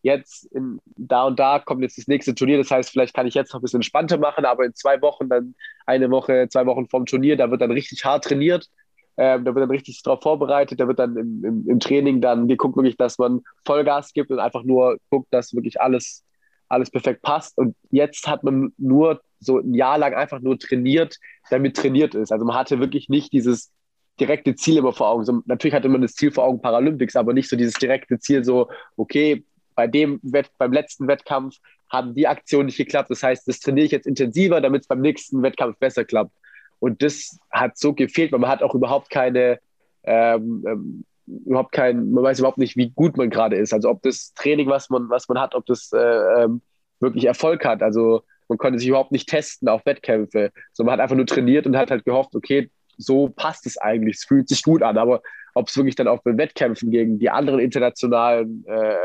jetzt 0.05 0.45
in, 0.53 0.81
da 0.85 1.25
und 1.25 1.39
da 1.39 1.59
kommt 1.59 1.83
jetzt 1.83 1.97
das 1.97 2.07
nächste 2.07 2.35
Turnier. 2.35 2.59
Das 2.59 2.71
heißt, 2.71 2.91
vielleicht 2.91 3.15
kann 3.15 3.27
ich 3.27 3.35
jetzt 3.35 3.53
noch 3.53 3.61
ein 3.61 3.63
bisschen 3.63 3.79
entspannter 3.79 4.19
machen, 4.19 4.45
aber 4.45 4.65
in 4.65 4.75
zwei 4.75 5.01
Wochen, 5.01 5.29
dann 5.29 5.55
eine 5.87 6.11
Woche, 6.11 6.47
zwei 6.51 6.67
Wochen 6.67 6.87
vom 6.89 7.07
Turnier, 7.07 7.37
da 7.37 7.51
wird 7.51 7.63
dann 7.63 7.71
richtig 7.71 8.05
hart 8.05 8.25
trainiert. 8.25 8.69
Ähm, 9.17 9.45
da 9.45 9.55
wird 9.55 9.63
dann 9.63 9.71
richtig 9.71 10.03
darauf 10.03 10.23
vorbereitet, 10.23 10.81
da 10.81 10.89
wird 10.89 10.99
dann 10.99 11.17
im, 11.17 11.45
im, 11.45 11.69
im, 11.69 11.81
Training 11.81 12.21
dann 12.21 12.49
geguckt, 12.49 12.77
wirklich, 12.77 12.97
dass 12.97 13.17
man 13.17 13.43
Vollgas 13.65 14.13
gibt 14.13 14.31
und 14.31 14.41
einfach 14.41 14.65
nur 14.65 14.99
guckt, 15.09 15.29
dass 15.31 15.55
wirklich 15.55 15.81
alles, 15.81 16.25
alles 16.69 16.91
perfekt 16.91 17.23
passt. 17.23 17.57
Und 17.57 17.75
jetzt 17.91 18.27
hat 18.27 18.43
man 18.45 18.73
nur 18.77 19.23
so 19.39 19.59
ein 19.59 19.73
Jahr 19.73 19.99
lang 19.99 20.15
einfach 20.15 20.41
nur 20.41 20.59
trainiert, 20.59 21.17
damit 21.49 21.77
trainiert 21.77 22.15
ist. 22.15 22.31
Also 22.31 22.45
man 22.45 22.57
hatte 22.57 22.81
wirklich 22.81 23.09
nicht 23.09 23.33
dieses 23.33 23.73
direkte 24.21 24.55
Ziel 24.55 24.79
immer 24.79 24.93
vor 24.93 25.09
Augen. 25.09 25.25
So, 25.25 25.41
natürlich 25.47 25.75
hatte 25.75 25.89
man 25.89 26.03
das 26.03 26.15
Ziel 26.15 26.31
vor 26.31 26.45
Augen 26.45 26.61
Paralympics, 26.61 27.17
aber 27.17 27.33
nicht 27.33 27.49
so 27.49 27.57
dieses 27.57 27.75
direkte 27.75 28.19
Ziel, 28.19 28.45
so, 28.45 28.69
okay, 28.97 29.45
bei 29.75 29.87
dem 29.87 30.21
Wett 30.23 30.51
beim 30.59 30.73
letzten 30.73 31.07
Wettkampf 31.09 31.57
haben 31.91 32.15
die 32.15 32.27
Aktionen 32.27 32.67
nicht 32.67 32.79
geklappt. 32.79 33.11
Das 33.11 33.23
heißt, 33.23 33.47
das 33.47 33.61
trainiere 33.61 33.87
ich 33.87 33.93
jetzt 33.93 34.07
intensiver, 34.07 34.61
damit 34.61 34.83
es 34.83 34.89
beim 34.89 35.01
nächsten 35.01 35.43
Wettkampf 35.43 35.79
besser 35.79 36.05
klappt. 36.05 36.33
Und 36.81 37.03
das 37.03 37.39
hat 37.51 37.79
so 37.79 37.93
gefehlt, 37.93 38.33
weil 38.33 38.41
man 38.41 38.51
hat 38.51 38.63
auch 38.63 38.75
überhaupt 38.75 39.11
keine, 39.11 39.59
ähm, 40.03 40.65
ähm, 40.67 41.05
überhaupt 41.27 41.73
kein, 41.73 42.11
man 42.11 42.25
weiß 42.25 42.41
überhaupt 42.41 42.59
nicht, 42.59 42.77
wie 42.77 42.91
gut 42.91 43.17
man 43.17 43.31
gerade 43.31 43.57
ist. 43.57 43.73
Also 43.73 43.89
ob 43.89 44.03
das 44.03 44.35
Training, 44.35 44.69
was 44.69 44.91
man, 44.91 45.09
was 45.09 45.29
man 45.29 45.39
hat, 45.39 45.55
ob 45.55 45.65
das 45.67 45.93
äh, 45.93 45.99
ähm, 46.43 46.61
wirklich 47.01 47.25
Erfolg 47.25 47.65
hat. 47.65 47.83
Also 47.83 48.23
man 48.49 48.59
konnte 48.59 48.79
sich 48.79 48.89
überhaupt 48.89 49.13
nicht 49.13 49.29
testen 49.29 49.69
auf 49.69 49.87
Wettkämpfe. 49.87 50.53
So, 50.73 50.85
man 50.85 50.95
hat 50.95 51.01
einfach 51.01 51.17
nur 51.17 51.27
trainiert 51.27 51.67
und 51.67 51.77
hat 51.77 51.91
halt 51.91 52.05
gehofft, 52.05 52.35
okay, 52.35 52.71
so 52.99 53.29
passt 53.29 53.67
es 53.67 53.79
eigentlich, 53.79 54.17
es 54.17 54.25
fühlt 54.25 54.49
sich 54.49 54.63
gut 54.63 54.83
an. 54.83 54.99
Aber 54.99 55.23
ob 55.55 55.69
es 55.69 55.77
wirklich 55.77 55.95
dann 55.95 56.09
auch 56.09 56.23
bei 56.23 56.37
Wettkämpfen 56.37 56.91
gegen 56.91 57.19
die 57.19 57.31
anderen 57.31 57.61
internationalen 57.61 58.65
äh, 58.67 58.97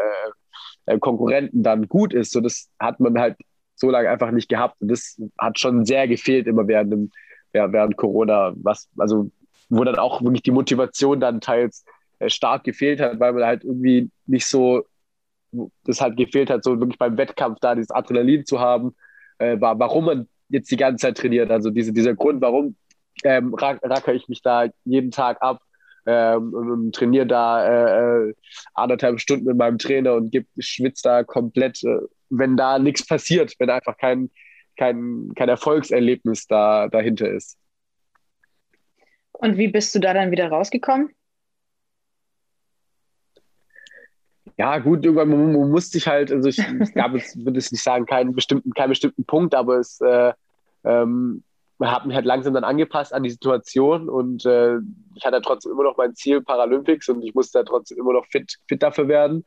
Konkurrenten 0.97 1.63
dann 1.63 1.87
gut 1.87 2.13
ist. 2.13 2.31
So, 2.31 2.41
das 2.41 2.69
hat 2.79 2.99
man 2.99 3.19
halt 3.19 3.37
so 3.75 3.89
lange 3.89 4.09
einfach 4.09 4.31
nicht 4.31 4.49
gehabt. 4.49 4.81
Und 4.81 4.89
das 4.89 5.21
hat 5.37 5.59
schon 5.59 5.85
sehr 5.85 6.07
gefehlt 6.07 6.47
immer 6.47 6.67
während, 6.67 6.91
dem, 6.91 7.11
ja, 7.53 7.71
während 7.71 7.97
Corona, 7.97 8.53
was, 8.55 8.89
also 8.97 9.29
wo 9.69 9.83
dann 9.83 9.95
auch 9.95 10.21
wirklich 10.21 10.43
die 10.43 10.51
Motivation 10.51 11.19
dann 11.19 11.41
teils 11.41 11.85
äh, 12.19 12.29
stark 12.29 12.63
gefehlt 12.63 12.99
hat, 12.99 13.19
weil 13.19 13.33
man 13.33 13.43
halt 13.43 13.63
irgendwie 13.63 14.09
nicht 14.25 14.45
so, 14.45 14.83
das 15.85 16.01
halt 16.01 16.17
gefehlt 16.17 16.49
hat, 16.49 16.63
so 16.63 16.79
wirklich 16.79 16.97
beim 16.97 17.17
Wettkampf 17.17 17.59
da 17.61 17.75
dieses 17.75 17.91
Adrenalin 17.91 18.45
zu 18.45 18.59
haben, 18.59 18.95
äh, 19.37 19.59
war, 19.59 19.79
warum 19.79 20.05
man 20.05 20.27
jetzt 20.49 20.71
die 20.71 20.77
ganze 20.77 21.07
Zeit 21.07 21.17
trainiert. 21.17 21.51
Also 21.51 21.69
diese, 21.69 21.93
dieser 21.93 22.15
Grund, 22.15 22.41
warum 22.41 22.75
ähm, 23.23 23.53
racker 23.53 24.13
ich 24.13 24.27
mich 24.27 24.41
da 24.41 24.65
jeden 24.85 25.11
Tag 25.11 25.41
ab, 25.41 25.61
ähm, 26.09 26.53
und 26.53 26.95
trainiere 26.95 27.27
da 27.27 27.65
äh, 27.65 28.29
äh, 28.29 28.33
anderthalb 28.73 29.19
Stunden 29.19 29.45
mit 29.45 29.57
meinem 29.57 29.77
Trainer 29.77 30.15
und 30.15 30.35
schwitze 30.57 31.03
da 31.03 31.23
komplett, 31.23 31.83
äh, 31.83 31.99
wenn 32.29 32.57
da 32.57 32.79
nichts 32.79 33.05
passiert, 33.05 33.53
wenn 33.59 33.69
einfach 33.69 33.95
kein, 33.97 34.31
kein, 34.75 35.31
kein 35.35 35.49
Erfolgserlebnis 35.49 36.47
da, 36.47 36.87
dahinter 36.87 37.29
ist. 37.29 37.57
Und 39.33 39.57
wie 39.57 39.67
bist 39.67 39.93
du 39.93 39.99
da 39.99 40.13
dann 40.13 40.31
wieder 40.31 40.49
rausgekommen? 40.49 41.09
Ja, 44.57 44.79
gut, 44.79 45.05
irgendwann 45.05 45.29
man, 45.29 45.69
musste 45.69 45.99
ich 45.99 46.07
halt, 46.07 46.31
also 46.31 46.49
ich, 46.49 46.57
es 46.79 46.93
gab 46.93 47.13
jetzt, 47.13 47.37
würde 47.45 47.59
ich 47.59 47.71
nicht 47.71 47.83
sagen, 47.83 48.07
keinen 48.07 48.33
bestimmten, 48.33 48.73
keinen 48.73 48.89
bestimmten 48.89 49.25
Punkt, 49.25 49.53
aber 49.53 49.77
es 49.77 50.01
äh, 50.01 50.33
ähm, 50.83 51.43
habe 51.79 52.07
mich 52.07 52.15
halt 52.15 52.25
langsam 52.25 52.53
dann 52.53 52.63
angepasst 52.63 53.13
an 53.13 53.23
die 53.23 53.29
Situation 53.29 54.09
und 54.09 54.45
äh, 54.45 54.77
ich 55.15 55.25
hatte 55.25 55.41
trotzdem 55.41 55.71
immer 55.71 55.83
noch 55.83 55.97
mein 55.97 56.13
Ziel 56.13 56.41
Paralympics 56.41 57.07
und 57.09 57.23
ich 57.23 57.33
musste 57.33 57.63
trotzdem 57.63 57.97
immer 57.97 58.13
noch 58.13 58.25
fit, 58.25 58.57
fit 58.67 58.83
dafür 58.83 59.07
werden. 59.07 59.45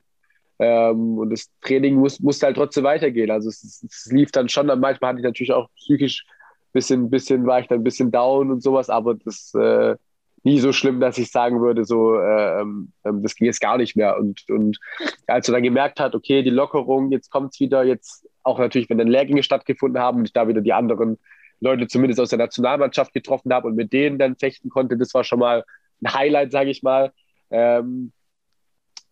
Ähm, 0.59 1.19
und 1.19 1.31
das 1.31 1.51
Training 1.61 1.97
muss, 1.97 2.21
musste 2.21 2.47
halt 2.47 2.57
trotzdem 2.57 2.85
weitergehen. 2.85 3.31
Also 3.31 3.49
es, 3.49 3.83
es 3.83 4.11
lief 4.11 4.31
dann 4.33 4.49
schon, 4.49 4.69
dann 4.69 4.81
manchmal 4.81 5.11
hatte 5.11 5.21
ich 5.21 5.25
natürlich 5.25 5.53
auch 5.53 5.69
psychisch 5.77 6.25
ein 6.27 6.73
bisschen, 6.73 7.11
bisschen, 7.11 7.47
war 7.47 7.61
ich 7.61 7.69
dann 7.69 7.81
ein 7.81 7.85
bisschen 7.85 8.11
down 8.11 8.51
und 8.51 8.63
sowas, 8.63 8.89
aber 8.89 9.15
das 9.15 9.53
äh, 9.55 9.97
nie 10.45 10.59
so 10.59 10.73
schlimm, 10.73 11.01
dass 11.01 11.19
ich 11.19 11.31
sagen 11.31 11.61
würde, 11.61 11.85
so 11.85 12.17
äh, 12.17 12.61
ähm, 12.61 12.93
das 13.05 13.35
ging 13.35 13.47
jetzt 13.47 13.61
gar 13.61 13.77
nicht 13.77 13.97
mehr. 13.97 14.17
Und, 14.19 14.49
und 14.49 14.79
als 15.27 15.47
du 15.47 15.53
dann 15.53 15.63
gemerkt 15.63 16.01
hat, 16.01 16.15
okay, 16.15 16.43
die 16.43 16.51
Lockerung, 16.51 17.11
jetzt 17.13 17.31
kommt 17.31 17.55
es 17.55 17.61
wieder, 17.61 17.85
jetzt 17.85 18.27
auch 18.43 18.59
natürlich, 18.59 18.89
wenn 18.91 18.99
dann 18.99 19.09
Lehrgänge 19.09 19.43
stattgefunden 19.43 20.03
haben 20.03 20.19
und 20.19 20.25
ich 20.25 20.33
da 20.33 20.49
wieder 20.49 20.61
die 20.61 20.73
anderen 20.73 21.19
Leute 21.63 21.87
zumindest 21.87 22.21
aus 22.21 22.31
der 22.31 22.39
Nationalmannschaft 22.39 23.13
getroffen 23.13 23.53
habe 23.53 23.69
und 23.69 23.77
mit 23.77 23.93
denen 23.93 24.19
dann 24.19 24.37
fechten 24.37 24.69
konnte. 24.69 24.97
Das 24.97 25.15
war 25.15 25.25
schon 25.25 25.39
mal 25.39 25.65
ein 26.03 26.13
Highlight, 26.13 26.53
sage 26.53 26.71
ich 26.71 26.83
mal. 26.83 27.13
Ähm, 27.51 28.13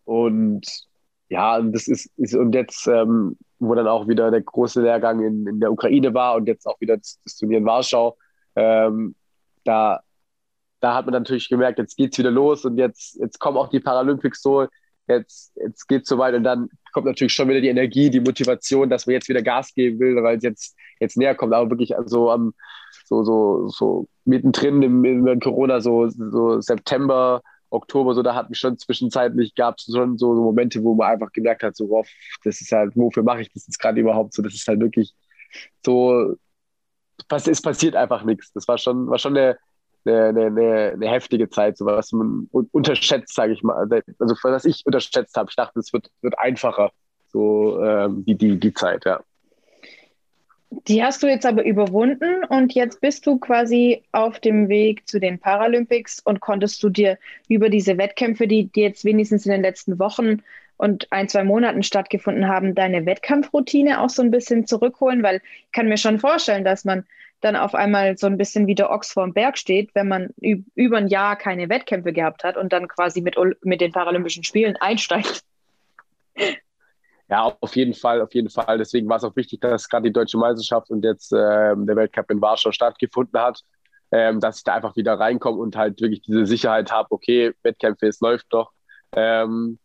und 0.03 0.67
ja, 1.29 1.57
und 1.57 1.71
das 1.71 1.87
ist, 1.87 2.11
ist 2.17 2.35
und 2.35 2.53
jetzt, 2.53 2.87
ähm, 2.87 3.37
wo 3.59 3.73
dann 3.73 3.87
auch 3.87 4.07
wieder 4.07 4.31
der 4.31 4.41
große 4.41 4.81
Lehrgang 4.81 5.21
in, 5.21 5.47
in 5.47 5.59
der 5.61 5.71
Ukraine 5.71 6.13
war 6.13 6.35
und 6.35 6.47
jetzt 6.47 6.67
auch 6.67 6.79
wieder 6.81 6.97
das, 6.97 7.19
das 7.23 7.37
Turnier 7.37 7.59
in 7.59 7.65
Warschau, 7.65 8.17
ähm, 8.55 9.15
da, 9.63 10.01
da 10.81 10.95
hat 10.95 11.05
man 11.05 11.13
natürlich 11.13 11.47
gemerkt, 11.47 11.79
jetzt 11.79 11.95
geht's 11.95 12.17
wieder 12.17 12.31
los 12.31 12.65
und 12.65 12.77
jetzt, 12.77 13.17
jetzt 13.19 13.39
kommen 13.39 13.57
auch 13.57 13.69
die 13.69 13.79
Paralympics 13.79 14.41
so, 14.41 14.67
jetzt, 15.15 15.53
jetzt 15.55 15.87
geht's 15.87 16.09
so 16.09 16.17
weit 16.17 16.35
und 16.35 16.43
dann 16.43 16.69
kommt 16.93 17.05
natürlich 17.05 17.33
schon 17.33 17.49
wieder 17.49 17.61
die 17.61 17.69
Energie, 17.69 18.09
die 18.09 18.19
Motivation, 18.19 18.89
dass 18.89 19.05
man 19.05 19.13
jetzt 19.13 19.29
wieder 19.29 19.41
Gas 19.41 19.73
geben 19.73 19.99
will, 19.99 20.15
weil 20.23 20.37
es 20.37 20.43
jetzt, 20.43 20.75
jetzt 20.99 21.17
näher 21.17 21.35
kommt, 21.35 21.53
aber 21.53 21.69
wirklich 21.69 21.93
so 22.05 22.31
am, 22.31 22.53
so, 23.05 23.23
so, 23.23 23.67
so 23.69 24.07
mittendrin 24.25 24.81
im, 24.81 25.05
in 25.05 25.39
Corona, 25.39 25.81
so, 25.81 26.07
so 26.09 26.61
September, 26.61 27.41
Oktober, 27.69 28.13
so 28.13 28.21
da 28.21 28.35
hatten 28.35 28.53
schon 28.53 28.77
zwischenzeitlich 28.77 29.55
gab 29.55 29.77
es 29.77 29.85
schon 29.93 30.17
so 30.17 30.33
Momente, 30.33 30.83
wo 30.83 30.93
man 30.93 31.11
einfach 31.11 31.31
gemerkt 31.31 31.63
hat, 31.63 31.75
so, 31.75 31.89
wow, 31.89 32.07
das 32.43 32.61
ist 32.61 32.71
halt, 32.71 32.91
wofür 32.95 33.23
mache 33.23 33.41
ich 33.41 33.51
das 33.53 33.67
jetzt 33.67 33.79
gerade 33.79 33.99
überhaupt 34.01 34.33
so? 34.33 34.41
Das 34.41 34.53
ist 34.53 34.67
halt 34.67 34.81
wirklich 34.81 35.13
so, 35.85 36.35
es 37.29 37.61
passiert 37.61 37.95
einfach 37.95 38.23
nichts. 38.23 38.51
Das 38.53 38.67
war 38.67 38.77
schon, 38.77 39.07
war 39.07 39.17
schon 39.17 39.37
eine, 39.37 39.57
eine, 40.05 40.45
eine, 40.45 40.91
eine 40.93 41.09
heftige 41.09 41.49
Zeit, 41.49 41.77
so 41.77 41.85
was 41.85 42.11
man 42.11 42.47
unterschätzt, 42.51 43.35
sage 43.35 43.53
ich 43.53 43.63
mal. 43.63 43.87
Also 44.19 44.35
was 44.43 44.65
ich 44.65 44.85
unterschätzt 44.85 45.35
habe. 45.35 45.49
Ich 45.49 45.55
dachte, 45.55 45.79
es 45.79 45.93
wird, 45.93 46.09
wird 46.21 46.37
einfacher, 46.39 46.91
so 47.27 47.81
ähm, 47.83 48.25
die, 48.25 48.35
die, 48.35 48.59
die 48.59 48.73
Zeit, 48.73 49.05
ja. 49.05 49.21
Die 50.87 51.03
hast 51.03 51.21
du 51.21 51.27
jetzt 51.27 51.45
aber 51.45 51.65
überwunden 51.65 52.45
und 52.45 52.73
jetzt 52.73 53.01
bist 53.01 53.27
du 53.27 53.37
quasi 53.37 54.03
auf 54.13 54.39
dem 54.39 54.69
Weg 54.69 55.05
zu 55.05 55.19
den 55.19 55.37
Paralympics 55.37 56.21
und 56.21 56.39
konntest 56.39 56.81
du 56.81 56.89
dir 56.89 57.17
über 57.49 57.69
diese 57.69 57.97
Wettkämpfe, 57.97 58.47
die, 58.47 58.67
die 58.67 58.81
jetzt 58.81 59.03
wenigstens 59.03 59.45
in 59.45 59.51
den 59.51 59.61
letzten 59.61 59.99
Wochen 59.99 60.41
und 60.77 61.11
ein, 61.11 61.27
zwei 61.27 61.43
Monaten 61.43 61.83
stattgefunden 61.83 62.47
haben, 62.47 62.73
deine 62.73 63.05
Wettkampfroutine 63.05 63.99
auch 63.99 64.09
so 64.09 64.21
ein 64.21 64.31
bisschen 64.31 64.65
zurückholen? 64.65 65.23
Weil 65.23 65.41
ich 65.65 65.71
kann 65.73 65.89
mir 65.89 65.97
schon 65.97 66.19
vorstellen, 66.19 66.63
dass 66.63 66.85
man 66.85 67.05
dann 67.41 67.55
auf 67.55 67.75
einmal 67.75 68.17
so 68.17 68.27
ein 68.27 68.37
bisschen 68.37 68.67
wie 68.67 68.75
der 68.75 68.89
Ochs 68.91 69.11
vorm 69.11 69.33
Berg 69.33 69.57
steht, 69.57 69.93
wenn 69.93 70.07
man 70.07 70.29
über 70.39 70.97
ein 70.97 71.07
Jahr 71.07 71.35
keine 71.35 71.69
Wettkämpfe 71.69 72.13
gehabt 72.13 72.43
hat 72.43 72.55
und 72.55 72.71
dann 72.71 72.87
quasi 72.87 73.21
mit, 73.21 73.35
mit 73.61 73.81
den 73.81 73.91
Paralympischen 73.91 74.43
Spielen 74.43 74.77
einsteigt. 74.77 75.41
Ja, 77.29 77.55
auf 77.61 77.75
jeden 77.75 77.93
Fall, 77.93 78.21
auf 78.21 78.33
jeden 78.33 78.49
Fall. 78.49 78.77
Deswegen 78.77 79.07
war 79.07 79.17
es 79.17 79.23
auch 79.23 79.35
wichtig, 79.35 79.61
dass 79.61 79.87
gerade 79.87 80.09
die 80.09 80.13
deutsche 80.13 80.37
Meisterschaft 80.37 80.89
und 80.89 81.03
jetzt 81.03 81.31
äh, 81.31 81.75
der 81.75 81.95
Weltcup 81.95 82.29
in 82.29 82.41
Warschau 82.41 82.73
stattgefunden 82.73 83.39
hat, 83.39 83.61
ähm, 84.11 84.41
dass 84.41 84.57
ich 84.57 84.63
da 84.65 84.75
einfach 84.75 84.97
wieder 84.97 85.13
reinkomme 85.13 85.57
und 85.57 85.77
halt 85.77 86.01
wirklich 86.01 86.21
diese 86.21 86.45
Sicherheit 86.45 86.91
habe, 86.91 87.07
okay, 87.11 87.53
Wettkämpfe, 87.63 88.07
es 88.07 88.19
läuft 88.19 88.47
doch. 88.49 88.71
Ähm, 89.13 89.79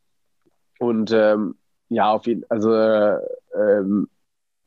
und 0.80 1.12
ähm, 1.12 1.54
ja, 1.88 2.10
auf 2.10 2.26
jeden 2.26 2.44
also 2.48 2.74
äh, 2.74 3.18
ähm, 3.54 4.08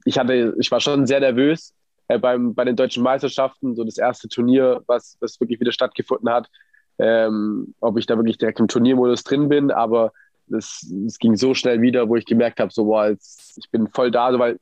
ich 0.05 0.17
hatte, 0.17 0.55
ich 0.57 0.71
war 0.71 0.79
schon 0.79 1.05
sehr 1.05 1.19
nervös 1.19 1.73
äh, 2.09 2.19
beim, 2.19 2.53
bei 2.53 2.65
den 2.65 2.75
deutschen 2.75 3.03
Meisterschaften, 3.03 3.75
so 3.75 3.83
das 3.83 3.97
erste 3.97 4.27
Turnier, 4.27 4.81
was, 4.87 5.17
was 5.21 5.39
wirklich 5.39 5.59
wieder 5.59 5.71
stattgefunden 5.71 6.29
hat, 6.29 6.49
ähm, 6.97 7.73
ob 7.79 7.97
ich 7.97 8.05
da 8.05 8.17
wirklich 8.17 8.37
direkt 8.37 8.59
im 8.59 8.67
Turniermodus 8.67 9.23
drin 9.23 9.47
bin, 9.47 9.71
aber 9.71 10.11
es, 10.51 10.91
ging 11.19 11.35
so 11.35 11.53
schnell 11.53 11.81
wieder, 11.81 12.09
wo 12.09 12.15
ich 12.15 12.25
gemerkt 12.25 12.59
habe, 12.59 12.71
so, 12.71 12.85
boah, 12.85 13.09
jetzt, 13.09 13.57
ich 13.57 13.69
bin 13.69 13.87
voll 13.87 14.11
da, 14.11 14.31
so, 14.31 14.39
weil 14.39 14.59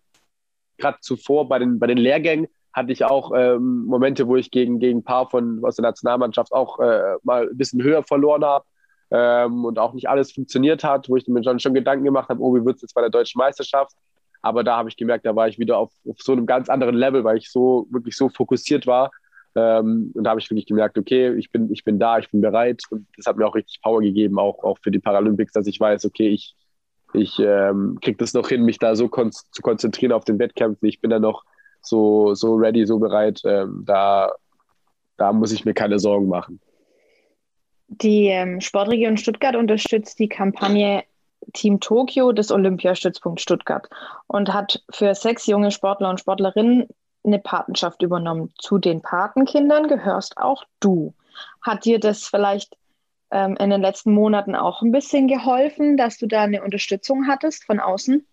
gerade 0.77 0.97
zuvor 1.01 1.47
bei 1.47 1.57
den, 1.57 1.79
bei 1.79 1.87
den 1.87 1.97
Lehrgängen 1.97 2.47
hatte 2.73 2.91
ich 2.91 3.03
auch 3.05 3.31
ähm, 3.35 3.85
Momente, 3.85 4.27
wo 4.27 4.35
ich 4.35 4.51
gegen, 4.51 4.79
gegen 4.79 4.99
ein 4.99 5.03
paar 5.03 5.29
von 5.29 5.63
aus 5.63 5.77
der 5.77 5.83
Nationalmannschaft 5.83 6.51
auch 6.51 6.79
äh, 6.79 7.15
mal 7.23 7.49
ein 7.49 7.57
bisschen 7.57 7.81
höher 7.81 8.03
verloren 8.03 8.43
habe 8.43 8.65
ähm, 9.09 9.65
und 9.65 9.79
auch 9.79 9.93
nicht 9.93 10.09
alles 10.09 10.31
funktioniert 10.33 10.83
hat, 10.83 11.09
wo 11.09 11.15
ich 11.15 11.27
mir 11.27 11.43
schon, 11.43 11.59
schon 11.59 11.73
Gedanken 11.73 12.03
gemacht 12.03 12.29
habe, 12.29 12.41
oh, 12.41 12.53
wie 12.53 12.63
wird 12.63 12.75
es 12.75 12.83
jetzt 12.83 12.93
bei 12.93 13.01
der 13.01 13.09
deutschen 13.09 13.39
Meisterschaft? 13.39 13.93
Aber 14.47 14.63
da 14.63 14.77
habe 14.77 14.89
ich 14.89 14.97
gemerkt, 14.97 15.25
da 15.25 15.35
war 15.35 15.47
ich 15.47 15.59
wieder 15.59 15.77
auf, 15.77 15.91
auf 16.07 16.17
so 16.19 16.31
einem 16.31 16.45
ganz 16.45 16.69
anderen 16.69 16.95
Level, 16.95 17.23
weil 17.23 17.37
ich 17.37 17.51
so 17.51 17.87
wirklich 17.91 18.15
so 18.15 18.29
fokussiert 18.29 18.87
war 18.87 19.11
ähm, 19.57 20.11
und 20.13 20.23
da 20.23 20.29
habe 20.31 20.39
ich 20.39 20.49
wirklich 20.51 20.67
gemerkt, 20.67 20.97
okay, 20.99 21.33
ich 21.33 21.49
bin, 21.51 21.71
ich 21.71 21.83
bin 21.83 21.97
da, 21.97 22.19
ich 22.19 22.29
bin 22.29 22.41
bereit. 22.41 22.83
Und 22.91 23.07
das 23.17 23.25
hat 23.25 23.37
mir 23.37 23.47
auch 23.47 23.55
richtig 23.55 23.81
Power 23.81 24.01
gegeben, 24.01 24.37
auch, 24.37 24.63
auch 24.63 24.77
für 24.83 24.91
die 24.91 24.99
Paralympics, 24.99 25.51
dass 25.53 25.65
ich 25.65 25.79
weiß, 25.79 26.05
okay, 26.05 26.29
ich, 26.29 26.55
ich 27.13 27.39
ähm, 27.39 27.97
kriege 28.01 28.17
das 28.17 28.33
noch 28.33 28.49
hin, 28.49 28.63
mich 28.63 28.77
da 28.77 28.95
so 28.95 29.07
kon 29.07 29.31
zu 29.31 29.61
konzentrieren 29.63 30.11
auf 30.11 30.25
den 30.25 30.37
Wettkämpfen. 30.37 30.87
Ich 30.87 31.01
bin 31.01 31.09
da 31.09 31.17
noch 31.17 31.43
so, 31.81 32.35
so 32.35 32.53
ready, 32.53 32.85
so 32.85 32.99
bereit. 32.99 33.41
Ähm, 33.45 33.83
da, 33.85 34.31
da 35.17 35.33
muss 35.33 35.51
ich 35.51 35.65
mir 35.65 35.73
keine 35.73 35.97
Sorgen 35.97 36.27
machen. 36.27 36.59
Die 37.87 38.27
ähm, 38.27 38.61
Sportregion 38.61 39.17
Stuttgart 39.17 39.55
unterstützt 39.55 40.19
die 40.19 40.29
Kampagne 40.29 41.03
Team 41.53 41.79
Tokio 41.79 42.31
des 42.31 42.51
Olympiastützpunkt 42.51 43.41
Stuttgart 43.41 43.89
und 44.27 44.53
hat 44.53 44.83
für 44.89 45.13
sechs 45.15 45.45
junge 45.45 45.71
Sportler 45.71 46.09
und 46.09 46.19
Sportlerinnen 46.19 46.87
eine 47.23 47.39
Patenschaft 47.39 48.01
übernommen. 48.01 48.53
Zu 48.57 48.77
den 48.77 49.01
Patenkindern 49.01 49.87
gehörst 49.87 50.37
auch 50.37 50.63
du. 50.79 51.13
Hat 51.61 51.85
dir 51.85 51.99
das 51.99 52.27
vielleicht 52.27 52.75
ähm, 53.31 53.57
in 53.59 53.69
den 53.69 53.81
letzten 53.81 54.13
Monaten 54.13 54.55
auch 54.55 54.81
ein 54.81 54.91
bisschen 54.91 55.27
geholfen, 55.27 55.97
dass 55.97 56.17
du 56.17 56.27
da 56.27 56.43
eine 56.43 56.63
Unterstützung 56.63 57.27
hattest 57.27 57.65
von 57.65 57.79
außen? 57.79 58.25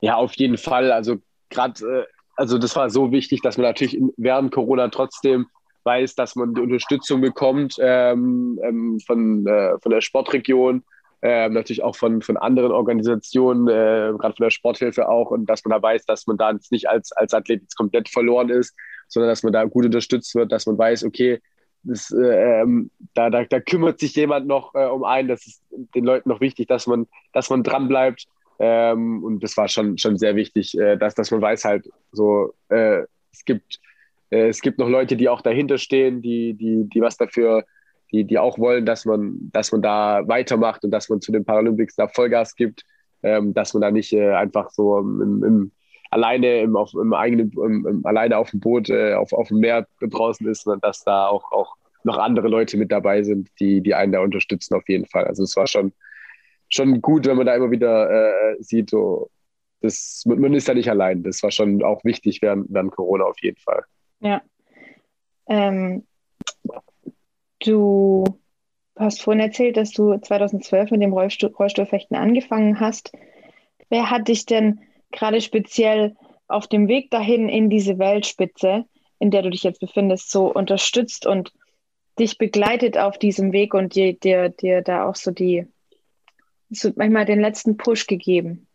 Ja, 0.00 0.16
auf 0.16 0.34
jeden 0.34 0.56
Fall. 0.56 0.92
Also 0.92 1.16
gerade, 1.50 1.84
äh, 1.84 2.06
also 2.36 2.58
das 2.58 2.74
war 2.76 2.90
so 2.90 3.12
wichtig, 3.12 3.42
dass 3.42 3.58
man 3.58 3.66
natürlich 3.66 4.00
während 4.16 4.52
Corona 4.52 4.88
trotzdem 4.88 5.46
weiß, 5.84 6.14
dass 6.14 6.36
man 6.36 6.54
die 6.54 6.60
Unterstützung 6.60 7.20
bekommt 7.20 7.76
ähm, 7.80 8.58
ähm, 8.62 9.00
von, 9.06 9.46
äh, 9.46 9.78
von 9.80 9.92
der 9.92 10.00
Sportregion 10.00 10.84
äh, 11.22 11.48
natürlich 11.48 11.82
auch 11.82 11.96
von, 11.96 12.22
von 12.22 12.36
anderen 12.36 12.72
Organisationen, 12.72 13.68
äh, 13.68 14.12
gerade 14.18 14.34
von 14.36 14.44
der 14.44 14.50
Sporthilfe 14.50 15.08
auch, 15.08 15.30
und 15.30 15.46
dass 15.46 15.64
man 15.64 15.76
da 15.76 15.82
weiß, 15.82 16.06
dass 16.06 16.26
man 16.26 16.38
da 16.38 16.52
nicht 16.70 16.88
als, 16.88 17.12
als 17.12 17.34
Athlet 17.34 17.62
jetzt 17.62 17.76
komplett 17.76 18.08
verloren 18.08 18.48
ist, 18.48 18.74
sondern 19.08 19.28
dass 19.28 19.42
man 19.42 19.52
da 19.52 19.64
gut 19.64 19.84
unterstützt 19.84 20.34
wird, 20.34 20.50
dass 20.50 20.66
man 20.66 20.78
weiß, 20.78 21.04
okay, 21.04 21.40
das, 21.82 22.10
äh, 22.10 22.60
ähm, 22.60 22.90
da, 23.14 23.30
da, 23.30 23.44
da 23.44 23.60
kümmert 23.60 24.00
sich 24.00 24.14
jemand 24.14 24.46
noch 24.46 24.74
äh, 24.74 24.86
um 24.86 25.04
einen, 25.04 25.28
das 25.28 25.46
ist 25.46 25.62
den 25.70 26.04
Leuten 26.04 26.28
noch 26.28 26.40
wichtig, 26.40 26.68
dass 26.68 26.86
man, 26.86 27.06
dass 27.32 27.50
man 27.50 27.62
dran. 27.62 28.16
Ähm, 28.58 29.24
und 29.24 29.42
das 29.42 29.56
war 29.56 29.68
schon, 29.68 29.96
schon 29.96 30.18
sehr 30.18 30.36
wichtig, 30.36 30.76
äh, 30.78 30.96
dass, 30.96 31.14
dass 31.14 31.30
man 31.30 31.40
weiß 31.40 31.64
halt 31.64 31.88
so, 32.12 32.54
äh, 32.68 33.04
es 33.32 33.44
gibt, 33.44 33.80
es 34.28 34.60
gibt 34.60 34.78
noch 34.78 34.88
Leute, 34.88 35.16
die 35.16 35.28
auch 35.28 35.40
dahinter 35.40 35.78
stehen, 35.78 36.22
die, 36.22 36.54
die, 36.54 36.88
die 36.88 37.00
was 37.00 37.16
dafür 37.16 37.64
die, 38.12 38.24
die 38.24 38.38
auch 38.38 38.58
wollen, 38.58 38.86
dass 38.86 39.04
man, 39.04 39.50
dass 39.52 39.72
man 39.72 39.82
da 39.82 40.26
weitermacht 40.26 40.84
und 40.84 40.90
dass 40.90 41.08
man 41.08 41.20
zu 41.20 41.32
den 41.32 41.44
Paralympics 41.44 41.96
da 41.96 42.08
Vollgas 42.08 42.54
gibt, 42.54 42.84
ähm, 43.22 43.54
dass 43.54 43.74
man 43.74 43.82
da 43.82 43.90
nicht 43.90 44.12
äh, 44.12 44.32
einfach 44.32 44.70
so 44.70 44.98
im, 44.98 45.42
im, 45.44 45.72
alleine 46.10 46.60
im, 46.60 46.76
auf, 46.76 46.92
im 46.94 47.12
eigenen, 47.14 47.52
im, 47.52 48.00
alleine 48.04 48.38
auf 48.38 48.50
dem 48.50 48.60
Boot, 48.60 48.90
äh, 48.90 49.14
auf, 49.14 49.32
auf 49.32 49.48
dem 49.48 49.58
Meer 49.58 49.86
draußen 50.00 50.46
ist, 50.48 50.64
sondern 50.64 50.80
dass 50.80 51.04
da 51.04 51.28
auch, 51.28 51.52
auch 51.52 51.76
noch 52.02 52.18
andere 52.18 52.48
Leute 52.48 52.76
mit 52.76 52.90
dabei 52.90 53.22
sind, 53.22 53.48
die, 53.60 53.80
die 53.80 53.94
einen 53.94 54.12
da 54.12 54.20
unterstützen 54.20 54.74
auf 54.74 54.88
jeden 54.88 55.06
Fall. 55.06 55.24
Also 55.24 55.42
es 55.42 55.56
war 55.56 55.66
schon, 55.66 55.92
schon 56.68 57.00
gut, 57.00 57.26
wenn 57.26 57.36
man 57.36 57.46
da 57.46 57.54
immer 57.54 57.70
wieder 57.70 58.10
äh, 58.10 58.56
sieht, 58.60 58.90
so, 58.90 59.30
das, 59.82 60.24
man 60.26 60.54
ist 60.54 60.68
da 60.68 60.74
nicht 60.74 60.90
allein. 60.90 61.22
Das 61.22 61.42
war 61.42 61.50
schon 61.50 61.82
auch 61.82 62.04
wichtig 62.04 62.42
während, 62.42 62.66
während 62.70 62.92
Corona 62.92 63.24
auf 63.24 63.40
jeden 63.40 63.58
Fall. 63.58 63.84
Ja. 64.20 64.42
Ähm, 65.46 66.06
Du 67.60 68.24
hast 68.96 69.22
vorhin 69.22 69.40
erzählt, 69.40 69.76
dass 69.76 69.92
du 69.92 70.18
2012 70.18 70.90
mit 70.90 71.02
dem 71.02 71.12
Rollstuhl, 71.12 71.50
Rollstuhlfechten 71.50 72.16
angefangen 72.16 72.80
hast. 72.80 73.12
Wer 73.88 74.10
hat 74.10 74.28
dich 74.28 74.46
denn 74.46 74.80
gerade 75.10 75.40
speziell 75.40 76.16
auf 76.48 76.66
dem 76.66 76.88
Weg 76.88 77.10
dahin 77.10 77.48
in 77.48 77.70
diese 77.70 77.98
Weltspitze, 77.98 78.84
in 79.18 79.30
der 79.30 79.42
du 79.42 79.50
dich 79.50 79.62
jetzt 79.62 79.80
befindest, 79.80 80.30
so 80.30 80.52
unterstützt 80.52 81.26
und 81.26 81.52
dich 82.18 82.38
begleitet 82.38 82.98
auf 82.98 83.18
diesem 83.18 83.52
Weg 83.52 83.74
und 83.74 83.94
dir, 83.94 84.12
dir, 84.14 84.48
dir 84.48 84.82
da 84.82 85.08
auch 85.08 85.16
so 85.16 85.30
die, 85.30 85.66
so 86.70 86.90
manchmal 86.96 87.24
den 87.24 87.40
letzten 87.40 87.76
Push 87.76 88.06
gegeben? 88.06 88.66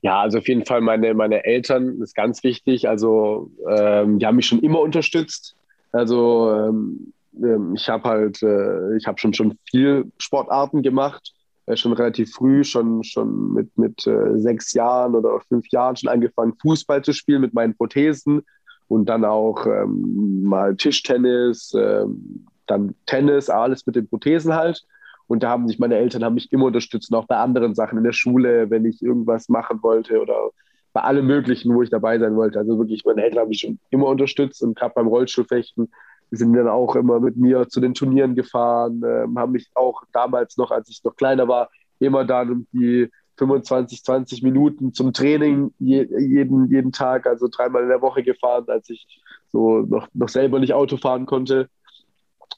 Ja, 0.00 0.20
also 0.20 0.38
auf 0.38 0.48
jeden 0.48 0.64
Fall 0.64 0.80
meine, 0.80 1.12
meine 1.14 1.44
Eltern 1.44 2.00
ist 2.00 2.14
ganz 2.14 2.44
wichtig. 2.44 2.88
Also 2.88 3.50
ähm, 3.68 4.18
die 4.18 4.26
haben 4.26 4.36
mich 4.36 4.46
schon 4.46 4.60
immer 4.60 4.80
unterstützt. 4.80 5.57
Also 5.92 6.52
ähm, 6.52 7.12
ähm, 7.42 7.74
ich 7.74 7.88
habe 7.88 8.08
halt, 8.08 8.42
äh, 8.42 8.96
ich 8.96 9.06
habe 9.06 9.18
schon 9.18 9.34
schon 9.34 9.58
viel 9.70 10.10
Sportarten 10.18 10.82
gemacht, 10.82 11.32
äh, 11.66 11.76
schon 11.76 11.92
relativ 11.92 12.32
früh, 12.32 12.64
schon 12.64 13.02
schon 13.04 13.52
mit 13.54 13.76
mit 13.78 14.06
äh, 14.06 14.38
sechs 14.38 14.72
Jahren 14.72 15.14
oder 15.14 15.40
fünf 15.48 15.66
Jahren 15.70 15.96
schon 15.96 16.10
angefangen 16.10 16.54
Fußball 16.60 17.02
zu 17.02 17.12
spielen 17.12 17.40
mit 17.40 17.54
meinen 17.54 17.76
Prothesen 17.76 18.42
und 18.88 19.08
dann 19.08 19.24
auch 19.24 19.66
ähm, 19.66 20.42
mal 20.42 20.76
Tischtennis, 20.76 21.72
ähm, 21.76 22.46
dann 22.66 22.94
Tennis, 23.06 23.50
alles 23.50 23.86
mit 23.86 23.96
den 23.96 24.08
Prothesen 24.08 24.54
halt. 24.54 24.84
Und 25.26 25.42
da 25.42 25.50
haben 25.50 25.68
sich 25.68 25.78
meine 25.78 25.96
Eltern 25.96 26.24
haben 26.24 26.34
mich 26.34 26.50
immer 26.52 26.66
unterstützt, 26.66 27.12
auch 27.14 27.26
bei 27.26 27.36
anderen 27.36 27.74
Sachen 27.74 27.98
in 27.98 28.04
der 28.04 28.12
Schule, 28.12 28.70
wenn 28.70 28.86
ich 28.86 29.02
irgendwas 29.02 29.50
machen 29.50 29.82
wollte 29.82 30.20
oder 30.20 30.50
bei 30.98 31.04
allem 31.04 31.28
Möglichen, 31.28 31.72
wo 31.72 31.82
ich 31.82 31.90
dabei 31.90 32.18
sein 32.18 32.34
wollte. 32.34 32.58
Also 32.58 32.76
wirklich, 32.76 33.04
meine 33.04 33.22
Eltern 33.22 33.42
haben 33.42 33.48
mich 33.50 33.60
schon 33.60 33.78
immer 33.90 34.06
unterstützt 34.06 34.64
und 34.64 34.76
gerade 34.76 34.94
beim 34.96 35.06
Rollstuhlfechten 35.06 35.92
sind 36.32 36.52
dann 36.54 36.66
auch 36.66 36.96
immer 36.96 37.20
mit 37.20 37.36
mir 37.36 37.68
zu 37.68 37.80
den 37.80 37.94
Turnieren 37.94 38.34
gefahren, 38.34 39.00
ähm, 39.06 39.38
haben 39.38 39.52
mich 39.52 39.70
auch 39.76 40.02
damals 40.12 40.56
noch, 40.56 40.72
als 40.72 40.88
ich 40.88 41.04
noch 41.04 41.14
kleiner 41.14 41.46
war, 41.46 41.70
immer 42.00 42.24
dann 42.24 42.50
um 42.50 42.66
die 42.72 43.08
25, 43.36 44.02
20 44.02 44.42
Minuten 44.42 44.92
zum 44.92 45.12
Training 45.12 45.72
je, 45.78 46.08
jeden, 46.18 46.68
jeden 46.68 46.90
Tag, 46.90 47.28
also 47.28 47.46
dreimal 47.48 47.84
in 47.84 47.88
der 47.90 48.02
Woche 48.02 48.24
gefahren, 48.24 48.64
als 48.66 48.90
ich 48.90 49.06
so 49.52 49.82
noch, 49.82 50.08
noch 50.14 50.28
selber 50.28 50.58
nicht 50.58 50.74
Auto 50.74 50.96
fahren 50.96 51.26
konnte. 51.26 51.68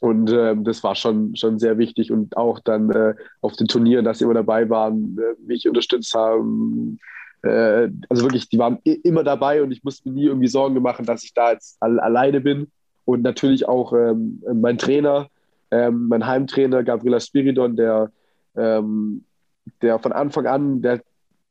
Und 0.00 0.30
äh, 0.30 0.56
das 0.56 0.82
war 0.82 0.94
schon, 0.94 1.36
schon 1.36 1.58
sehr 1.58 1.76
wichtig. 1.76 2.10
Und 2.10 2.38
auch 2.38 2.58
dann 2.58 2.90
äh, 2.90 3.14
auf 3.42 3.56
den 3.56 3.66
Turnieren, 3.66 4.06
dass 4.06 4.18
sie 4.18 4.24
immer 4.24 4.32
dabei 4.32 4.70
waren, 4.70 5.18
äh, 5.18 5.34
mich 5.46 5.68
unterstützt 5.68 6.14
haben. 6.14 6.98
Äh, 7.42 7.88
also 8.08 8.22
wirklich, 8.22 8.48
die 8.48 8.58
waren 8.58 8.78
immer 8.82 9.24
dabei 9.24 9.62
und 9.62 9.72
ich 9.72 9.82
musste 9.84 10.08
mir 10.08 10.14
nie 10.14 10.26
irgendwie 10.26 10.48
Sorgen 10.48 10.80
machen, 10.82 11.06
dass 11.06 11.24
ich 11.24 11.34
da 11.34 11.52
jetzt 11.52 11.76
all 11.80 11.98
alleine 12.00 12.40
bin. 12.40 12.70
Und 13.04 13.22
natürlich 13.22 13.66
auch 13.66 13.92
ähm, 13.92 14.42
mein 14.52 14.78
Trainer, 14.78 15.28
ähm, 15.70 16.08
mein 16.08 16.26
Heimtrainer 16.26 16.84
Gabriela 16.84 17.20
Spiridon, 17.20 17.76
der, 17.76 18.10
ähm, 18.56 19.24
der 19.82 19.98
von 19.98 20.12
Anfang 20.12 20.46
an, 20.46 20.82
der 20.82 21.00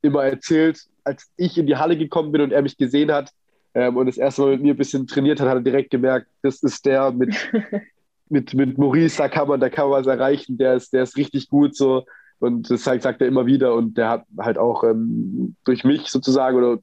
immer 0.01 0.23
erzählt, 0.23 0.85
als 1.03 1.29
ich 1.37 1.57
in 1.57 1.67
die 1.67 1.75
Halle 1.75 1.97
gekommen 1.97 2.31
bin 2.31 2.41
und 2.41 2.51
er 2.53 2.61
mich 2.61 2.77
gesehen 2.77 3.11
hat, 3.11 3.31
ähm, 3.73 3.97
und 3.97 4.07
das 4.07 4.17
erste 4.17 4.41
Mal 4.41 4.51
mit 4.51 4.61
mir 4.61 4.73
ein 4.73 4.77
bisschen 4.77 5.07
trainiert 5.07 5.39
hat, 5.39 5.47
hat 5.47 5.57
er 5.57 5.61
direkt 5.61 5.91
gemerkt, 5.91 6.27
das 6.41 6.63
ist 6.63 6.85
der 6.85 7.11
mit, 7.11 7.35
mit, 8.29 8.53
mit 8.53 8.77
Maurice, 8.77 9.17
da 9.17 9.27
kann 9.27 9.47
man, 9.47 9.59
da 9.59 9.69
kann 9.69 9.89
man 9.89 9.99
was 9.99 10.07
erreichen, 10.07 10.57
der 10.57 10.75
ist, 10.75 10.91
der 10.93 11.03
ist 11.03 11.17
richtig 11.17 11.49
gut 11.49 11.75
so. 11.75 12.05
Und 12.39 12.69
das 12.71 12.83
sagt, 12.83 13.03
sagt 13.03 13.21
er 13.21 13.27
immer 13.27 13.45
wieder. 13.45 13.73
Und 13.73 13.97
der 13.97 14.09
hat 14.09 14.25
halt 14.37 14.57
auch 14.57 14.83
ähm, 14.83 15.55
durch 15.65 15.83
mich 15.83 16.07
sozusagen 16.07 16.57
oder 16.57 16.79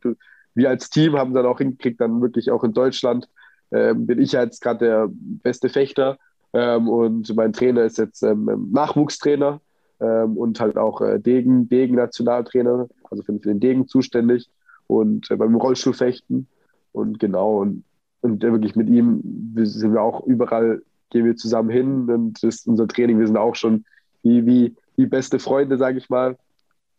wir 0.54 0.68
als 0.70 0.90
Team 0.90 1.16
haben 1.16 1.34
dann 1.34 1.46
auch 1.46 1.59
hingekriegt, 1.59 2.00
dann 2.00 2.20
wirklich 2.22 2.50
auch 2.50 2.64
in 2.64 2.72
Deutschland 2.72 3.28
ähm, 3.72 4.07
bin 4.07 4.20
ich 4.20 4.32
jetzt 4.32 4.61
gerade 4.61 4.84
der 4.84 5.09
beste 5.11 5.68
Fechter. 5.68 6.18
Ähm, 6.52 6.88
und 6.88 7.34
mein 7.36 7.52
Trainer 7.52 7.84
ist 7.84 7.98
jetzt 7.98 8.22
ähm, 8.22 8.70
Nachwuchstrainer 8.72 9.61
ähm, 10.00 10.36
und 10.36 10.61
halt 10.61 10.76
auch 10.76 11.00
äh, 11.00 11.18
Degen, 11.18 11.68
Degen-Nationaltrainer, 11.68 12.88
also 13.11 13.22
für, 13.22 13.32
für, 13.34 13.48
den 13.48 13.61
Degen 13.61 13.88
zuständig 13.88 14.48
und 14.86 15.30
äh, 15.30 15.36
beim 15.36 15.54
Rollstuhlfechten. 15.54 16.46
Und 16.92 17.18
genau, 17.18 17.61
und, 17.61 17.84
und 18.22 18.42
wirklich 18.42 18.76
mit 18.76 18.88
ihm 18.88 19.54
sind 19.57 19.92
wir 19.92 20.02
auch 20.02 20.26
überall 20.26 20.82
gehen 21.11 21.24
wir 21.24 21.36
zusammen 21.36 21.70
hin 21.70 22.11
und 22.11 22.42
das 22.42 22.57
ist 22.57 22.66
unser 22.66 22.88
Training. 22.88 23.18
Wir 23.18 23.26
sind 23.26 23.36
auch 23.36 23.54
schon 23.54 23.84
wie, 24.22 24.44
wie, 24.46 24.74
wie 24.97 25.07
beste 25.07 25.38
Freunde, 25.38 25.78
sage 25.78 25.99
ich 25.99 26.09
mal. 26.09 26.36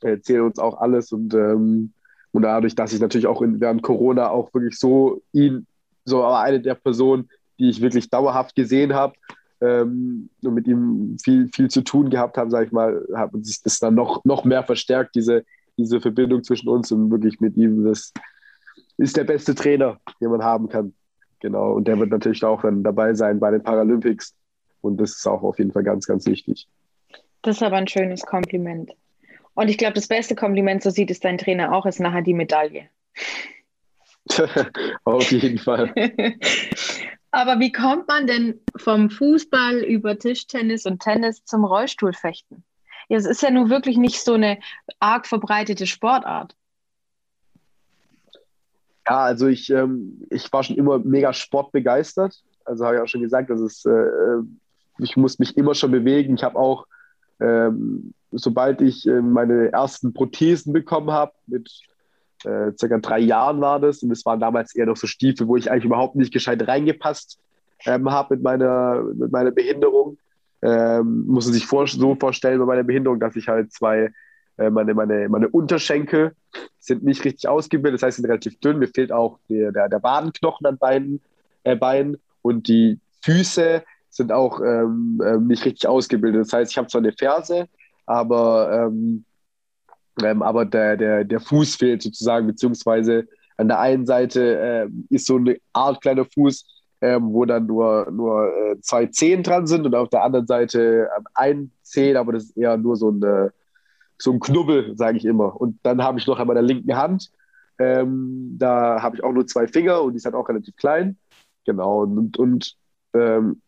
Er 0.01 0.11
erzählen 0.11 0.43
uns 0.43 0.59
auch 0.59 0.79
alles 0.79 1.11
und, 1.11 1.33
ähm, 1.33 1.93
und 2.31 2.41
dadurch, 2.43 2.75
dass 2.75 2.93
ich 2.93 2.99
natürlich 2.99 3.27
auch 3.27 3.41
in, 3.41 3.59
während 3.59 3.81
Corona 3.81 4.29
auch 4.29 4.53
wirklich 4.53 4.77
so 4.77 5.21
ihn, 5.33 5.65
so 6.05 6.23
aber 6.23 6.39
eine 6.39 6.61
der 6.61 6.75
Personen, 6.75 7.29
die 7.59 7.69
ich 7.69 7.81
wirklich 7.81 8.09
dauerhaft 8.09 8.55
gesehen 8.55 8.93
habe 8.93 9.13
ähm, 9.61 10.29
und 10.43 10.53
mit 10.53 10.67
ihm 10.67 11.17
viel, 11.23 11.49
viel 11.53 11.69
zu 11.69 11.81
tun 11.81 12.09
gehabt 12.09 12.37
habe, 12.37 12.51
sage 12.51 12.67
ich 12.67 12.71
mal, 12.71 13.05
hat 13.15 13.31
sich 13.41 13.61
das 13.63 13.79
dann 13.79 13.95
noch, 13.95 14.23
noch 14.23 14.43
mehr 14.45 14.63
verstärkt, 14.63 15.15
diese, 15.15 15.43
diese 15.77 15.99
Verbindung 15.99 16.43
zwischen 16.43 16.69
uns 16.69 16.91
und 16.91 17.09
wirklich 17.09 17.39
mit 17.39 17.57
ihm. 17.57 17.83
Das 17.83 18.13
ist 18.97 19.17
der 19.17 19.23
beste 19.23 19.55
Trainer, 19.55 19.99
den 20.21 20.29
man 20.29 20.43
haben 20.43 20.69
kann. 20.69 20.93
Genau, 21.39 21.73
und 21.73 21.87
der 21.87 21.99
wird 21.99 22.09
natürlich 22.09 22.43
auch 22.43 22.61
dann 22.61 22.83
dabei 22.83 23.13
sein 23.13 23.39
bei 23.39 23.51
den 23.51 23.61
Paralympics. 23.61 24.35
Und 24.81 24.97
das 24.97 25.11
ist 25.11 25.27
auch 25.27 25.43
auf 25.43 25.59
jeden 25.59 25.71
Fall 25.71 25.83
ganz, 25.83 26.05
ganz 26.05 26.25
wichtig. 26.25 26.67
Das 27.47 27.55
ist 27.55 27.63
aber 27.63 27.77
ein 27.77 27.87
schönes 27.87 28.25
Kompliment. 28.25 28.91
Und 29.53 29.69
ich 29.69 29.77
glaube, 29.77 29.93
das 29.93 30.09
beste 30.09 30.35
Kompliment, 30.35 30.83
so 30.83 30.89
sieht 30.89 31.09
es 31.09 31.21
dein 31.21 31.37
Trainer 31.37 31.71
auch, 31.71 31.85
ist 31.85 32.01
nachher 32.01 32.21
die 32.21 32.33
Medaille. 32.33 32.89
auf 35.05 35.31
jeden 35.31 35.57
Fall. 35.57 35.93
aber 37.31 37.57
wie 37.61 37.71
kommt 37.71 38.05
man 38.09 38.27
denn 38.27 38.59
vom 38.75 39.09
Fußball 39.09 39.77
über 39.77 40.19
Tischtennis 40.19 40.85
und 40.85 41.01
Tennis 41.01 41.45
zum 41.45 41.63
Rollstuhlfechten? 41.63 42.65
Ja, 43.07 43.17
es 43.17 43.25
ist 43.25 43.41
ja 43.41 43.49
nun 43.49 43.69
wirklich 43.69 43.95
nicht 43.95 44.21
so 44.21 44.33
eine 44.33 44.59
arg 44.99 45.25
verbreitete 45.25 45.87
Sportart. 45.87 46.53
Ja, 49.07 49.19
also 49.19 49.47
ich, 49.47 49.69
ähm, 49.69 50.27
ich 50.29 50.51
war 50.51 50.63
schon 50.63 50.75
immer 50.75 50.99
mega 50.99 51.31
sportbegeistert. 51.31 52.43
Also 52.65 52.85
habe 52.85 52.97
ich 52.97 53.01
auch 53.03 53.07
schon 53.07 53.21
gesagt, 53.21 53.49
dass 53.49 53.61
es, 53.61 53.85
äh, 53.85 54.09
ich 54.99 55.15
muss 55.15 55.39
mich 55.39 55.55
immer 55.55 55.75
schon 55.75 55.91
bewegen. 55.91 56.35
Ich 56.35 56.43
habe 56.43 56.59
auch, 56.59 56.85
ähm, 57.39 58.13
sobald 58.31 58.81
ich 58.81 59.07
äh, 59.07 59.21
meine 59.21 59.71
ersten 59.71 60.13
Prothesen 60.13 60.73
bekommen 60.73 61.11
habe, 61.11 61.33
mit 61.47 61.69
äh, 62.43 62.71
circa 62.77 62.97
drei 62.99 63.19
Jahren 63.19 63.61
war 63.61 63.79
das, 63.79 64.03
und 64.03 64.11
es 64.11 64.25
waren 64.25 64.39
damals 64.39 64.75
eher 64.75 64.85
noch 64.85 64.97
so 64.97 65.07
Stiefel, 65.07 65.47
wo 65.47 65.55
ich 65.55 65.71
eigentlich 65.71 65.85
überhaupt 65.85 66.15
nicht 66.15 66.33
gescheit 66.33 66.67
reingepasst 66.67 67.39
ähm, 67.85 68.09
habe 68.11 68.35
mit 68.35 68.43
meiner, 68.43 69.03
mit 69.15 69.31
meiner 69.31 69.51
Behinderung. 69.51 70.17
Ähm, 70.61 71.25
muss 71.27 71.45
man 71.45 71.53
sich 71.53 71.67
vor, 71.67 71.87
so 71.87 72.15
vorstellen 72.15 72.59
bei 72.59 72.65
meiner 72.65 72.83
Behinderung, 72.83 73.19
dass 73.19 73.35
ich 73.35 73.47
halt 73.47 73.71
zwei 73.71 74.11
äh, 74.57 74.69
meine, 74.69 74.93
meine, 74.93 75.29
meine 75.29 75.47
Unterschenkel 75.49 76.33
sind 76.79 77.03
nicht 77.03 77.23
richtig 77.23 77.47
ausgebildet, 77.47 78.01
das 78.01 78.07
heißt, 78.07 78.17
sind 78.17 78.25
relativ 78.25 78.59
dünn. 78.59 78.79
Mir 78.79 78.87
fehlt 78.87 79.11
auch 79.11 79.39
der, 79.49 79.71
der, 79.71 79.89
der 79.89 80.01
Wadenknochen 80.03 80.65
an 80.65 80.77
beiden 80.77 81.21
äh, 81.63 81.75
Beinen 81.75 82.17
und 82.41 82.67
die 82.67 82.99
Füße 83.21 83.83
sind 84.17 84.31
auch 84.31 84.59
ähm, 84.59 85.21
äh, 85.23 85.37
nicht 85.37 85.65
richtig 85.65 85.87
ausgebildet. 85.87 86.41
Das 86.41 86.53
heißt, 86.53 86.71
ich 86.71 86.77
habe 86.77 86.87
zwar 86.87 87.01
eine 87.01 87.13
Ferse, 87.13 87.67
aber, 88.05 88.87
ähm, 88.87 89.23
ähm, 90.23 90.41
aber 90.41 90.65
der, 90.65 90.97
der, 90.97 91.23
der 91.23 91.39
Fuß 91.39 91.75
fehlt 91.75 92.01
sozusagen, 92.01 92.47
beziehungsweise 92.47 93.27
an 93.57 93.67
der 93.67 93.79
einen 93.79 94.05
Seite 94.05 94.59
äh, 94.59 94.89
ist 95.09 95.25
so 95.27 95.37
eine 95.37 95.57
Art 95.73 96.01
kleiner 96.01 96.25
Fuß, 96.25 96.65
ähm, 97.01 97.31
wo 97.31 97.45
dann 97.45 97.67
nur, 97.67 98.09
nur 98.11 98.47
äh, 98.47 98.81
zwei 98.81 99.05
Zehen 99.07 99.43
dran 99.43 99.67
sind 99.67 99.85
und 99.85 99.95
auf 99.95 100.09
der 100.09 100.23
anderen 100.23 100.47
Seite 100.47 101.09
ähm, 101.15 101.25
ein 101.33 101.71
Zehen, 101.83 102.17
aber 102.17 102.33
das 102.33 102.45
ist 102.45 102.57
eher 102.57 102.77
nur 102.77 102.95
so 102.95 103.09
eine, 103.09 103.53
so 104.17 104.31
ein 104.31 104.39
Knubbel, 104.39 104.97
sage 104.97 105.17
ich 105.17 105.25
immer. 105.25 105.59
Und 105.59 105.79
dann 105.83 106.03
habe 106.03 106.19
ich 106.19 106.27
noch 106.27 106.39
an 106.39 106.47
meiner 106.47 106.61
linken 106.61 106.95
Hand, 106.95 107.31
ähm, 107.79 108.55
da 108.57 109.01
habe 109.01 109.15
ich 109.15 109.23
auch 109.23 109.31
nur 109.31 109.45
zwei 109.45 109.67
Finger 109.67 110.01
und 110.01 110.13
die 110.13 110.17
ist 110.17 110.25
halt 110.25 110.35
auch 110.35 110.49
relativ 110.49 110.75
klein. 110.75 111.17
Genau. 111.65 112.01
Und, 112.01 112.37
und 112.37 112.75
ähm, 113.13 113.61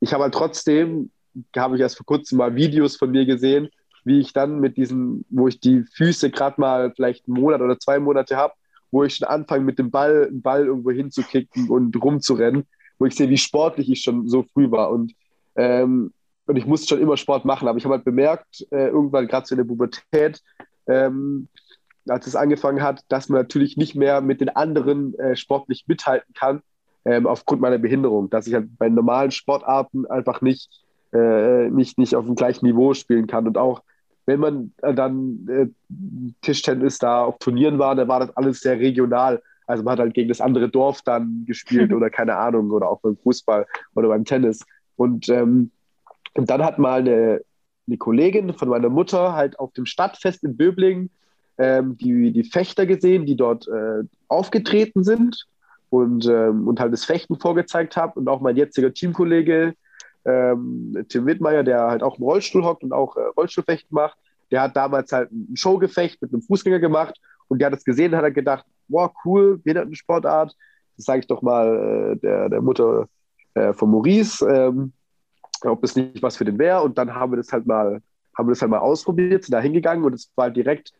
ich 0.00 0.12
habe 0.12 0.24
halt 0.24 0.34
trotzdem, 0.34 1.10
habe 1.56 1.76
ich 1.76 1.82
erst 1.82 1.96
vor 1.96 2.06
kurzem 2.06 2.38
mal 2.38 2.54
Videos 2.54 2.96
von 2.96 3.10
mir 3.10 3.26
gesehen, 3.26 3.68
wie 4.04 4.20
ich 4.20 4.32
dann 4.32 4.60
mit 4.60 4.76
diesen, 4.76 5.24
wo 5.28 5.48
ich 5.48 5.60
die 5.60 5.84
Füße 5.94 6.30
gerade 6.30 6.60
mal 6.60 6.92
vielleicht 6.94 7.28
einen 7.28 7.40
Monat 7.40 7.60
oder 7.60 7.78
zwei 7.78 7.98
Monate 7.98 8.36
habe, 8.36 8.54
wo 8.90 9.04
ich 9.04 9.16
schon 9.16 9.28
anfange 9.28 9.64
mit 9.64 9.78
dem 9.78 9.90
Ball, 9.90 10.26
einen 10.28 10.42
Ball 10.42 10.66
irgendwo 10.66 10.90
hinzukicken 10.90 11.68
und 11.68 11.94
rumzurennen, 12.02 12.66
wo 12.98 13.06
ich 13.06 13.14
sehe, 13.14 13.28
wie 13.28 13.38
sportlich 13.38 13.90
ich 13.90 14.02
schon 14.02 14.28
so 14.28 14.42
früh 14.42 14.70
war. 14.70 14.90
Und 14.90 15.12
ähm, 15.56 16.12
und 16.50 16.56
ich 16.56 16.66
musste 16.66 16.88
schon 16.88 17.00
immer 17.00 17.16
Sport 17.16 17.44
machen, 17.44 17.68
aber 17.68 17.78
ich 17.78 17.84
habe 17.84 17.94
halt 17.94 18.04
bemerkt, 18.04 18.66
äh, 18.72 18.88
irgendwann 18.88 19.28
gerade 19.28 19.46
so 19.46 19.54
in 19.54 19.58
der 19.58 19.64
Pubertät, 19.64 20.42
ähm, 20.88 21.46
als 22.08 22.26
es 22.26 22.34
angefangen 22.34 22.82
hat, 22.82 23.04
dass 23.08 23.28
man 23.28 23.40
natürlich 23.40 23.76
nicht 23.76 23.94
mehr 23.94 24.20
mit 24.20 24.40
den 24.40 24.48
anderen 24.48 25.16
äh, 25.20 25.36
sportlich 25.36 25.84
mithalten 25.86 26.34
kann, 26.34 26.62
ähm, 27.04 27.26
aufgrund 27.26 27.60
meiner 27.60 27.78
Behinderung, 27.78 28.30
dass 28.30 28.46
ich 28.46 28.54
halt 28.54 28.76
bei 28.78 28.88
normalen 28.88 29.30
Sportarten 29.30 30.06
einfach 30.06 30.40
nicht, 30.40 30.70
äh, 31.12 31.68
nicht, 31.70 31.98
nicht 31.98 32.14
auf 32.14 32.26
dem 32.26 32.34
gleichen 32.34 32.66
Niveau 32.66 32.94
spielen 32.94 33.26
kann. 33.26 33.46
Und 33.46 33.58
auch 33.58 33.82
wenn 34.26 34.40
man 34.40 34.72
äh, 34.82 34.94
dann 34.94 35.46
äh, 35.48 35.66
Tischtennis 36.42 36.98
da 36.98 37.24
auf 37.24 37.38
Turnieren 37.38 37.78
war, 37.78 37.94
dann 37.94 38.08
war 38.08 38.20
das 38.20 38.36
alles 38.36 38.60
sehr 38.60 38.78
regional. 38.78 39.42
Also 39.66 39.82
man 39.82 39.92
hat 39.92 40.00
halt 40.00 40.14
gegen 40.14 40.28
das 40.28 40.40
andere 40.40 40.68
Dorf 40.68 41.02
dann 41.02 41.44
gespielt 41.46 41.92
oder 41.94 42.10
keine 42.10 42.36
Ahnung, 42.36 42.70
oder 42.70 42.88
auch 42.88 43.00
beim 43.00 43.16
Fußball 43.16 43.66
oder 43.94 44.08
beim 44.08 44.24
Tennis. 44.24 44.64
Und 44.96 45.28
ähm, 45.28 45.70
und 46.34 46.50
dann 46.50 46.62
hat 46.62 46.78
mal 46.78 47.00
eine, 47.00 47.40
eine 47.86 47.96
Kollegin 47.96 48.54
von 48.54 48.68
meiner 48.68 48.88
Mutter 48.88 49.34
halt 49.34 49.58
auf 49.58 49.72
dem 49.72 49.86
Stadtfest 49.86 50.44
in 50.44 50.56
Böblingen 50.56 51.10
ähm, 51.58 51.96
die, 51.98 52.32
die 52.32 52.44
Fechter 52.44 52.86
gesehen, 52.86 53.26
die 53.26 53.36
dort 53.36 53.68
äh, 53.68 54.04
aufgetreten 54.28 55.04
sind 55.04 55.46
und, 55.90 56.26
ähm, 56.26 56.66
und 56.66 56.80
halt 56.80 56.92
das 56.92 57.04
Fechten 57.04 57.38
vorgezeigt 57.38 57.96
habe. 57.96 58.18
Und 58.18 58.28
auch 58.28 58.40
mein 58.40 58.56
jetziger 58.56 58.92
Teamkollege 58.92 59.74
ähm, 60.24 61.04
Tim 61.08 61.26
Wittmeier, 61.26 61.62
der 61.62 61.88
halt 61.88 62.02
auch 62.02 62.18
im 62.18 62.24
Rollstuhl 62.24 62.64
hockt 62.64 62.82
und 62.82 62.92
auch 62.92 63.16
äh, 63.16 63.22
Rollstuhlfechten 63.36 63.94
macht, 63.94 64.18
der 64.50 64.62
hat 64.62 64.76
damals 64.76 65.12
halt 65.12 65.30
ein 65.30 65.56
Showgefecht 65.56 66.20
mit 66.20 66.32
einem 66.32 66.42
Fußgänger 66.42 66.80
gemacht 66.80 67.20
und 67.48 67.60
der 67.60 67.66
hat 67.66 67.74
es 67.74 67.84
gesehen 67.84 68.16
hat 68.16 68.34
gedacht, 68.34 68.64
wow, 68.88 69.10
cool, 69.24 69.58
Behindertensportart. 69.58 70.56
Das 70.96 71.06
sage 71.06 71.20
ich 71.20 71.26
doch 71.26 71.42
mal 71.42 72.14
äh, 72.14 72.16
der, 72.18 72.48
der 72.48 72.60
Mutter 72.60 73.08
äh, 73.54 73.72
von 73.72 73.90
Maurice. 73.90 74.44
Ähm, 74.46 74.92
ob 75.64 75.82
das 75.82 75.96
nicht 75.96 76.22
was 76.22 76.36
für 76.36 76.44
den 76.44 76.58
wäre. 76.58 76.82
Und 76.82 76.98
dann 76.98 77.14
haben 77.14 77.32
wir 77.32 77.36
das 77.36 77.52
halt 77.52 77.66
mal, 77.66 78.00
haben 78.36 78.48
wir 78.48 78.52
das 78.52 78.62
halt 78.62 78.70
mal 78.70 78.78
ausprobiert, 78.78 79.44
sind 79.44 79.52
da 79.52 79.60
hingegangen 79.60 80.04
und 80.04 80.14
es 80.14 80.30
war 80.36 80.46
halt 80.46 80.56
direkt 80.56 80.92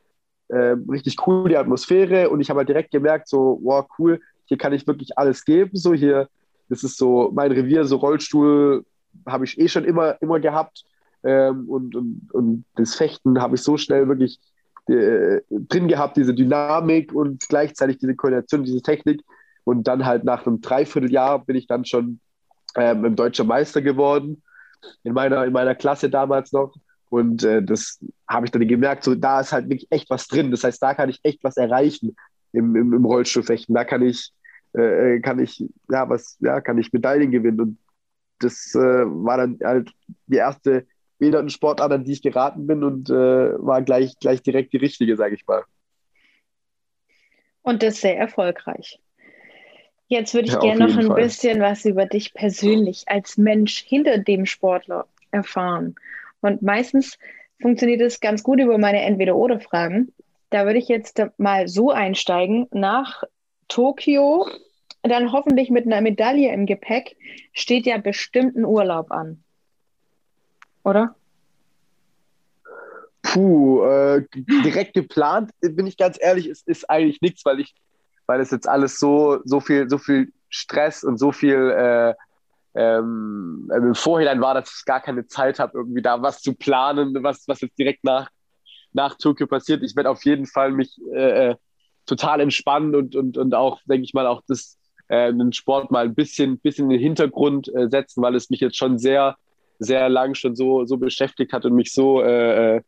äh, 0.49 0.76
richtig 0.91 1.16
cool, 1.26 1.49
die 1.49 1.57
Atmosphäre. 1.57 2.30
Und 2.30 2.41
ich 2.41 2.51
habe 2.51 2.59
halt 2.59 2.68
direkt 2.68 2.91
gemerkt, 2.91 3.28
so, 3.28 3.59
wow, 3.62 3.86
cool, 3.99 4.20
hier 4.51 4.59
kann 4.59 4.72
ich 4.72 4.86
wirklich 4.86 5.16
alles 5.16 5.44
geben. 5.44 5.70
So 5.74 5.94
hier, 5.94 6.28
das 6.68 6.82
ist 6.82 6.98
so 6.98 7.30
mein 7.32 7.53
Revier, 7.53 7.84
so 7.84 7.96
Rollstuhl 7.96 8.84
habe 9.26 9.44
ich 9.44 9.59
eh 9.61 9.68
schon 9.68 9.84
immer, 9.84 10.20
immer 10.20 10.40
gehabt. 10.40 10.84
Ähm, 11.22 11.68
und, 11.68 11.94
und, 11.94 12.28
und 12.32 12.64
das 12.74 12.96
Fechten 12.96 13.40
habe 13.40 13.55
ich 13.55 13.62
so 13.62 13.76
schnell 13.76 14.09
wirklich 14.09 14.40
äh, 14.88 15.40
drin 15.51 15.86
gehabt, 15.86 16.16
diese 16.16 16.34
Dynamik 16.34 17.12
und 17.12 17.48
gleichzeitig 17.48 17.98
diese 17.98 18.16
Koordination, 18.16 18.64
diese 18.64 18.82
Technik. 18.82 19.22
Und 19.62 19.86
dann 19.86 20.05
halt 20.05 20.24
nach 20.24 20.44
einem 20.46 20.61
Dreivierteljahr 20.61 21.44
bin 21.44 21.55
ich 21.55 21.68
dann 21.68 21.84
schon 21.84 22.18
ähm, 22.74 23.05
im 23.05 23.14
Deutscher 23.14 23.44
Meister 23.44 23.82
geworden, 23.82 24.42
in 25.05 25.12
meiner, 25.12 25.44
in 25.44 25.53
meiner 25.53 25.76
Klasse 25.76 26.11
damals 26.11 26.51
noch. 26.51 26.74
Und 27.09 27.44
äh, 27.44 27.62
das 27.62 28.05
habe 28.28 28.46
ich 28.46 28.53
dann 28.53 28.66
gemerkt, 28.66 29.05
so 29.05 29.14
da 29.14 29.40
ist 29.40 29.53
halt 29.53 29.68
wirklich 29.68 29.86
echt 29.90 30.11
was 30.11 30.26
drin. 30.26 30.51
Das 30.51 30.64
heißt, 30.64 30.82
da 30.82 30.94
kann 30.94 31.09
ich 31.09 31.20
echt 31.22 31.44
was 31.44 31.57
erreichen 31.57 32.16
im, 32.53 32.74
im, 32.76 32.92
im 32.92 33.05
Rollstuhlfechten. 33.05 33.74
Da 33.74 33.84
kann 33.84 34.03
ich, 34.03 34.32
äh, 34.75 35.21
kann 35.21 35.39
ich, 35.39 35.64
ja, 35.91 36.09
was, 36.09 36.37
ja, 36.41 36.61
kann 36.61 36.79
ich 36.79 36.93
Medaillen 36.93 37.31
gewinnen. 37.31 37.61
Und 37.61 37.79
das 38.39 38.75
äh, 38.75 38.79
war 38.79 39.39
dann 39.39 39.59
halt 39.62 39.91
die 40.27 40.37
erste 40.37 40.87
Behindertensportart, 41.18 41.93
an 41.93 42.05
die 42.05 42.12
ich 42.12 42.23
geraten 42.23 42.66
bin 42.66 42.83
und 42.83 43.11
äh, 43.11 43.14
war 43.14 43.83
gleich, 43.83 44.18
gleich 44.18 44.43
direkt 44.43 44.73
die 44.73 44.79
richtige, 44.79 45.16
sage 45.16 45.35
ich 45.35 45.47
mal. 45.47 45.62
Und 47.62 47.83
das 47.83 48.01
sehr 48.01 48.16
erfolgreich. 48.16 48.99
Jetzt 50.09 50.35
würde 50.35 50.49
ich 50.49 50.55
ja, 50.55 50.61
gerne 50.61 50.89
noch 50.89 50.97
ein 50.97 51.07
Fall. 51.07 51.23
bisschen 51.23 51.61
was 51.61 51.85
über 51.85 52.07
dich 52.07 52.35
persönlich 52.35 53.05
als 53.07 53.39
Mensch 53.39 53.85
hinter 53.85 54.18
dem 54.18 54.45
Sportler 54.45 55.07
erfahren. 55.31 55.95
Und 56.41 56.62
meistens 56.62 57.16
funktioniert 57.61 58.01
es 58.01 58.18
ganz 58.18 58.43
gut 58.43 58.59
über 58.59 58.79
meine 58.79 59.03
Entweder-Oder-Fragen. 59.03 60.12
Da 60.49 60.64
würde 60.64 60.79
ich 60.79 60.89
jetzt 60.89 61.23
mal 61.37 61.68
so 61.68 61.91
einsteigen. 61.91 62.66
Nach 62.73 63.23
Tokio, 63.71 64.47
dann 65.03 65.33
hoffentlich 65.33 65.71
mit 65.71 65.87
einer 65.87 66.03
Medaille 66.03 66.53
im 66.53 66.66
Gepäck, 66.66 67.16
steht 67.55 67.87
ja 67.87 67.97
bestimmt 67.97 68.57
ein 68.57 68.66
Urlaub 68.66 69.11
an. 69.11 69.43
Oder? 70.85 71.14
Puh, 73.23 73.83
äh, 73.85 74.25
direkt 74.35 74.95
geplant, 74.95 75.53
bin 75.61 75.87
ich 75.87 75.97
ganz 75.97 76.18
ehrlich, 76.21 76.49
ist, 76.49 76.66
ist 76.68 76.89
eigentlich 76.91 77.21
nichts, 77.21 77.45
weil 77.45 77.61
ich, 77.61 77.75
weil 78.27 78.41
es 78.41 78.51
jetzt 78.51 78.68
alles 78.68 78.99
so, 78.99 79.41
so 79.45 79.61
viel, 79.61 79.89
so 79.89 79.99
viel 79.99 80.33
Stress 80.49 81.05
und 81.05 81.18
so 81.18 81.31
viel 81.33 81.71
äh, 81.71 82.14
ähm, 82.75 83.71
im 83.75 83.95
Vorhinein 83.95 84.41
war, 84.41 84.55
dass 84.55 84.79
ich 84.79 84.85
gar 84.85 85.01
keine 85.01 85.27
Zeit 85.27 85.59
habe, 85.59 85.79
irgendwie 85.79 86.03
da 86.03 86.23
was 86.23 86.41
zu 86.41 86.55
planen, 86.55 87.16
was, 87.23 87.47
was 87.47 87.61
jetzt 87.61 87.79
direkt 87.79 88.05
nach, 88.05 88.31
nach 88.93 89.16
Tokio 89.16 89.47
passiert. 89.47 89.83
Ich 89.83 89.97
werde 89.97 90.11
auf 90.11 90.25
jeden 90.25 90.47
Fall 90.47 90.73
mich 90.73 90.99
äh, 91.12 91.51
äh, 91.51 91.57
total 92.11 92.40
entspannen 92.40 92.94
und, 92.94 93.14
und, 93.14 93.38
und 93.38 93.54
auch, 93.54 93.80
denke 93.84 94.04
ich 94.04 94.14
mal, 94.14 94.26
auch 94.26 94.42
das, 94.48 94.76
äh, 95.08 95.32
den 95.32 95.52
Sport 95.52 95.90
mal 95.90 96.06
ein 96.06 96.14
bisschen, 96.14 96.58
bisschen 96.58 96.86
in 96.86 96.90
den 96.90 97.00
Hintergrund 97.00 97.72
äh, 97.74 97.88
setzen, 97.88 98.22
weil 98.22 98.34
es 98.34 98.50
mich 98.50 98.61
jetzt 98.61 98.76
schon 98.76 98.98
sehr, 98.98 99.36
sehr 99.78 100.08
lang 100.08 100.34
schon 100.34 100.56
so, 100.56 100.84
so 100.84 100.96
beschäftigt 100.96 101.52
hat 101.52 101.64
und 101.64 101.74
mich 101.74 101.92
so 101.92 102.20
äh, 102.20 102.76
äh 102.76 102.82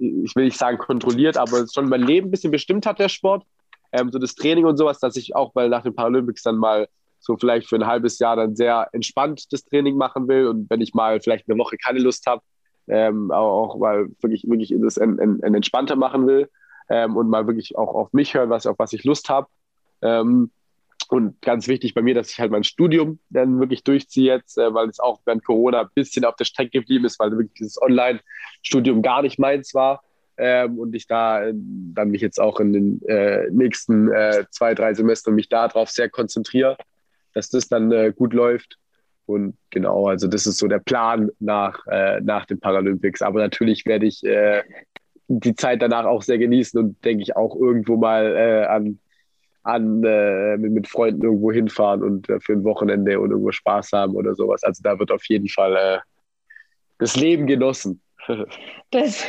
ich 0.00 0.36
will 0.36 0.44
nicht 0.44 0.56
sagen 0.56 0.78
kontrolliert, 0.78 1.36
aber 1.36 1.66
schon 1.66 1.88
mein 1.88 2.02
Leben 2.02 2.28
ein 2.28 2.30
bisschen 2.30 2.52
bestimmt 2.52 2.86
hat, 2.86 3.00
der 3.00 3.08
Sport. 3.08 3.42
Ähm, 3.90 4.12
so 4.12 4.20
das 4.20 4.36
Training 4.36 4.64
und 4.64 4.76
sowas, 4.76 5.00
dass 5.00 5.16
ich 5.16 5.34
auch 5.34 5.52
mal 5.56 5.68
nach 5.68 5.82
den 5.82 5.92
Paralympics 5.92 6.44
dann 6.44 6.56
mal 6.56 6.86
so 7.18 7.36
vielleicht 7.36 7.68
für 7.68 7.74
ein 7.74 7.86
halbes 7.86 8.20
Jahr 8.20 8.36
dann 8.36 8.54
sehr 8.54 8.88
entspannt 8.92 9.52
das 9.52 9.64
Training 9.64 9.96
machen 9.96 10.28
will 10.28 10.46
und 10.46 10.70
wenn 10.70 10.80
ich 10.80 10.94
mal 10.94 11.20
vielleicht 11.20 11.50
eine 11.50 11.58
Woche 11.58 11.76
keine 11.76 11.98
Lust 11.98 12.26
habe, 12.28 12.42
ähm, 12.86 13.32
auch, 13.32 13.76
mal 13.76 14.06
wirklich, 14.20 14.44
wirklich 14.46 14.72
das 14.80 14.98
en, 14.98 15.18
en, 15.18 15.42
en 15.42 15.54
entspannter 15.56 15.96
machen 15.96 16.28
will 16.28 16.48
ähm, 16.88 17.16
und 17.16 17.28
mal 17.28 17.46
wirklich 17.46 17.76
auch 17.76 17.94
auf 17.94 18.12
mich 18.12 18.34
hören, 18.34 18.50
was, 18.50 18.66
auf 18.66 18.78
was 18.78 18.92
ich 18.92 19.04
Lust 19.04 19.28
habe. 19.28 19.48
Ähm, 20.02 20.50
und 21.08 21.40
ganz 21.40 21.68
wichtig 21.68 21.94
bei 21.94 22.02
mir, 22.02 22.14
dass 22.14 22.30
ich 22.30 22.38
halt 22.38 22.50
mein 22.50 22.64
Studium 22.64 23.18
dann 23.30 23.60
wirklich 23.60 23.82
durchziehe 23.82 24.34
jetzt, 24.34 24.58
äh, 24.58 24.74
weil 24.74 24.88
es 24.88 25.00
auch 25.00 25.20
während 25.24 25.44
Corona 25.44 25.82
ein 25.82 25.88
bisschen 25.94 26.24
auf 26.24 26.36
der 26.36 26.44
Strecke 26.44 26.80
geblieben 26.80 27.06
ist, 27.06 27.18
weil 27.18 27.30
wirklich 27.30 27.54
dieses 27.54 27.80
Online-Studium 27.80 29.00
gar 29.00 29.22
nicht 29.22 29.38
meins 29.38 29.74
war. 29.74 30.02
Ähm, 30.36 30.78
und 30.78 30.94
ich 30.94 31.06
da 31.06 31.46
äh, 31.46 31.52
dann 31.54 32.10
mich 32.10 32.20
jetzt 32.20 32.38
auch 32.40 32.60
in 32.60 32.72
den 32.72 33.02
äh, 33.08 33.48
nächsten 33.50 34.12
äh, 34.12 34.44
zwei, 34.50 34.74
drei 34.74 34.94
Semestern 34.94 35.34
mich 35.34 35.48
darauf 35.48 35.90
sehr 35.90 36.08
konzentriere, 36.10 36.76
dass 37.32 37.48
das 37.48 37.68
dann 37.68 37.90
äh, 37.90 38.12
gut 38.14 38.34
läuft. 38.34 38.78
Und 39.26 39.56
genau, 39.70 40.06
also 40.08 40.28
das 40.28 40.46
ist 40.46 40.58
so 40.58 40.68
der 40.68 40.78
Plan 40.78 41.30
nach, 41.40 41.86
äh, 41.86 42.20
nach 42.20 42.46
den 42.46 42.60
Paralympics. 42.60 43.20
Aber 43.20 43.40
natürlich 43.40 43.84
werde 43.84 44.06
ich 44.06 44.22
die 45.28 45.54
Zeit 45.54 45.82
danach 45.82 46.06
auch 46.06 46.22
sehr 46.22 46.38
genießen 46.38 46.80
und 46.80 47.04
denke 47.04 47.22
ich 47.22 47.36
auch 47.36 47.54
irgendwo 47.54 47.96
mal 47.96 48.66
an 48.66 48.98
an, 49.68 50.02
äh, 50.02 50.56
mit, 50.56 50.72
mit, 50.72 50.88
Freunden 50.88 51.22
irgendwo 51.22 51.52
hinfahren 51.52 52.02
und 52.02 52.28
äh, 52.30 52.40
für 52.40 52.54
ein 52.54 52.64
Wochenende 52.64 53.20
und 53.20 53.30
irgendwo 53.30 53.52
Spaß 53.52 53.92
haben 53.92 54.14
oder 54.16 54.34
sowas. 54.34 54.64
Also 54.64 54.82
da 54.82 54.98
wird 54.98 55.10
auf 55.10 55.24
jeden 55.26 55.48
Fall 55.48 55.76
äh, 55.76 55.98
das 56.98 57.16
Leben 57.16 57.46
genossen. 57.46 58.00
das, 58.90 59.24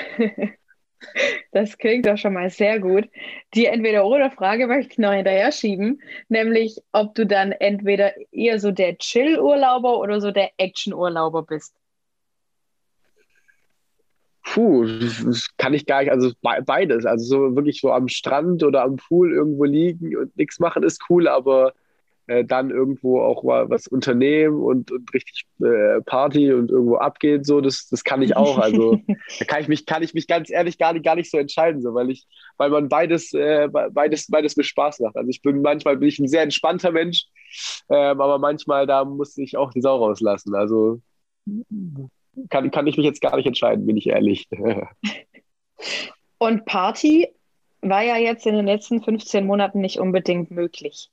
das 1.51 1.77
klingt 1.77 2.05
doch 2.05 2.17
schon 2.17 2.33
mal 2.33 2.49
sehr 2.49 2.79
gut. 2.79 3.09
Die 3.53 3.65
Entweder-Oder-Frage 3.65 4.67
möchte 4.67 4.93
ich 4.93 4.97
noch 4.97 5.11
hinterher 5.11 5.51
schieben, 5.51 6.01
nämlich 6.29 6.77
ob 6.93 7.15
du 7.15 7.25
dann 7.25 7.51
entweder 7.51 8.13
eher 8.31 8.59
so 8.59 8.71
der 8.71 8.97
Chill-Urlauber 8.97 9.99
oder 9.99 10.21
so 10.21 10.31
der 10.31 10.51
Action-Urlauber 10.57 11.43
bist. 11.43 11.75
Puh, 14.53 14.85
das 14.85 15.47
kann 15.57 15.73
ich 15.75 15.85
gar 15.85 16.01
nicht, 16.01 16.11
also 16.11 16.31
beides. 16.41 17.05
Also 17.05 17.25
so 17.25 17.55
wirklich 17.55 17.79
so 17.81 17.91
am 17.91 18.07
Strand 18.07 18.63
oder 18.63 18.83
am 18.83 18.95
Pool 18.95 19.31
irgendwo 19.31 19.65
liegen 19.65 20.17
und 20.17 20.35
nichts 20.37 20.59
machen 20.59 20.81
ist 20.81 21.03
cool, 21.09 21.27
aber 21.27 21.73
äh, 22.25 22.43
dann 22.45 22.71
irgendwo 22.71 23.21
auch 23.21 23.43
mal 23.43 23.69
was 23.69 23.87
unternehmen 23.87 24.59
und, 24.59 24.91
und 24.91 25.13
richtig 25.13 25.45
äh, 25.61 26.01
Party 26.01 26.51
und 26.51 26.71
irgendwo 26.71 26.97
abgehen, 26.97 27.43
so, 27.43 27.61
das, 27.61 27.87
das 27.89 28.03
kann 28.03 28.23
ich 28.23 28.35
auch. 28.35 28.57
Also 28.57 28.99
da 29.39 29.45
kann 29.45 29.61
ich 29.61 29.67
mich, 29.67 29.85
kann 29.85 30.01
ich 30.01 30.15
mich 30.15 30.25
ganz 30.25 30.49
ehrlich 30.49 30.79
gar 30.79 30.93
nicht, 30.93 31.05
gar 31.05 31.15
nicht 31.15 31.29
so 31.29 31.37
entscheiden, 31.37 31.81
so, 31.83 31.93
weil 31.93 32.09
ich, 32.09 32.25
weil 32.57 32.71
man 32.71 32.89
beides, 32.89 33.33
äh, 33.33 33.67
beides, 33.67 34.27
beides 34.27 34.57
mit 34.57 34.65
Spaß 34.65 34.99
macht. 35.01 35.15
Also 35.15 35.29
ich 35.29 35.43
bin 35.43 35.61
manchmal 35.61 35.97
bin 35.97 36.09
ich 36.09 36.17
ein 36.17 36.27
sehr 36.27 36.41
entspannter 36.41 36.91
Mensch, 36.91 37.25
ähm, 37.89 38.19
aber 38.19 38.39
manchmal 38.39 38.87
da 38.87 39.05
muss 39.05 39.37
ich 39.37 39.57
auch 39.57 39.71
die 39.71 39.81
Sau 39.81 39.97
rauslassen. 39.97 40.55
Also 40.55 41.01
kann, 42.49 42.71
kann 42.71 42.87
ich 42.87 42.97
mich 42.97 43.05
jetzt 43.05 43.21
gar 43.21 43.35
nicht 43.35 43.45
entscheiden, 43.45 43.85
bin 43.85 43.97
ich 43.97 44.07
ehrlich. 44.07 44.47
Und 46.37 46.65
Party 46.65 47.27
war 47.81 48.03
ja 48.03 48.17
jetzt 48.17 48.45
in 48.45 48.55
den 48.55 48.65
letzten 48.65 49.01
15 49.01 49.45
Monaten 49.45 49.81
nicht 49.81 49.99
unbedingt 49.99 50.51
möglich. 50.51 51.09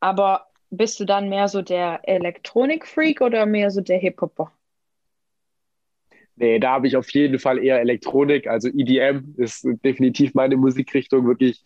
Aber 0.00 0.46
bist 0.70 0.98
du 1.00 1.04
dann 1.04 1.28
mehr 1.28 1.48
so 1.48 1.62
der 1.62 2.00
Elektronik-Freak 2.08 3.20
oder 3.20 3.46
mehr 3.46 3.70
so 3.70 3.80
der 3.80 3.98
Hip-Hopper? 3.98 4.52
Nee, 6.36 6.58
da 6.58 6.72
habe 6.72 6.86
ich 6.86 6.96
auf 6.96 7.10
jeden 7.10 7.38
Fall 7.38 7.62
eher 7.62 7.80
Elektronik. 7.80 8.46
Also 8.46 8.68
EDM 8.68 9.34
ist 9.36 9.66
definitiv 9.84 10.34
meine 10.34 10.56
Musikrichtung. 10.56 11.26
Wirklich 11.26 11.62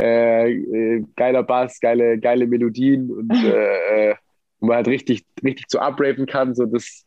äh, 0.00 0.50
äh, 0.50 1.04
geiler 1.16 1.42
Bass, 1.42 1.78
geile, 1.80 2.18
geile 2.18 2.46
Melodien 2.46 3.10
und 3.10 3.30
äh, 3.44 4.10
äh, 4.10 4.14
wo 4.58 4.66
man 4.66 4.76
halt 4.76 4.88
richtig, 4.88 5.24
richtig 5.42 5.68
zu 5.68 5.80
upraven 5.80 6.26
kann. 6.26 6.54
So 6.54 6.66
das, 6.66 7.06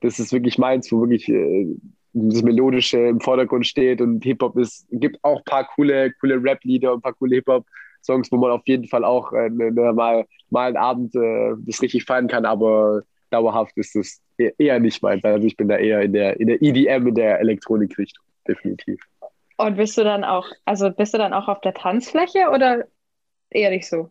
das 0.00 0.18
ist 0.18 0.32
wirklich 0.32 0.58
meins, 0.58 0.90
wo 0.92 1.00
wirklich 1.00 1.28
äh, 1.28 1.66
das 2.12 2.42
Melodische 2.42 2.98
im 2.98 3.20
Vordergrund 3.20 3.66
steht 3.66 4.00
und 4.00 4.24
Hip-Hop 4.24 4.56
ist, 4.56 4.86
gibt 4.90 5.18
auch 5.22 5.38
ein 5.38 5.44
paar 5.44 5.68
coole, 5.74 6.12
coole 6.20 6.42
Rap-Lieder 6.42 6.92
und 6.92 6.98
ein 6.98 7.02
paar 7.02 7.14
coole 7.14 7.36
Hip-Hop-Songs, 7.36 8.32
wo 8.32 8.36
man 8.36 8.50
auf 8.50 8.62
jeden 8.66 8.86
Fall 8.86 9.04
auch 9.04 9.32
äh, 9.32 9.50
ne, 9.50 9.70
ne, 9.70 9.92
mal, 9.92 10.26
mal 10.50 10.68
einen 10.68 10.76
Abend 10.76 11.14
äh, 11.14 11.54
das 11.66 11.82
richtig 11.82 12.04
feiern 12.04 12.28
kann, 12.28 12.44
aber 12.44 13.02
dauerhaft 13.30 13.76
ist 13.76 13.94
das 13.94 14.20
eher 14.36 14.80
nicht 14.80 15.02
meins. 15.02 15.24
Also 15.24 15.46
ich 15.46 15.56
bin 15.56 15.68
da 15.68 15.76
eher 15.76 16.00
in 16.02 16.12
der, 16.12 16.40
in 16.40 16.46
der 16.46 16.62
EDM, 16.62 17.08
in 17.08 17.14
der 17.14 17.40
Elektronikrichtung, 17.40 18.24
definitiv. 18.46 19.00
Und 19.56 19.76
bist 19.76 19.98
du 19.98 20.04
dann 20.04 20.24
auch, 20.24 20.46
also 20.64 20.90
bist 20.90 21.14
du 21.14 21.18
dann 21.18 21.32
auch 21.32 21.48
auf 21.48 21.60
der 21.60 21.74
Tanzfläche 21.74 22.50
oder 22.54 22.86
eher 23.50 23.70
nicht 23.70 23.88
so? 23.88 24.10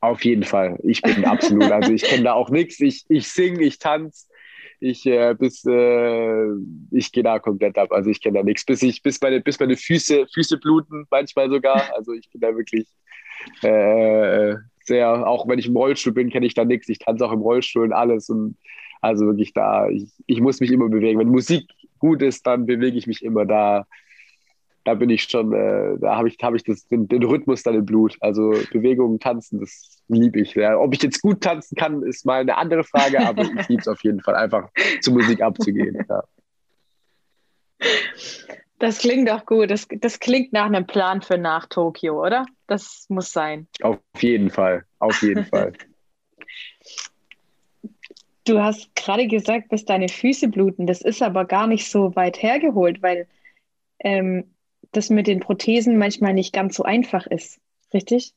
Auf 0.00 0.24
jeden 0.24 0.44
Fall. 0.44 0.78
Ich 0.82 1.02
bin 1.02 1.24
absolut. 1.24 1.70
Also 1.70 1.92
ich 1.92 2.02
kenne 2.02 2.24
da 2.24 2.34
auch 2.34 2.50
nichts. 2.50 2.80
Ich, 2.80 3.04
ich 3.08 3.28
singe, 3.28 3.62
ich 3.62 3.78
tanze. 3.78 4.26
Ich, 4.78 5.06
äh, 5.06 5.34
bis, 5.34 5.64
äh, 5.64 6.46
ich 6.90 7.10
gehe 7.12 7.22
da 7.22 7.38
komplett 7.38 7.78
ab. 7.78 7.92
Also 7.92 8.10
ich 8.10 8.22
kenne 8.22 8.38
da 8.38 8.44
nichts. 8.44 8.64
Bis, 8.64 8.82
ich, 8.82 9.02
bis, 9.02 9.20
meine, 9.22 9.40
bis 9.40 9.58
meine 9.58 9.76
Füße, 9.76 10.26
Füße 10.32 10.58
bluten, 10.58 11.06
manchmal 11.10 11.48
sogar. 11.50 11.94
Also 11.94 12.12
ich 12.12 12.28
bin 12.30 12.40
da 12.42 12.54
wirklich 12.54 12.86
äh, 13.62 14.54
sehr, 14.84 15.26
auch 15.26 15.48
wenn 15.48 15.58
ich 15.58 15.66
im 15.66 15.76
Rollstuhl 15.76 16.12
bin, 16.12 16.30
kenne 16.30 16.46
ich 16.46 16.54
da 16.54 16.64
nichts. 16.64 16.88
Ich 16.88 16.98
tanze 16.98 17.24
auch 17.24 17.32
im 17.32 17.40
Rollstuhl 17.40 17.84
und 17.84 17.92
alles. 17.92 18.28
Und 18.28 18.56
also 19.00 19.26
wirklich 19.26 19.54
da, 19.54 19.88
ich, 19.88 20.10
ich 20.26 20.40
muss 20.40 20.60
mich 20.60 20.70
immer 20.70 20.88
bewegen. 20.88 21.18
Wenn 21.18 21.28
Musik 21.28 21.64
gut 21.98 22.20
ist, 22.20 22.46
dann 22.46 22.66
bewege 22.66 22.98
ich 22.98 23.06
mich 23.06 23.24
immer 23.24 23.46
da 23.46 23.86
da 24.86 24.94
bin 24.94 25.10
ich 25.10 25.24
schon, 25.24 25.52
äh, 25.52 25.98
da 25.98 26.16
habe 26.16 26.28
ich, 26.28 26.38
hab 26.40 26.54
ich 26.54 26.62
das, 26.62 26.86
den, 26.86 27.08
den, 27.08 27.24
Rhythmus 27.24 27.64
dann 27.64 27.74
im 27.74 27.84
Blut. 27.84 28.16
Also 28.20 28.54
Bewegungen, 28.70 29.18
Tanzen, 29.18 29.58
das 29.58 30.00
liebe 30.06 30.40
ich. 30.40 30.54
Ja. 30.54 30.78
Ob 30.78 30.94
ich 30.94 31.02
jetzt 31.02 31.20
gut 31.22 31.40
tanzen 31.40 31.74
kann, 31.74 32.02
ist 32.04 32.24
mal 32.24 32.40
eine 32.40 32.56
andere 32.56 32.84
Frage, 32.84 33.26
aber 33.26 33.42
ich 33.42 33.68
liebe 33.68 33.80
es 33.80 33.88
auf 33.88 34.02
jeden 34.04 34.20
Fall, 34.20 34.36
einfach 34.36 34.70
zur 35.00 35.14
Musik 35.14 35.42
abzugehen. 35.42 35.98
Ja. 36.08 36.22
Das 38.78 38.98
klingt 38.98 39.28
doch 39.28 39.44
gut. 39.44 39.70
Das, 39.70 39.86
das 40.00 40.20
klingt 40.20 40.52
nach 40.52 40.66
einem 40.66 40.86
Plan 40.86 41.20
für 41.20 41.36
nach 41.36 41.66
Tokio, 41.66 42.24
oder? 42.24 42.46
Das 42.66 43.06
muss 43.08 43.32
sein. 43.32 43.66
Auf 43.82 43.98
jeden 44.18 44.50
Fall, 44.50 44.84
auf 44.98 45.20
jeden 45.22 45.44
Fall. 45.46 45.72
Du 48.44 48.60
hast 48.60 48.94
gerade 48.94 49.26
gesagt, 49.26 49.72
dass 49.72 49.84
deine 49.84 50.08
Füße 50.08 50.48
bluten. 50.48 50.86
Das 50.86 51.02
ist 51.02 51.22
aber 51.22 51.44
gar 51.44 51.66
nicht 51.66 51.90
so 51.90 52.14
weit 52.16 52.42
hergeholt, 52.42 53.02
weil 53.02 53.26
ähm, 53.98 54.44
das 54.96 55.10
mit 55.10 55.26
den 55.26 55.40
Prothesen 55.40 55.98
manchmal 55.98 56.34
nicht 56.34 56.52
ganz 56.52 56.76
so 56.76 56.82
einfach 56.82 57.26
ist. 57.26 57.58
Richtig? 57.92 58.32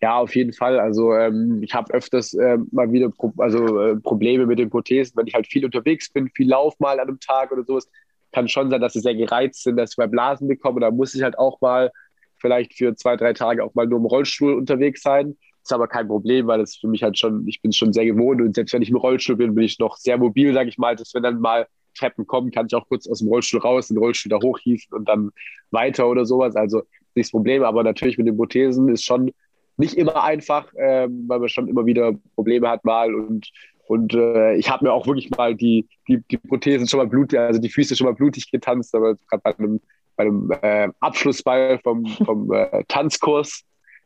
Ja, 0.00 0.18
auf 0.18 0.34
jeden 0.34 0.52
Fall. 0.52 0.80
Also 0.80 1.14
ähm, 1.14 1.62
ich 1.62 1.74
habe 1.74 1.94
öfters 1.94 2.34
äh, 2.34 2.58
mal 2.72 2.90
wieder 2.90 3.08
Pro 3.10 3.32
also, 3.38 3.80
äh, 3.80 3.96
Probleme 3.96 4.46
mit 4.46 4.58
den 4.58 4.68
Prothesen, 4.68 5.16
wenn 5.16 5.28
ich 5.28 5.34
halt 5.34 5.46
viel 5.46 5.64
unterwegs 5.64 6.10
bin, 6.10 6.28
viel 6.34 6.48
Lauf 6.48 6.78
mal 6.80 6.98
an 6.98 7.08
einem 7.08 7.20
Tag 7.20 7.52
oder 7.52 7.62
sowas. 7.62 7.88
Kann 8.32 8.48
schon 8.48 8.70
sein, 8.70 8.80
dass 8.80 8.94
sie 8.94 9.00
sehr 9.00 9.14
gereizt 9.14 9.62
sind, 9.62 9.76
dass 9.76 9.92
ich 9.92 9.96
bei 9.96 10.08
Blasen 10.08 10.48
bekomme. 10.48 10.80
Da 10.80 10.90
muss 10.90 11.14
ich 11.14 11.22
halt 11.22 11.38
auch 11.38 11.60
mal 11.60 11.92
vielleicht 12.38 12.74
für 12.74 12.96
zwei, 12.96 13.16
drei 13.16 13.32
Tage 13.32 13.62
auch 13.62 13.74
mal 13.74 13.86
nur 13.86 14.00
im 14.00 14.06
Rollstuhl 14.06 14.54
unterwegs 14.54 15.02
sein. 15.02 15.36
Ist 15.62 15.72
aber 15.72 15.86
kein 15.86 16.08
Problem, 16.08 16.48
weil 16.48 16.60
es 16.60 16.76
für 16.76 16.88
mich 16.88 17.04
halt 17.04 17.16
schon, 17.16 17.46
ich 17.46 17.62
bin 17.62 17.72
schon 17.72 17.92
sehr 17.92 18.04
gewohnt 18.04 18.40
und 18.40 18.56
selbst 18.56 18.72
wenn 18.72 18.82
ich 18.82 18.90
im 18.90 18.96
Rollstuhl 18.96 19.36
bin, 19.36 19.54
bin 19.54 19.62
ich 19.62 19.78
noch 19.78 19.96
sehr 19.96 20.18
mobil, 20.18 20.52
sage 20.52 20.68
ich 20.68 20.78
mal. 20.78 20.96
Dass 20.96 21.14
wenn 21.14 21.22
dann 21.22 21.40
mal 21.40 21.68
Treppen 21.94 22.26
kommen, 22.26 22.50
kann 22.50 22.66
ich 22.66 22.74
auch 22.74 22.88
kurz 22.88 23.08
aus 23.08 23.20
dem 23.20 23.28
Rollstuhl 23.28 23.60
raus, 23.60 23.88
den 23.88 23.98
Rollstuhl 23.98 24.30
da 24.30 24.38
hochhieven 24.42 24.96
und 24.96 25.08
dann 25.08 25.30
weiter 25.70 26.08
oder 26.08 26.24
sowas. 26.24 26.56
Also 26.56 26.82
nicht 27.14 27.26
das 27.26 27.30
Problem, 27.30 27.62
aber 27.62 27.82
natürlich 27.82 28.18
mit 28.18 28.26
den 28.26 28.36
Prothesen 28.36 28.88
ist 28.88 29.04
schon 29.04 29.32
nicht 29.76 29.94
immer 29.94 30.22
einfach, 30.22 30.72
äh, 30.74 31.08
weil 31.08 31.38
man 31.38 31.48
schon 31.48 31.68
immer 31.68 31.86
wieder 31.86 32.12
Probleme 32.34 32.68
hat 32.68 32.84
mal 32.84 33.14
und 33.14 33.50
und 33.86 34.14
äh, 34.14 34.54
ich 34.54 34.70
habe 34.70 34.84
mir 34.84 34.92
auch 34.92 35.06
wirklich 35.06 35.30
mal 35.36 35.54
die, 35.54 35.86
die, 36.08 36.22
die 36.30 36.38
Prothesen 36.38 36.88
schon 36.88 36.98
mal 36.98 37.06
blutig, 37.06 37.38
also 37.38 37.60
die 37.60 37.68
Füße 37.68 37.96
schon 37.96 38.06
mal 38.06 38.14
blutig 38.14 38.50
getanzt, 38.50 38.94
aber 38.94 39.16
gerade 39.28 39.42
bei 39.42 39.58
einem, 39.58 39.80
bei 40.16 40.24
einem 40.24 40.50
äh, 40.62 40.88
Abschlussball 41.00 41.78
vom, 41.82 42.06
vom 42.06 42.50
äh, 42.52 42.84
Tanzkurs 42.88 43.64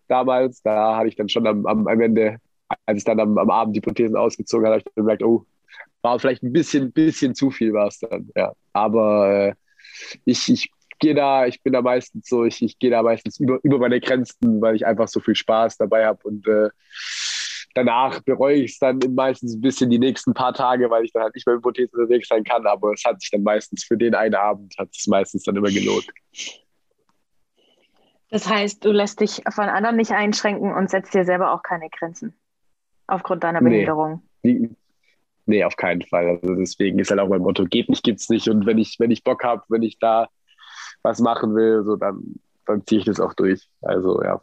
damals, 0.08 0.62
da 0.62 0.96
hatte 0.96 1.08
ich 1.08 1.16
dann 1.16 1.28
schon 1.28 1.46
am, 1.46 1.66
am, 1.66 1.86
am 1.86 2.00
Ende, 2.00 2.38
als 2.86 2.98
ich 2.98 3.04
dann 3.04 3.20
am, 3.20 3.38
am 3.38 3.50
Abend 3.50 3.76
die 3.76 3.80
Prothesen 3.80 4.16
ausgezogen 4.16 4.66
habe, 4.66 4.74
habe 4.74 4.80
ich 4.80 4.94
dann 4.94 5.04
gemerkt, 5.04 5.22
oh, 5.22 5.44
war 6.06 6.20
vielleicht 6.20 6.44
ein 6.44 6.52
bisschen, 6.52 6.92
bisschen 6.92 7.34
zu 7.34 7.50
viel 7.50 7.72
war 7.72 7.88
es 7.88 7.98
dann, 7.98 8.30
ja. 8.36 8.52
Aber 8.72 9.48
äh, 9.48 9.54
ich, 10.24 10.48
ich 10.48 10.70
gehe 11.00 11.16
da, 11.16 11.46
ich 11.46 11.60
bin 11.62 11.72
da 11.72 11.82
meistens 11.82 12.28
so, 12.28 12.44
ich, 12.44 12.62
ich 12.62 12.78
gehe 12.78 12.90
da 12.90 13.02
meistens 13.02 13.40
über, 13.40 13.58
über 13.64 13.78
meine 13.78 14.00
Grenzen, 14.00 14.60
weil 14.60 14.76
ich 14.76 14.86
einfach 14.86 15.08
so 15.08 15.18
viel 15.18 15.34
Spaß 15.34 15.78
dabei 15.78 16.06
habe 16.06 16.20
und 16.22 16.46
äh, 16.46 16.68
danach 17.74 18.20
bereue 18.20 18.54
ich 18.54 18.72
es 18.72 18.78
dann 18.78 19.00
meistens 19.16 19.56
ein 19.56 19.60
bisschen 19.60 19.90
die 19.90 19.98
nächsten 19.98 20.32
paar 20.32 20.54
Tage, 20.54 20.88
weil 20.90 21.04
ich 21.04 21.12
dann 21.12 21.24
halt 21.24 21.34
nicht 21.34 21.44
mehr 21.44 21.56
im 21.56 21.62
Prothese 21.62 21.90
unterwegs 21.96 22.28
sein 22.28 22.44
kann, 22.44 22.64
aber 22.66 22.92
es 22.92 23.02
hat 23.04 23.20
sich 23.20 23.32
dann 23.32 23.42
meistens 23.42 23.82
für 23.82 23.96
den 23.96 24.14
einen 24.14 24.36
Abend, 24.36 24.76
hat 24.78 24.90
es 24.96 25.08
meistens 25.08 25.42
dann 25.42 25.56
immer 25.56 25.70
gelohnt. 25.70 26.06
Das 28.30 28.48
heißt, 28.48 28.84
du 28.84 28.92
lässt 28.92 29.20
dich 29.20 29.42
von 29.50 29.68
anderen 29.68 29.96
nicht 29.96 30.12
einschränken 30.12 30.72
und 30.72 30.88
setzt 30.88 31.14
dir 31.14 31.24
selber 31.24 31.52
auch 31.52 31.64
keine 31.64 31.88
Grenzen 31.90 32.32
aufgrund 33.08 33.42
deiner 33.42 33.60
Behinderung. 33.60 34.22
Nee, 34.44 34.70
nee 35.46 35.64
auf 35.64 35.76
keinen 35.76 36.02
Fall. 36.02 36.28
Also 36.28 36.54
deswegen 36.54 36.98
ist 36.98 37.10
halt 37.10 37.20
auch 37.20 37.28
mein 37.28 37.40
Motto, 37.40 37.64
geht 37.64 37.88
nicht, 37.88 38.04
gibt's 38.04 38.28
nicht. 38.28 38.48
Und 38.48 38.66
wenn 38.66 38.78
ich, 38.78 38.96
wenn 38.98 39.10
ich 39.10 39.24
Bock 39.24 39.44
habe, 39.44 39.62
wenn 39.68 39.82
ich 39.82 39.98
da 39.98 40.28
was 41.02 41.20
machen 41.20 41.54
will, 41.54 41.84
so 41.84 41.96
dann, 41.96 42.40
dann 42.66 42.86
ziehe 42.86 43.00
ich 43.00 43.04
das 43.06 43.20
auch 43.20 43.34
durch. 43.34 43.68
Also 43.82 44.22
ja. 44.22 44.42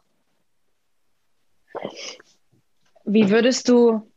Wie 3.04 3.30
würdest 3.30 3.68
du 3.68 4.10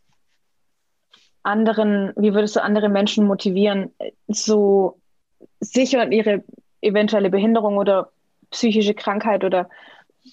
anderen, 1.43 2.13
wie 2.15 2.33
würdest 2.33 2.55
du 2.55 2.63
andere 2.63 2.89
Menschen 2.89 3.25
motivieren, 3.25 3.91
so 4.27 4.99
sicher 5.59 6.11
ihre 6.11 6.43
eventuelle 6.81 7.29
Behinderung 7.29 7.77
oder 7.77 8.11
psychische 8.51 8.93
Krankheit 8.93 9.43
oder 9.43 9.69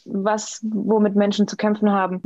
was, 0.05 0.61
womit 0.62 1.14
Menschen 1.14 1.48
zu 1.48 1.57
kämpfen 1.57 1.92
haben, 1.92 2.22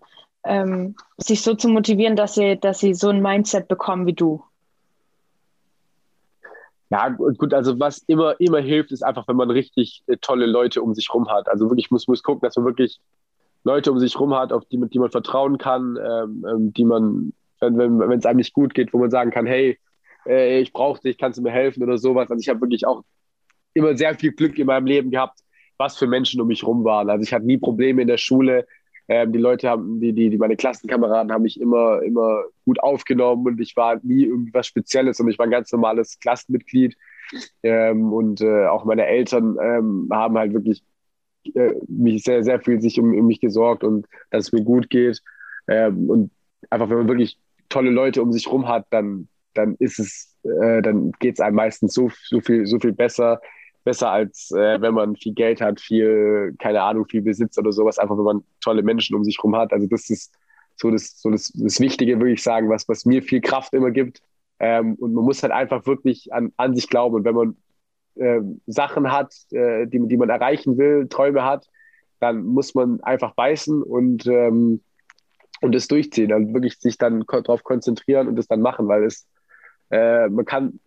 ähm, 0.49 0.97
sich 1.19 1.43
so 1.43 1.55
zu 1.55 1.69
motivieren, 1.69 2.17
dass 2.17 2.35
sie, 2.35 2.59
dass 2.59 2.81
sie 2.81 2.95
so 2.95 3.09
ein 3.09 3.23
Mindset 3.23 3.69
bekommen 3.69 4.07
wie 4.07 4.15
du? 4.15 4.43
Ja, 6.91 7.11
gut, 7.11 7.53
also 7.53 7.79
was 7.79 7.99
immer, 8.07 8.41
immer 8.41 8.61
hilft, 8.61 8.93
ist 8.93 9.03
einfach, 9.03 9.29
wenn 9.29 9.37
man 9.37 9.51
richtig 9.51 10.03
äh, 10.07 10.17
tolle 10.17 10.47
Leute 10.47 10.83
um 10.83 10.95
sich 10.95 11.13
rum 11.13 11.29
hat. 11.29 11.47
Also 11.49 11.69
wirklich 11.69 11.91
muss, 11.91 12.09
muss 12.09 12.23
gucken, 12.23 12.47
dass 12.47 12.57
man 12.57 12.65
wirklich 12.65 12.99
Leute 13.65 13.93
um 13.93 13.99
sich 13.99 14.19
rum 14.19 14.35
hat, 14.35 14.53
auf 14.53 14.65
die, 14.67 14.81
die 14.89 14.99
man 14.99 15.11
vertrauen 15.11 15.59
kann, 15.59 15.99
ähm, 16.03 16.47
ähm 16.49 16.73
die 16.73 16.85
man, 16.85 17.35
wenn 17.61 18.13
es 18.13 18.25
einem 18.25 18.39
nicht 18.39 18.55
gut 18.55 18.73
geht, 18.73 18.95
wo 18.95 18.99
man 18.99 19.11
sagen 19.11 19.31
kann, 19.31 19.45
hey, 19.45 19.79
äh, 20.27 20.61
ich 20.61 20.73
brauche 20.73 21.03
dich, 21.03 21.19
kannst 21.19 21.39
du 21.39 21.43
mir 21.43 21.51
helfen 21.51 21.83
oder 21.83 21.99
sowas. 21.99 22.31
Also 22.31 22.41
ich 22.41 22.49
habe 22.49 22.63
wirklich 22.63 22.87
auch 22.87 23.03
immer 23.75 23.97
sehr 23.97 24.15
viel 24.15 24.33
Glück 24.33 24.59
in 24.59 24.67
meinem 24.67 24.87
Leben 24.87 25.11
gehabt, 25.11 25.41
was 25.77 25.99
für 25.99 26.07
Menschen 26.07 26.41
um 26.41 26.49
mich 26.49 26.65
rum 26.65 26.85
waren. 26.85 27.11
Also 27.11 27.23
ich 27.23 27.33
hatte 27.35 27.45
nie 27.47 27.59
Probleme 27.59 28.03
in 28.03 28.09
der 28.09 28.17
Schule. 28.17 28.67
Ähm, 29.09 29.33
die 29.33 29.39
Leute 29.39 29.69
haben, 29.69 30.01
die, 30.01 30.13
die, 30.13 30.29
die, 30.29 30.37
meine 30.37 30.57
Klassenkameraden 30.57 31.33
haben 31.33 31.43
mich 31.43 31.61
immer, 31.61 32.03
immer 32.03 32.45
gut 32.67 32.79
aufgenommen 32.81 33.47
und 33.47 33.61
ich 33.61 33.75
war 33.75 33.99
nie 34.03 34.25
irgendwas 34.25 34.67
Spezielles 34.67 35.19
und 35.19 35.29
ich 35.29 35.39
war 35.39 35.47
ein 35.47 35.51
ganz 35.51 35.73
normales 35.73 36.19
Klassenmitglied. 36.21 36.97
Ähm, 37.63 38.13
und 38.13 38.41
äh, 38.43 38.67
auch 38.67 38.85
meine 38.85 39.07
Eltern 39.07 39.57
ähm, 39.63 40.09
haben 40.13 40.37
halt 40.37 40.53
wirklich 40.53 40.83
äh, 41.55 41.73
mich 41.89 42.23
sehr, 42.25 42.43
sehr 42.45 42.61
viel 42.61 42.81
sich 42.81 43.01
um, 43.01 43.15
um, 43.15 43.27
mich 43.27 43.41
gesorgt 43.41 43.83
und 43.83 44.07
dass 44.31 44.47
es 44.47 44.53
mir 44.53 44.63
gut 44.63 44.91
geht. 44.91 45.23
Ähm, 45.69 46.11
und 46.11 46.31
einfach, 46.69 46.91
wenn 46.91 46.99
man 46.99 47.09
wirklich 47.09 47.39
tolle 47.71 47.91
Leute 47.91 48.23
um 48.23 48.33
sich 48.33 48.51
rum 48.51 48.69
hat, 48.69 48.87
dann, 48.91 49.29
dann 49.55 49.75
ist 49.79 49.99
es, 49.99 50.37
äh, 50.43 50.83
dann 50.83 51.13
geht 51.19 51.35
es 51.35 51.41
einem 51.41 51.57
meistens 51.57 51.95
so, 51.95 52.11
so 52.25 52.41
viel, 52.41 52.67
so 52.67 52.79
viel 52.79 52.93
besser 52.93 53.41
besser 53.89 54.11
als 54.11 54.51
äh, 54.51 54.78
wenn 54.82 54.93
man 54.93 55.16
viel 55.16 55.32
Geld 55.32 55.62
hat, 55.62 55.80
viel, 55.80 56.55
keine 56.59 56.82
Ahnung, 56.82 57.07
viel 57.07 57.22
Besitz 57.22 57.57
oder 57.57 57.72
sowas, 57.72 57.99
einfach 57.99 58.18
wenn 58.18 58.24
man 58.24 58.45
tolle 58.61 58.82
Menschen 58.82 59.16
um 59.16 59.24
sich 59.24 59.39
herum 59.39 59.57
hat. 59.57 59.72
Also 59.72 59.86
das 59.86 60.11
ist 60.11 60.34
so 60.76 60.91
das, 60.91 61.18
so 61.18 61.30
das, 61.30 61.51
das 61.55 61.80
Wichtige, 61.80 62.18
würde 62.18 62.32
ich 62.32 62.43
sagen, 62.43 62.68
was, 62.68 62.86
was 62.86 63.07
mir 63.07 63.22
viel 63.22 63.41
Kraft 63.41 63.72
immer 63.72 63.91
gibt. 63.91 64.20
Ähm, 64.59 64.95
und 64.97 65.14
man 65.14 65.24
muss 65.24 65.43
halt 65.43 65.55
einfach 65.55 65.86
wirklich 65.86 66.30
an, 66.34 66.53
an 66.59 66.74
sich 66.74 66.91
glauben. 66.91 67.14
Und 67.14 67.24
wenn 67.24 67.34
man 67.34 67.57
äh, 68.16 68.43
Sachen 68.66 69.11
hat, 69.11 69.32
äh, 69.53 69.86
die, 69.86 70.07
die 70.07 70.18
man 70.18 70.28
erreichen 70.28 70.76
will, 70.76 71.09
Träume 71.09 71.43
hat, 71.43 71.66
dann 72.20 72.43
muss 72.43 72.74
man 72.74 73.01
einfach 73.01 73.34
beißen 73.36 73.82
und, 73.82 74.26
ähm, 74.26 74.82
und 75.62 75.74
das 75.74 75.89
durchziehen. 75.89 76.30
Also 76.30 76.53
wirklich 76.53 76.78
sich 76.78 76.99
dann 76.99 77.24
darauf 77.26 77.64
konzentrieren 77.64 78.28
und 78.28 78.36
das 78.36 78.49
dann 78.49 78.61
machen, 78.61 78.86
weil 78.86 79.05
es, 79.05 79.26
äh, 79.91 80.28
man 80.28 80.45
kann 80.45 80.78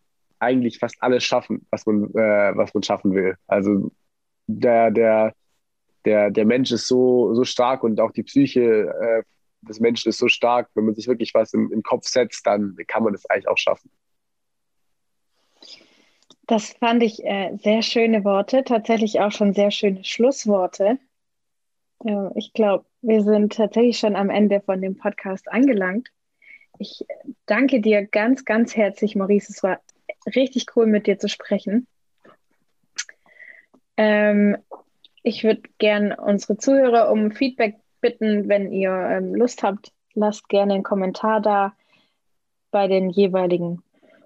eigentlich 0.42 0.80
fast 0.80 1.02
alles 1.02 1.24
schaffen, 1.24 1.66
was 1.70 1.86
man, 1.86 2.06
äh, 2.16 2.56
was 2.56 2.74
man 2.74 2.84
schaffen 2.84 3.14
will. 3.14 3.36
Also 3.48 3.92
der, 4.48 4.92
der, 4.92 5.34
der, 6.06 6.32
der 6.32 6.46
Mensch 6.46 6.72
ist 6.72 6.88
so, 6.88 7.34
so 7.34 7.44
stark 7.44 7.84
und 7.84 8.00
auch 8.00 8.12
die 8.12 8.24
Psyche 8.24 8.62
äh, 8.62 9.24
des 9.62 9.80
Menschen 9.80 10.10
ist 10.10 10.18
so 10.18 10.28
stark, 10.28 10.70
wenn 10.74 10.86
man 10.86 10.96
sich 10.96 11.08
wirklich 11.08 11.34
was 11.34 11.54
im, 11.54 11.72
im 11.72 11.84
Kopf 11.84 12.08
setzt, 12.08 12.46
dann 12.48 12.76
kann 12.88 13.04
man 13.04 13.14
das 13.14 13.30
eigentlich 13.30 13.48
auch 13.48 13.58
schaffen. 13.58 13.92
Das 16.48 16.74
fand 16.74 17.04
ich 17.04 17.24
äh, 17.24 17.56
sehr 17.62 17.82
schöne 17.82 18.24
Worte, 18.26 18.64
tatsächlich 18.64 19.20
auch 19.20 19.32
schon 19.32 19.54
sehr 19.54 19.72
schöne 19.72 20.04
Schlussworte. 20.04 20.98
Ja, 22.04 22.32
ich 22.36 22.52
glaube, 22.54 22.86
wir 23.02 23.22
sind 23.22 23.54
tatsächlich 23.54 24.00
schon 24.00 24.16
am 24.16 24.30
Ende 24.30 24.60
von 24.60 24.82
dem 24.82 24.98
Podcast 24.98 25.48
angelangt. 25.50 26.10
Ich 26.80 27.06
danke 27.46 27.80
dir 27.80 28.06
ganz, 28.08 28.44
ganz 28.44 28.76
herzlich, 28.76 29.16
Maurice. 29.16 29.52
Es 29.52 29.62
war 29.62 29.80
richtig 30.36 30.66
cool, 30.76 30.86
mit 30.86 31.08
dir 31.08 31.20
zu 31.20 31.30
sprechen. 31.30 31.88
Ähm, 33.98 34.58
ich 35.24 35.44
würde 35.44 35.62
gerne 35.78 36.18
unsere 36.18 36.58
Zuhörer 36.58 37.12
um 37.12 37.32
Feedback 37.32 37.76
bitten, 38.02 38.50
wenn 38.50 38.72
ihr 38.72 38.92
ähm, 38.92 39.36
Lust 39.36 39.64
habt, 39.64 39.92
lasst 40.14 40.50
gerne 40.50 40.74
einen 40.74 40.84
Kommentar 40.84 41.42
da 41.42 41.74
bei 42.72 42.88
den 42.88 43.10
jeweiligen 43.10 43.84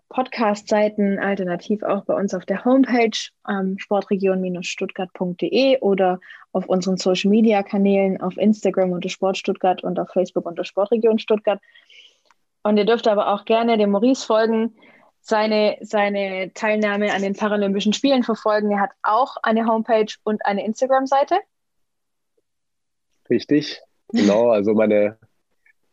Podcast-Seiten, 0.10 1.20
alternativ 1.20 1.84
auch 1.84 2.06
bei 2.06 2.14
uns 2.14 2.34
auf 2.34 2.46
der 2.46 2.64
Homepage 2.64 3.18
ähm, 3.50 3.78
sportregion-stuttgart.de 3.78 5.80
oder 5.80 6.20
auf 6.54 6.68
unseren 6.68 6.96
Social-Media-Kanälen 6.96 8.22
auf 8.22 8.38
Instagram 8.38 8.92
unter 8.92 9.10
Sport 9.10 9.38
Stuttgart 9.38 9.84
und 9.84 10.00
auf 10.00 10.10
Facebook 10.12 10.46
unter 10.46 10.64
Sportregion 10.64 11.20
Stuttgart. 11.20 11.60
Und 12.64 12.78
ihr 12.78 12.86
dürft 12.86 13.08
aber 13.08 13.34
auch 13.34 13.46
gerne 13.46 13.78
dem 13.78 13.92
Maurice 13.92 14.26
folgen 14.26 14.76
seine, 15.26 15.78
seine 15.82 16.54
Teilnahme 16.54 17.12
an 17.12 17.24
den 17.24 17.36
Paralympischen 17.36 17.94
Spielen 17.94 18.22
verfolgen. 18.22 18.70
Er 18.70 18.82
hat 18.82 18.92
auch 19.02 19.38
eine 19.42 19.66
Homepage 19.66 20.14
und 20.24 20.46
eine 20.46 20.64
Instagram-Seite. 20.64 21.40
Richtig, 23.28 23.82
genau. 24.10 24.52
Also 24.52 24.76
meine, 24.76 25.18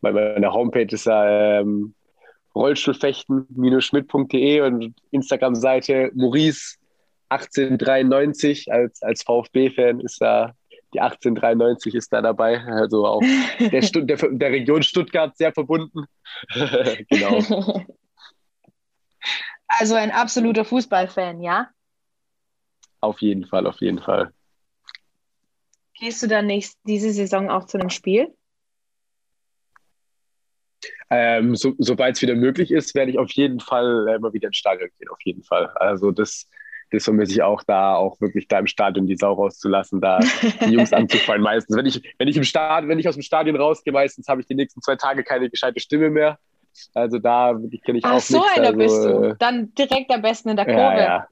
meine 0.01 0.53
Homepage 0.53 0.93
ist 0.93 1.09
ähm, 1.11 1.95
rollstuhlfechten-schmidt.de 2.53 4.61
und 4.61 4.93
Instagram-Seite 5.09 6.11
Maurice 6.13 6.75
1893 7.29 8.71
als, 8.71 9.01
als 9.01 9.23
VfB-Fan 9.23 9.99
ist 10.01 10.21
da 10.21 10.53
die 10.93 10.99
1893 10.99 11.95
ist 11.95 12.13
da 12.13 12.21
dabei, 12.21 12.59
also 12.65 13.07
auch 13.07 13.21
der, 13.59 13.81
Stutt 13.81 14.07
der, 14.07 14.17
der 14.17 14.51
Region 14.51 14.83
Stuttgart 14.83 15.35
sehr 15.35 15.51
verbunden. 15.51 16.05
genau. 17.09 17.83
Also 19.67 19.95
ein 19.95 20.11
absoluter 20.11 20.65
Fußballfan, 20.65 21.41
ja? 21.41 21.69
Auf 23.01 23.21
jeden 23.21 23.45
Fall, 23.45 23.67
auf 23.67 23.81
jeden 23.81 23.99
Fall. 23.99 24.31
Gehst 25.99 26.23
du 26.23 26.27
dann 26.27 26.47
nächst, 26.47 26.79
diese 26.83 27.11
Saison 27.11 27.49
auch 27.49 27.65
zu 27.65 27.77
einem 27.77 27.89
Spiel? 27.89 28.33
Ähm, 31.09 31.55
so, 31.55 31.75
Sobald 31.77 32.15
es 32.15 32.21
wieder 32.21 32.35
möglich 32.35 32.71
ist, 32.71 32.95
werde 32.95 33.11
ich 33.11 33.19
auf 33.19 33.31
jeden 33.31 33.59
Fall 33.59 34.07
äh, 34.07 34.19
mal 34.19 34.33
wieder 34.33 34.47
ins 34.47 34.57
Stadion 34.57 34.89
gehen, 34.97 35.09
auf 35.09 35.21
jeden 35.23 35.43
Fall. 35.43 35.67
Also 35.75 36.11
das, 36.11 36.49
das 36.91 37.03
vermisse 37.03 37.33
ich 37.33 37.41
auch 37.41 37.63
da, 37.63 37.95
auch 37.95 38.19
wirklich 38.19 38.47
da 38.47 38.59
im 38.59 38.67
Stadion 38.67 39.05
die 39.05 39.15
Sau 39.15 39.33
rauszulassen, 39.33 40.01
da 40.01 40.19
die 40.65 40.71
Jungs 40.73 40.93
anzufallen 40.93 41.41
meistens. 41.41 41.75
Wenn 41.75 41.85
ich, 41.85 42.01
wenn 42.17 42.27
ich 42.27 42.37
im 42.37 42.43
Stadion, 42.43 42.89
wenn 42.89 42.99
ich 42.99 43.07
aus 43.07 43.15
dem 43.15 43.21
Stadion 43.21 43.55
rausgehe, 43.55 43.93
meistens 43.93 44.27
habe 44.27 44.41
ich 44.41 44.47
die 44.47 44.55
nächsten 44.55 44.81
zwei 44.81 44.95
Tage 44.95 45.23
keine 45.23 45.49
gescheite 45.49 45.79
Stimme 45.79 46.09
mehr. 46.09 46.39
Also 46.93 47.19
da 47.19 47.57
kenne 47.85 47.99
ich 47.99 48.05
Ach, 48.05 48.15
auch 48.15 48.19
so 48.19 48.37
nichts. 48.37 48.57
einer 48.57 48.67
also, 48.67 48.77
bist 48.77 49.03
du. 49.03 49.35
Dann 49.39 49.73
direkt 49.75 50.11
am 50.11 50.21
besten 50.21 50.49
in 50.49 50.55
der 50.55 50.65
Kurve. 50.65 50.99
Ja, 50.99 51.27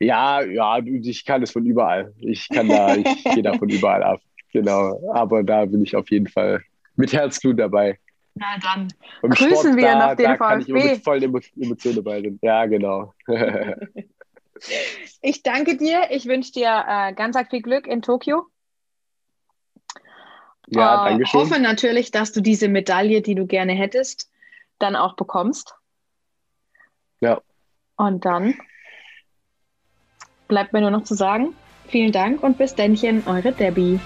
ja. 0.40 0.42
ja, 0.42 0.78
ich 0.78 1.24
kann 1.24 1.42
es 1.42 1.50
von 1.50 1.64
überall. 1.66 2.12
Ich 2.18 2.48
kann 2.48 2.68
da, 2.68 2.94
ich 2.94 3.24
gehe 3.34 3.42
da 3.42 3.54
von 3.54 3.68
überall 3.68 4.02
ab. 4.02 4.20
Genau. 4.52 5.00
Aber 5.12 5.42
da 5.42 5.64
bin 5.64 5.82
ich 5.82 5.96
auf 5.96 6.10
jeden 6.10 6.28
Fall 6.28 6.62
mit 6.96 7.12
Herzblut 7.12 7.58
dabei. 7.58 7.98
Na 8.34 8.58
dann 8.58 8.88
Beim 9.22 9.30
grüßen 9.30 9.56
Sport, 9.56 9.76
wir 9.76 9.92
da, 9.92 9.98
nach 9.98 10.16
den 10.16 10.24
da 10.26 10.36
VfB. 10.36 10.46
Kann 10.46 10.60
ich 10.60 10.68
mit 10.68 11.04
vollen 11.04 11.42
Emotionen 11.60 11.96
dabei 11.96 12.20
sind. 12.20 12.42
Ja, 12.42 12.66
genau. 12.66 13.12
ich 15.22 15.42
danke 15.42 15.76
dir. 15.76 16.08
Ich 16.10 16.26
wünsche 16.26 16.52
dir 16.52 16.84
äh, 16.86 17.12
ganz 17.14 17.36
viel 17.48 17.62
Glück 17.62 17.86
in 17.86 18.02
Tokio. 18.02 18.46
Ja, 20.68 21.06
äh, 21.06 21.10
danke 21.10 21.26
schön. 21.26 21.40
Ich 21.40 21.50
hoffe 21.50 21.60
natürlich, 21.60 22.10
dass 22.10 22.32
du 22.32 22.40
diese 22.40 22.68
Medaille, 22.68 23.22
die 23.22 23.34
du 23.34 23.46
gerne 23.46 23.72
hättest, 23.72 24.30
dann 24.78 24.96
auch 24.96 25.16
bekommst. 25.16 25.74
Ja. 27.20 27.40
Und 27.96 28.24
dann 28.24 28.54
bleibt 30.48 30.72
mir 30.72 30.80
nur 30.80 30.90
noch 30.90 31.04
zu 31.04 31.14
sagen, 31.14 31.54
vielen 31.88 32.12
Dank 32.12 32.42
und 32.42 32.58
bis 32.58 32.74
dennchen, 32.74 33.22
eure 33.26 33.52
Debbie. 33.52 34.00